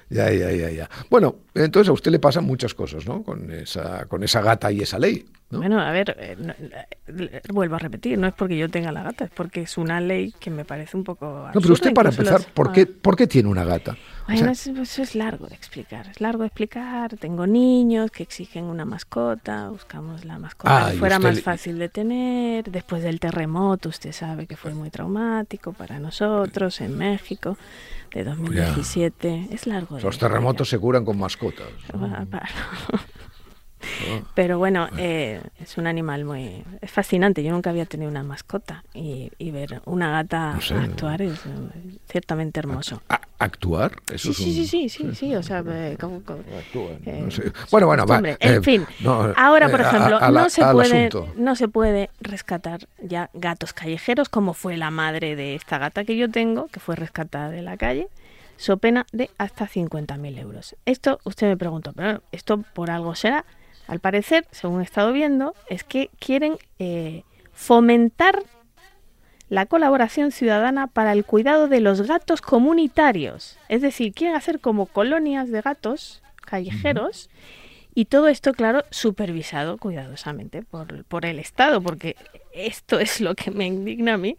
Ya, 0.10 0.32
ya, 0.32 0.52
ya, 0.52 0.70
ya. 0.70 0.90
Bueno, 1.10 1.36
entonces 1.54 1.90
a 1.90 1.94
usted 1.94 2.12
le 2.12 2.20
pasan 2.20 2.46
muchas 2.46 2.74
cosas, 2.74 3.06
¿no? 3.06 3.24
Con 3.24 3.52
esa, 3.52 4.06
con 4.06 4.24
esa 4.24 4.42
gata 4.42 4.72
y 4.72 4.82
esa 4.82 4.98
ley. 4.98 5.26
Bueno, 5.50 5.82
a 5.82 5.92
ver, 5.92 6.16
eh, 6.20 6.38
eh, 7.08 7.42
vuelvo 7.50 7.76
a 7.76 7.80
repetir, 7.80 8.18
no 8.18 8.28
es 8.28 8.34
porque 8.34 8.58
yo 8.58 8.70
tenga 8.70 8.92
la 8.92 9.04
gata, 9.04 9.26
es 9.26 9.32
porque 9.32 9.62
es 9.62 9.78
una 9.78 10.00
ley 10.02 10.34
que 10.40 10.50
me 10.50 10.66
parece 10.66 10.96
un 10.96 11.04
poco... 11.04 11.50
no, 11.54 11.62
pero 11.62 11.74
usted 11.74 11.94
para 11.94 12.10
empezar, 12.10 12.42
¿por, 12.54 12.72
qué, 12.72 12.86
¿por 12.86 13.16
qué 13.16 13.28
tiene 13.28 13.48
una 13.50 13.64
gata? 13.64 13.98
Bueno, 14.28 14.52
eso, 14.52 15.02
es 15.02 15.16
largo 15.16 15.48
de 15.48 15.56
explicar, 15.56 16.08
es 16.08 16.20
largo 16.20 16.42
de 16.42 16.48
explicar. 16.48 17.16
Tengo 17.18 17.48
niños 17.48 18.12
que 18.12 18.24
exigen 18.24 18.66
una 18.66 18.84
mascota, 18.84 19.70
buscamos 19.70 20.26
la 20.26 20.38
mascota 20.38 20.92
que 20.92 20.98
fuera 20.98 21.18
más 21.18 21.42
fácil 21.42 21.80
de 21.80 21.88
tener. 21.88 22.70
Después 22.70 23.04
del 23.04 23.22
terremoto, 23.22 23.88
usted 23.88 24.12
sabe 24.12 24.46
que 24.46 24.58
fue 24.58 24.74
muy 24.74 24.90
traumático 24.90 25.72
para 25.72 26.00
nosotros 26.00 26.82
en 26.82 26.98
México 26.98 27.58
de 28.14 28.26
2017. 28.26 29.48
Es 29.52 29.66
largo. 29.66 29.98
Los 30.00 30.18
terremotos 30.18 30.70
se 30.70 30.78
curan 30.78 31.06
con 31.06 31.18
mascotas. 31.18 31.68
Pero 34.34 34.58
bueno, 34.58 34.88
eh, 34.98 35.42
es 35.60 35.78
un 35.78 35.88
animal 35.88 36.26
muy... 36.26 36.64
Es 36.82 36.92
fascinante. 36.92 37.44
Yo 37.44 37.52
nunca 37.52 37.70
había 37.70 37.86
tenido 37.86 38.10
una 38.10 38.24
mascota 38.24 38.84
y, 38.94 39.32
ver 39.52 39.82
una 39.86 40.12
gata 40.12 40.52
actuar 40.52 41.22
es 41.22 41.40
eh, 41.46 41.98
ciertamente 42.10 42.60
hermoso. 42.60 43.02
¿Actuar? 43.40 43.94
Eso 44.12 44.34
sí, 44.34 44.54
sí, 44.54 44.68
sí, 44.68 44.90
sí, 44.90 45.16
sí, 45.16 45.36
o 45.36 45.44
sea... 45.44 45.64
Eh, 45.66 45.98
bueno, 47.72 47.88
bueno, 47.88 48.06
va. 48.06 48.22
En 48.40 48.64
fin, 48.64 48.86
ahora, 49.36 49.70
por 49.70 49.82
ejemplo, 49.82 50.20
no, 50.32 50.50
se 50.50 50.66
puede, 50.66 51.10
no 51.36 51.56
se 51.56 51.68
puede 51.68 52.10
rescatar 52.20 52.88
ya 53.02 53.30
gatos 53.34 53.74
callejeros 53.74 54.30
como 54.30 54.54
fue 54.54 54.78
la 54.78 54.92
madre 54.92 55.36
de 55.36 55.56
esta 55.56 55.78
gata 55.78 56.04
que 56.04 56.18
yo 56.18 56.30
tengo, 56.30 56.68
que 56.68 56.80
fue 56.80 56.96
rescatada 56.96 57.50
de 57.50 57.62
la 57.62 57.78
calle 57.78 58.10
so 58.58 58.78
pena 58.78 59.06
de 59.14 59.30
hasta 59.38 59.68
50.000 59.68 60.40
euros. 60.40 60.76
Esto, 60.86 61.20
usted 61.24 61.48
me 61.48 61.58
preguntó, 61.58 61.94
pero 61.94 62.22
esto 62.32 62.58
por 62.74 62.92
algo 62.92 63.16
será. 63.16 63.46
Al 63.88 64.00
parecer, 64.00 64.46
según 64.52 64.82
he 64.82 64.84
estado 64.84 65.14
viendo, 65.14 65.56
es 65.70 65.84
que 65.84 66.10
quieren 66.20 66.58
eh, 66.78 67.24
fomentar 67.54 68.44
la 69.50 69.66
colaboración 69.66 70.32
ciudadana 70.32 70.88
para 70.88 71.14
el 71.14 71.24
cuidado 71.24 71.68
de 71.68 71.80
los 71.80 72.02
gatos 72.02 72.42
comunitarios. 72.42 73.58
Es 73.70 73.82
decir, 73.82 74.14
quieren 74.14 74.36
hacer 74.36 74.60
como 74.60 74.88
colonias 74.88 75.50
de 75.50 75.62
gatos 75.62 76.22
callejeros 76.42 77.30
y 77.96 78.06
todo 78.06 78.28
esto, 78.28 78.54
claro, 78.54 78.84
supervisado 78.92 79.78
cuidadosamente 79.78 80.62
por, 80.64 81.06
por 81.06 81.26
el 81.26 81.40
Estado, 81.40 81.82
porque 81.82 82.16
esto 82.54 83.00
es 83.00 83.22
lo 83.22 83.36
que 83.36 83.52
me 83.52 83.66
indigna 83.66 84.16
a 84.16 84.18
mí, 84.18 84.38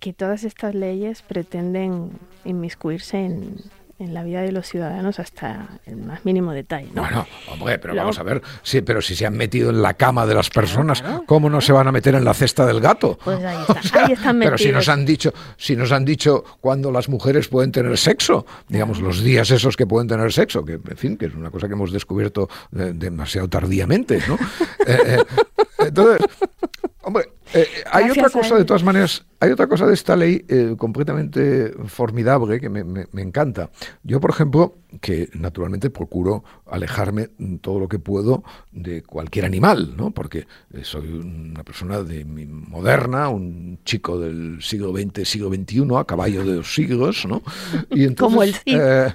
que 0.00 0.12
todas 0.12 0.44
estas 0.44 0.74
leyes 0.74 1.22
pretenden 1.22 2.10
inmiscuirse 2.44 3.18
en, 3.18 3.56
en 3.98 4.14
la 4.14 4.22
vida 4.22 4.42
de 4.42 4.52
los 4.52 4.68
ciudadanos 4.68 5.18
hasta 5.18 5.80
el 5.86 5.96
más 5.96 6.24
mínimo 6.24 6.52
detalle. 6.52 6.88
¿no? 6.94 7.02
Bueno, 7.02 7.26
hombre, 7.50 7.78
pero 7.78 7.94
vamos 7.94 8.18
a 8.18 8.22
ver, 8.22 8.42
sí, 8.62 8.82
pero 8.82 9.00
si 9.00 9.14
se 9.14 9.26
han 9.26 9.36
metido 9.36 9.70
en 9.70 9.82
la 9.82 9.94
cama 9.94 10.26
de 10.26 10.34
las 10.34 10.50
personas, 10.50 11.02
¿cómo 11.26 11.48
no 11.48 11.60
se 11.60 11.72
van 11.72 11.88
a 11.88 11.92
meter 11.92 12.14
en 12.14 12.24
la 12.24 12.34
cesta 12.34 12.66
del 12.66 12.80
gato? 12.80 13.18
Pues 13.22 13.42
ahí, 13.44 13.58
está, 13.82 14.06
ahí 14.06 14.12
están 14.12 14.38
metidos. 14.38 14.60
Pero 14.62 14.70
si 14.70 14.72
nos 14.72 14.88
han 14.88 15.04
dicho, 15.04 15.32
si 15.56 15.76
nos 15.76 15.92
han 15.92 16.04
dicho 16.04 16.44
cuándo 16.60 16.90
las 16.90 17.08
mujeres 17.08 17.48
pueden 17.48 17.72
tener 17.72 17.96
sexo, 17.96 18.44
digamos 18.68 19.00
los 19.00 19.22
días 19.22 19.50
esos 19.50 19.76
que 19.76 19.86
pueden 19.86 20.08
tener 20.08 20.32
sexo, 20.32 20.64
que 20.64 20.74
en 20.74 20.96
fin, 20.96 21.16
que 21.16 21.26
es 21.26 21.34
una 21.34 21.50
cosa 21.50 21.68
que 21.68 21.74
hemos 21.74 21.92
descubierto 21.92 22.48
demasiado 22.70 23.48
tardíamente, 23.48 24.20
¿no? 24.26 24.38
Eh, 24.84 24.98
eh, 25.06 25.24
entonces, 25.78 26.26
hombre, 27.02 27.26
eh, 27.54 27.66
hay 27.90 28.10
otra 28.10 28.30
cosa 28.30 28.56
de 28.56 28.64
todas 28.64 28.82
maneras, 28.82 29.24
hay 29.42 29.50
otra 29.50 29.66
cosa 29.66 29.88
de 29.88 29.94
esta 29.94 30.14
ley 30.14 30.44
eh, 30.46 30.76
completamente 30.78 31.74
formidable 31.86 32.60
que 32.60 32.68
me, 32.68 32.84
me, 32.84 33.22
encanta. 33.22 33.70
Yo, 34.04 34.20
por 34.20 34.30
ejemplo, 34.30 34.76
que 35.00 35.30
naturalmente 35.34 35.90
procuro 35.90 36.44
alejarme 36.64 37.28
todo 37.60 37.80
lo 37.80 37.88
que 37.88 37.98
puedo 37.98 38.44
de 38.70 39.02
cualquier 39.02 39.44
animal, 39.44 39.96
¿no? 39.96 40.12
Porque 40.12 40.46
eh, 40.72 40.84
soy 40.84 41.08
una 41.08 41.64
persona 41.64 42.04
de 42.04 42.24
moderna, 42.24 43.30
un 43.30 43.80
chico 43.84 44.16
del 44.16 44.62
siglo 44.62 44.92
XX, 44.92 45.28
siglo 45.28 45.48
XXI, 45.52 45.88
a 45.96 46.04
caballo 46.04 46.44
de 46.44 46.58
los 46.58 46.72
siglos, 46.72 47.26
¿no? 47.26 47.42
Y 47.90 48.04
entonces, 48.04 48.16
Como 48.20 48.42
el 48.44 48.54
eh, 48.66 49.12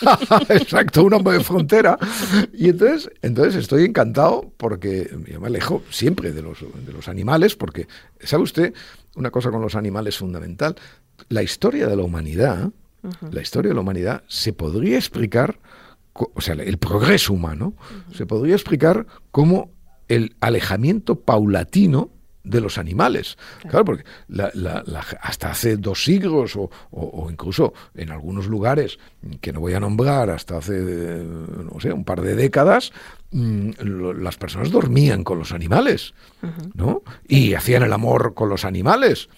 Exacto, 0.48 1.04
un 1.04 1.12
hombre 1.12 1.34
de 1.34 1.44
frontera. 1.44 1.98
Y 2.54 2.70
entonces, 2.70 3.10
entonces 3.20 3.56
estoy 3.56 3.84
encantado 3.84 4.50
porque 4.56 5.10
yo 5.30 5.42
me 5.42 5.48
alejo 5.48 5.82
siempre 5.90 6.32
de 6.32 6.40
los, 6.40 6.60
de 6.86 6.92
los 6.94 7.08
animales, 7.08 7.54
porque, 7.54 7.86
¿sabe 8.20 8.42
usted? 8.42 8.72
Una 9.16 9.30
cosa 9.30 9.50
con 9.50 9.60
los 9.60 9.74
animales 9.74 10.16
fundamental. 10.16 10.76
La 11.28 11.42
historia 11.42 11.86
de 11.86 11.96
la 11.96 12.02
humanidad, 12.02 12.70
la 13.30 13.40
historia 13.40 13.70
de 13.70 13.74
la 13.74 13.80
humanidad 13.80 14.22
se 14.28 14.52
podría 14.52 14.96
explicar, 14.96 15.58
o 16.12 16.40
sea, 16.40 16.54
el 16.54 16.78
progreso 16.78 17.32
humano, 17.32 17.74
se 18.14 18.26
podría 18.26 18.54
explicar 18.54 19.06
como 19.30 19.70
el 20.08 20.36
alejamiento 20.40 21.20
paulatino 21.20 22.10
de 22.46 22.60
los 22.60 22.78
animales. 22.78 23.36
Claro, 23.68 23.84
porque 23.84 24.04
hasta 25.20 25.50
hace 25.50 25.76
dos 25.76 26.04
siglos 26.04 26.56
o, 26.56 27.28
incluso 27.30 27.74
en 27.94 28.10
algunos 28.10 28.46
lugares 28.46 28.98
que 29.40 29.52
no 29.52 29.60
voy 29.60 29.74
a 29.74 29.80
nombrar, 29.80 30.30
hasta 30.30 30.58
hace, 30.58 31.24
no 31.24 31.80
sé, 31.80 31.92
un 31.92 32.04
par 32.04 32.20
de 32.20 32.36
décadas, 32.36 32.92
las 33.32 34.36
personas 34.36 34.70
dormían 34.70 35.24
con 35.24 35.38
los 35.38 35.52
animales, 35.52 36.14
¿no? 36.74 37.02
Y 37.26 37.54
hacían 37.54 37.82
el 37.82 37.92
amor 37.92 38.34
con 38.34 38.48
los 38.48 38.64
animales. 38.64 39.28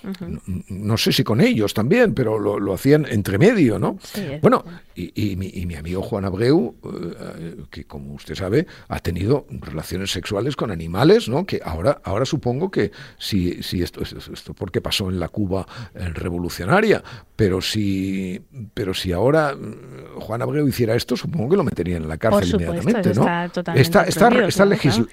no, 0.69 0.97
sé 0.99 1.13
si 1.13 1.25
con 1.25 1.41
ellos 1.41 1.75
también, 1.75 2.15
pero 2.15 2.39
lo, 2.39 2.75
hacían 2.75 3.07
entre 3.09 3.39
medio, 3.39 3.79
¿no? 3.79 3.99
bueno, 4.43 4.65
y, 4.95 5.37
mi, 5.37 5.75
amigo 5.75 6.03
Juan 6.03 6.25
Abreu, 6.25 6.75
eh, 6.85 7.65
que 7.71 7.85
como 7.85 8.15
usted 8.15 8.35
sabe, 8.35 8.67
ha 8.89 9.01
tenido 9.01 9.47
relaciones 9.51 10.11
sexuales 10.11 10.57
con 10.57 10.71
animales, 10.71 11.29
¿no? 11.29 11.47
Que 11.47 11.61
ahora, 11.65 12.01
ahora 12.05 12.25
supongo 12.25 12.71
que 12.71 12.91
si, 13.17 13.63
si 13.63 13.83
esto, 13.83 14.03
esto, 14.03 14.55
porque 14.55 14.81
pasó 14.81 15.09
en 15.09 15.21
la 15.21 15.29
Cuba 15.29 15.67
eh, 15.95 16.09
revolucionaria, 16.09 17.03
pero 17.37 17.61
si, 17.61 18.41
pero 18.75 18.95
si 18.95 19.13
ahora 19.13 19.55
mm, 19.55 20.19
Juan 20.21 20.43
Abreu 20.43 20.67
hiciera 20.67 20.95
esto, 20.95 21.17
supongo 21.17 21.51
que 21.51 21.57
lo 21.57 21.65
meterían 21.65 22.03
en 22.03 22.09
la 22.09 22.19
cárcel 22.19 22.61
inmediatamente, 22.61 23.15
¿no? 23.15 23.45
Está, 23.45 23.75
está, 23.81 24.05
está 24.05 24.31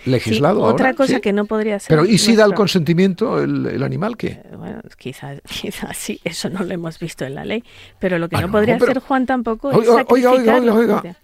legislado 0.05 0.61
Otra 0.61 0.93
cosa 0.93 1.20
que 1.20 1.34
no 1.34 1.45
podría 1.45 1.80
ser. 1.80 1.89
Pero 1.89 2.05
¿y 2.05 2.18
si 2.18 2.36
da 2.36 2.45
el 2.45 2.53
consentimiento 2.53 3.41
el, 3.41 3.84
animal 3.84 4.18
qué? 4.18 4.28
Eh, 4.28 4.55
bueno, 4.57 4.82
quizás 4.97 5.41
quizá 5.61 5.93
sí, 5.93 6.20
eso 6.24 6.49
no 6.49 6.63
lo 6.63 6.74
hemos 6.74 6.99
visto 6.99 7.26
en 7.26 7.36
la 7.36 7.45
ley. 7.45 7.63
Pero 7.99 8.20
lo 8.20 8.30
que 8.30 8.38
ah, 8.38 8.41
no, 8.41 8.51
podría 8.51 8.76
hacer 8.76 8.99
Juan 8.99 9.26
tampoco 9.26 9.72
es 9.72 9.78
oiga, 9.78 10.05
oiga, 10.07 10.32
oiga, 10.32 10.74
oiga. 10.74 11.18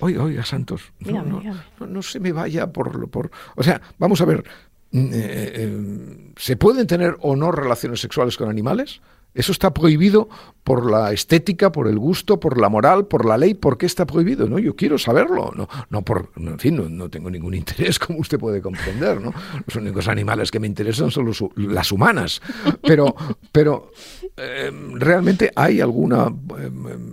Oiga, 0.00 0.24
oiga, 0.24 0.44
Santos, 0.44 0.92
no, 1.00 1.42
no, 1.86 2.02
se 2.02 2.18
me 2.18 2.32
vaya 2.32 2.66
por, 2.66 3.08
por... 3.08 3.30
O 3.54 3.62
sea, 3.62 3.80
vamos 3.98 4.20
a 4.20 4.24
ver, 4.24 4.42
mm, 4.90 4.98
eh, 4.98 5.12
eh, 5.14 6.32
¿se 6.36 6.56
pueden 6.56 6.86
tener 6.86 7.16
o 7.20 7.36
no 7.36 7.52
relaciones 7.52 8.00
sexuales 8.00 8.36
con 8.36 8.48
animales? 8.48 9.00
Eso 9.36 9.52
está 9.52 9.72
prohibido 9.72 10.28
por 10.64 10.90
la 10.90 11.12
estética, 11.12 11.70
por 11.70 11.86
el 11.86 11.98
gusto, 11.98 12.40
por 12.40 12.60
la 12.60 12.68
moral, 12.68 13.06
por 13.06 13.24
la 13.24 13.38
ley. 13.38 13.54
¿Por 13.54 13.78
qué 13.78 13.86
está 13.86 14.06
prohibido? 14.06 14.48
No, 14.48 14.58
yo 14.58 14.74
quiero 14.74 14.98
saberlo. 14.98 15.52
No, 15.54 15.68
no 15.90 16.02
por, 16.02 16.30
en 16.36 16.58
fin, 16.58 16.96
no, 16.96 17.08
tengo 17.08 17.30
ningún 17.30 17.54
interés, 17.62 17.98
como 17.98 18.18
usted 18.18 18.38
puede 18.38 18.60
comprender. 18.60 19.20
¿no? 19.20 19.32
Los 19.64 19.76
únicos 19.76 20.08
animales 20.08 20.50
que 20.50 20.58
me 20.58 20.66
interesan 20.66 21.10
son 21.10 21.30
las 21.56 21.92
humanas. 21.92 22.40
Pero, 22.82 23.14
pero 23.52 23.92
eh, 24.36 24.72
realmente 24.94 25.52
hay 25.54 25.80
alguna, 25.80 26.34
eh, 26.58 26.70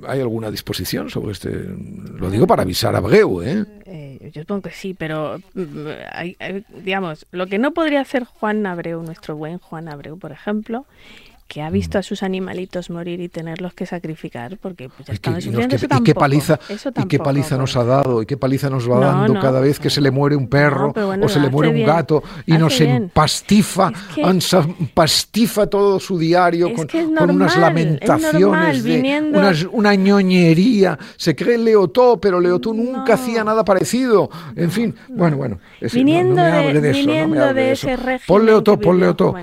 hay 0.07 0.19
alguna 0.21 0.49
disposición 0.49 1.09
sobre 1.09 1.33
este. 1.33 1.51
Lo 1.51 2.29
digo 2.31 2.47
para 2.47 2.63
avisar 2.63 2.95
a 2.95 3.01
Breu, 3.01 3.41
¿eh? 3.41 3.65
¿eh? 3.85 4.31
yo 4.33 4.41
supongo 4.41 4.63
que 4.63 4.71
sí, 4.71 4.93
pero 4.93 5.37
mm, 5.53 6.81
digamos, 6.83 7.25
lo 7.31 7.47
que 7.47 7.59
no 7.59 7.73
podría 7.73 8.01
hacer 8.01 8.23
Juan 8.23 8.65
Abreu, 8.65 9.03
nuestro 9.03 9.35
buen 9.35 9.59
Juan 9.59 9.89
Abreu, 9.89 10.17
por 10.17 10.31
ejemplo, 10.31 10.85
que 11.47 11.61
ha 11.61 11.69
visto 11.69 11.97
a 11.97 12.03
sus 12.03 12.23
animalitos 12.23 12.89
morir 12.89 13.19
y 13.19 13.29
tenerlos 13.29 13.73
que 13.73 13.85
sacrificar 13.85 14.57
porque 14.57 14.89
pues, 14.89 15.07
ya 15.07 15.13
están 15.13 15.41
sufriendo. 15.41 15.75
Y, 15.75 16.03
qué 16.03 16.15
paliza, 16.15 16.59
y 16.97 17.07
qué 17.07 17.19
paliza 17.19 17.57
nos 17.57 17.75
ha 17.75 17.83
dado 17.83 18.21
y 18.21 18.25
qué 18.25 18.37
paliza 18.37 18.69
nos 18.69 18.89
va 18.89 18.99
dando 18.99 19.39
cada 19.39 19.59
vez 19.59 19.79
que 19.79 19.89
se 19.89 20.01
le 20.01 20.11
muere 20.11 20.35
un 20.35 20.47
perro 20.47 20.93
o 21.21 21.29
se 21.29 21.39
le 21.39 21.49
muere 21.49 21.69
un 21.69 21.85
gato 21.85 22.23
y 22.45 22.53
nos 22.53 22.79
empastifa, 22.81 23.91
pastifa 24.93 25.67
todo 25.67 25.99
su 25.99 26.17
diario 26.17 26.73
con, 26.73 26.87
unas 27.29 27.57
lamentaciones, 27.57 28.83
de, 28.83 29.67
una 29.71 29.95
ñoñería. 29.95 30.97
Se 31.15 31.35
cree 31.35 31.57
Leotó, 31.57 32.19
pero 32.19 32.39
Leotó 32.39 32.73
nunca 32.73 33.13
hacía 33.13 33.43
nada 33.43 33.63
parecido. 33.63 34.29
En 34.55 34.71
fin, 34.71 34.95
bueno, 35.09 35.37
bueno. 35.37 35.59
viniendo 35.93 36.41
de, 36.41 36.81
de, 36.81 37.71
ese 37.71 37.95
régimen. 37.95 38.21
Pon 38.27 38.45
Leotó, 38.45 38.79
pon 38.79 38.99
Leotó. 38.99 39.35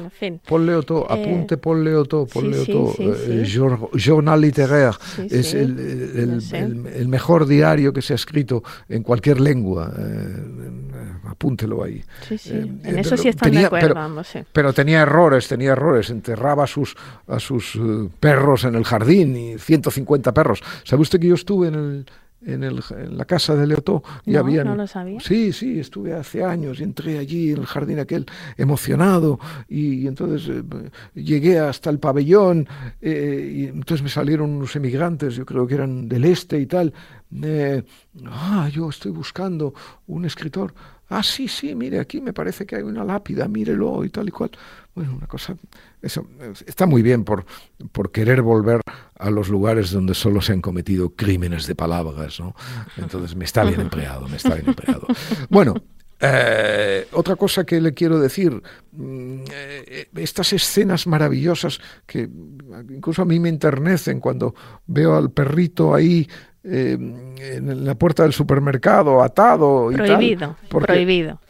Pon 0.46 0.66
Leotó, 0.66 1.02
eh, 1.02 1.06
apunte, 1.10 1.56
pon 1.56 1.84
Leotó, 1.84 1.89
Paul 2.32 2.54
eh, 2.54 3.44
Journal 3.94 4.40
Littéraire, 4.40 4.96
es 5.28 5.54
el, 5.54 7.06
mejor 7.08 7.46
diario 7.46 7.92
que 7.92 8.02
se 8.02 8.12
ha 8.12 8.16
escrito 8.16 8.62
en 8.88 9.02
cualquier 9.02 9.40
lengua. 9.40 9.92
Eh, 9.98 10.70
apúntelo 11.28 11.82
ahí. 11.82 12.02
en 12.44 12.98
eso 12.98 13.16
sí 13.16 13.28
están 13.28 13.52
de 13.52 13.66
acuerdo, 13.66 13.94
pero, 13.94 14.46
pero, 14.52 14.72
tenía 14.72 15.02
errores, 15.02 15.48
tenía 15.48 15.72
errores. 15.72 16.10
Enterraba 16.10 16.64
a 16.64 16.66
sus, 16.66 16.96
a 17.26 17.38
sus 17.38 17.78
perros 18.18 18.64
en 18.64 18.74
el 18.74 18.84
jardín 18.84 19.36
y 19.36 19.58
150 19.58 20.32
perros. 20.32 20.62
¿Sabe 20.84 21.02
usted 21.02 21.20
que 21.20 21.28
yo 21.28 21.34
estuve 21.34 21.68
en 21.68 21.74
el 21.74 22.06
en, 22.42 23.16
la 23.16 23.24
casa 23.24 23.54
de 23.54 23.66
Leotó 23.66 24.02
y 24.24 24.32
no, 24.32 24.40
habían... 24.40 24.66
no 24.66 24.76
lo 24.76 24.86
sabía. 24.86 25.20
Sí, 25.20 25.52
sí, 25.52 25.78
estuve 25.78 26.14
hace 26.14 26.42
años 26.42 26.80
y 26.80 26.84
entré 26.84 27.18
allí 27.18 27.52
en 27.52 27.58
el 27.58 27.66
jardín 27.66 27.98
aquel 27.98 28.26
emocionado 28.56 29.38
y, 29.68 30.06
entonces 30.06 30.48
eh, 30.48 30.90
llegué 31.14 31.58
hasta 31.58 31.90
el 31.90 31.98
pabellón 31.98 32.66
eh, 33.00 33.52
y 33.54 33.64
entonces 33.66 34.02
me 34.02 34.08
salieron 34.08 34.50
unos 34.50 34.74
emigrantes, 34.76 35.34
yo 35.34 35.44
creo 35.44 35.66
que 35.66 35.74
eran 35.74 36.08
del 36.08 36.24
este 36.24 36.58
y 36.58 36.66
tal. 36.66 36.92
ah, 38.26 38.68
yo 38.72 38.88
estoy 38.88 39.12
buscando 39.12 39.74
un 40.06 40.24
escritor. 40.24 40.72
Ah, 41.12 41.24
sí, 41.24 41.48
sí, 41.48 41.74
mire, 41.74 41.98
aquí 41.98 42.20
me 42.20 42.32
parece 42.32 42.64
que 42.64 42.76
hay 42.76 42.82
una 42.82 43.04
lápida, 43.04 43.48
mírelo 43.48 44.04
y 44.04 44.10
tal 44.10 44.28
y 44.28 44.30
cual. 44.30 44.50
Bueno, 44.94 45.14
una 45.16 45.26
cosa, 45.26 45.56
eso 46.02 46.26
está 46.66 46.86
muy 46.86 47.02
bien 47.02 47.24
por, 47.24 47.44
por 47.92 48.10
querer 48.10 48.42
volver 48.42 48.80
a 49.18 49.30
los 49.30 49.48
lugares 49.48 49.92
donde 49.92 50.14
solo 50.14 50.40
se 50.42 50.52
han 50.52 50.60
cometido 50.60 51.10
crímenes 51.10 51.66
de 51.66 51.74
palabras, 51.74 52.40
¿no? 52.40 52.54
Entonces 52.96 53.36
me 53.36 53.44
está 53.44 53.64
bien 53.64 53.80
empleado, 53.80 54.28
me 54.28 54.36
está 54.36 54.54
bien 54.54 54.68
empleado. 54.68 55.06
Bueno, 55.48 55.74
eh, 56.22 57.06
otra 57.12 57.36
cosa 57.36 57.64
que 57.64 57.80
le 57.80 57.94
quiero 57.94 58.18
decir, 58.18 58.62
mm, 58.92 59.42
eh, 59.52 60.08
estas 60.16 60.52
escenas 60.52 61.06
maravillosas 61.06 61.80
que 62.06 62.28
incluso 62.90 63.22
a 63.22 63.24
mí 63.24 63.40
me 63.40 63.48
enternecen 63.48 64.20
cuando 64.20 64.54
veo 64.86 65.16
al 65.16 65.30
perrito 65.30 65.94
ahí 65.94 66.28
eh, 66.62 66.98
en 67.38 67.84
la 67.86 67.94
puerta 67.94 68.24
del 68.24 68.34
supermercado 68.34 69.22
atado. 69.22 69.90
Prohibido, 69.90 70.56
y 70.62 70.68
tal, 70.68 70.80
prohibido. 70.82 71.40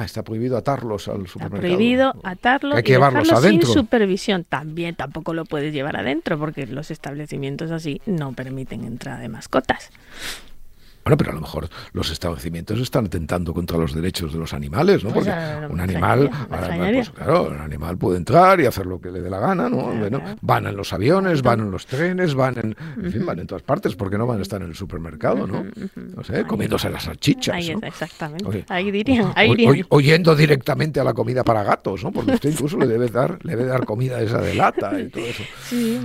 Ah, 0.00 0.04
está 0.06 0.22
prohibido 0.22 0.56
atarlos 0.56 1.08
al 1.08 1.26
supermercado. 1.26 1.56
Está 1.56 1.76
prohibido 1.76 2.14
atarlos 2.22 2.76
Hay 2.78 2.82
que 2.82 2.92
y 2.92 2.94
llevarlos 2.94 3.30
adentro. 3.30 3.66
sin 3.66 3.74
supervisión. 3.74 4.44
También 4.44 4.94
tampoco 4.94 5.34
lo 5.34 5.44
puedes 5.44 5.74
llevar 5.74 5.98
adentro 5.98 6.38
porque 6.38 6.66
los 6.66 6.90
establecimientos 6.90 7.70
así 7.70 8.00
no 8.06 8.32
permiten 8.32 8.84
entrada 8.84 9.18
de 9.18 9.28
mascotas. 9.28 9.90
Bueno, 11.04 11.16
pero 11.16 11.30
a 11.30 11.34
lo 11.34 11.40
mejor 11.40 11.68
los 11.92 12.10
establecimientos 12.10 12.78
están 12.78 13.06
atentando 13.06 13.54
contra 13.54 13.78
los 13.78 13.94
derechos 13.94 14.32
de 14.34 14.38
los 14.38 14.52
animales, 14.52 15.02
¿no? 15.02 15.10
Pues 15.10 15.26
Porque 15.26 15.72
un 15.72 15.80
animal, 15.80 16.30
pues, 16.48 17.10
claro, 17.10 17.44
un 17.50 17.58
animal 17.58 17.96
puede 17.96 18.18
entrar 18.18 18.60
y 18.60 18.66
hacer 18.66 18.84
lo 18.84 19.00
que 19.00 19.10
le 19.10 19.22
dé 19.22 19.30
la 19.30 19.38
gana, 19.38 19.70
¿no? 19.70 19.92
Van 20.42 20.66
en 20.66 20.76
los 20.76 20.92
aviones, 20.92 21.40
van 21.42 21.60
en 21.60 21.70
los 21.70 21.86
trenes, 21.86 22.34
van 22.34 22.58
en, 22.58 22.76
en 23.02 23.12
fin, 23.12 23.24
van 23.24 23.38
en 23.38 23.46
todas 23.46 23.62
partes, 23.62 23.96
porque 23.96 24.18
no 24.18 24.26
van 24.26 24.40
a 24.40 24.42
estar 24.42 24.60
en 24.60 24.68
el 24.68 24.74
supermercado, 24.74 25.46
¿no? 25.46 25.64
No 25.96 26.22
sé, 26.22 26.44
comiéndose 26.44 26.90
las 26.90 27.04
salchichas. 27.04 27.54
Ahí 27.54 27.74
exactamente. 27.82 28.66
ahí 28.68 28.90
dirían, 28.90 29.32
ahí 29.36 29.54
dirían. 29.54 29.86
oyendo 29.88 30.36
directamente 30.36 31.00
a 31.00 31.04
la 31.04 31.14
comida 31.14 31.44
para 31.44 31.62
gatos, 31.62 32.04
¿no? 32.04 32.12
Porque 32.12 32.32
usted 32.32 32.50
incluso 32.50 32.76
le 32.76 32.86
debe 32.86 33.08
dar, 33.08 33.38
le 33.42 33.56
debe 33.56 33.70
dar 33.70 33.86
comida 33.86 34.20
esa 34.20 34.40
de 34.40 34.54
lata 34.54 35.00
y 35.00 35.08
todo 35.08 35.24
eso. 35.24 35.44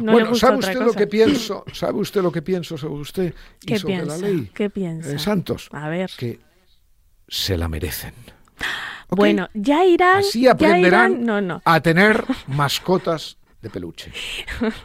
bueno, 0.01 0.33
¿sabe 0.35 0.59
usted 0.59 0.79
lo 0.79 0.93
que 0.93 1.07
pienso? 1.07 1.65
¿Sabe 1.73 1.99
usted 1.99 2.21
lo 2.21 2.31
que 2.31 2.41
pienso 2.41 2.77
sobre 2.77 3.01
usted 3.01 3.33
y 3.61 3.65
¿Qué 3.65 3.77
sobre 3.79 3.95
piensa? 3.95 4.17
la 4.17 4.27
ley? 4.27 4.51
¿Qué 4.53 4.69
piensa? 4.69 4.84
Eh, 4.85 5.19
santos. 5.19 5.69
A 5.71 5.89
ver. 5.89 6.11
Que 6.17 6.39
se 7.27 7.57
la 7.57 7.67
merecen. 7.67 8.13
Bueno, 9.07 9.49
ya 9.53 9.85
irán. 9.85 10.17
Así 10.17 10.47
aprenderán 10.47 11.61
a 11.63 11.79
tener 11.79 12.25
mascotas 12.47 13.37
de 13.61 13.69
peluche. 13.69 14.11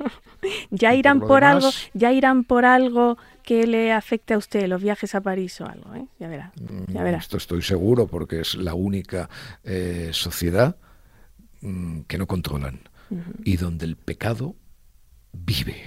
ya 0.71 0.95
irán 0.95 1.21
por, 1.21 1.43
algo, 1.43 1.71
ya 1.95 2.13
irán 2.13 2.45
por 2.45 2.67
algo 2.67 3.17
que 3.43 3.67
le 3.67 3.93
afecte 3.93 4.35
a 4.35 4.39
usted, 4.39 4.69
los 4.69 4.83
viajes 4.83 5.15
a 5.15 5.23
París 5.23 5.61
o 5.63 5.67
algo, 5.67 5.95
¿eh? 5.95 6.07
Ya 6.19 6.29
verá. 6.29 6.53
Ya 6.89 7.03
verá. 7.03 7.19
Esto 7.19 7.39
estoy 7.39 7.63
seguro 7.63 8.07
porque 8.07 8.41
es 8.41 8.55
la 8.55 8.75
única 8.75 9.29
eh, 9.65 10.11
sociedad 10.13 10.77
mm, 11.63 12.03
que 12.03 12.19
no 12.19 12.27
controlan 12.27 12.81
y 13.45 13.57
donde 13.57 13.87
el 13.87 13.97
pecado 13.97 14.55
vive. 15.33 15.83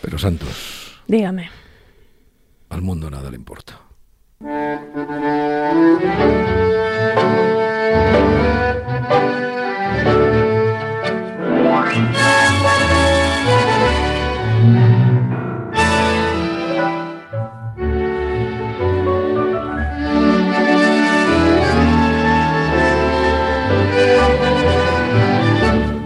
Pero 0.00 0.18
Santos. 0.18 1.02
Dígame. 1.06 1.50
Al 2.70 2.82
mundo 2.82 3.10
nada 3.10 3.30
le 3.30 3.36
importa. 3.36 3.80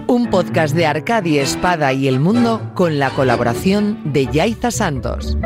Un 0.07 0.29
podcast 0.31 0.75
de 0.75 0.87
Arcadia 0.87 1.43
Espada 1.43 1.93
y 1.93 2.09
El 2.09 2.21
Mundo 2.21 2.71
con 2.75 2.99
la 2.99 3.11
colaboración 3.11 4.13
de 4.13 4.27
Yaiza 4.27 4.71
Santos. 4.71 5.37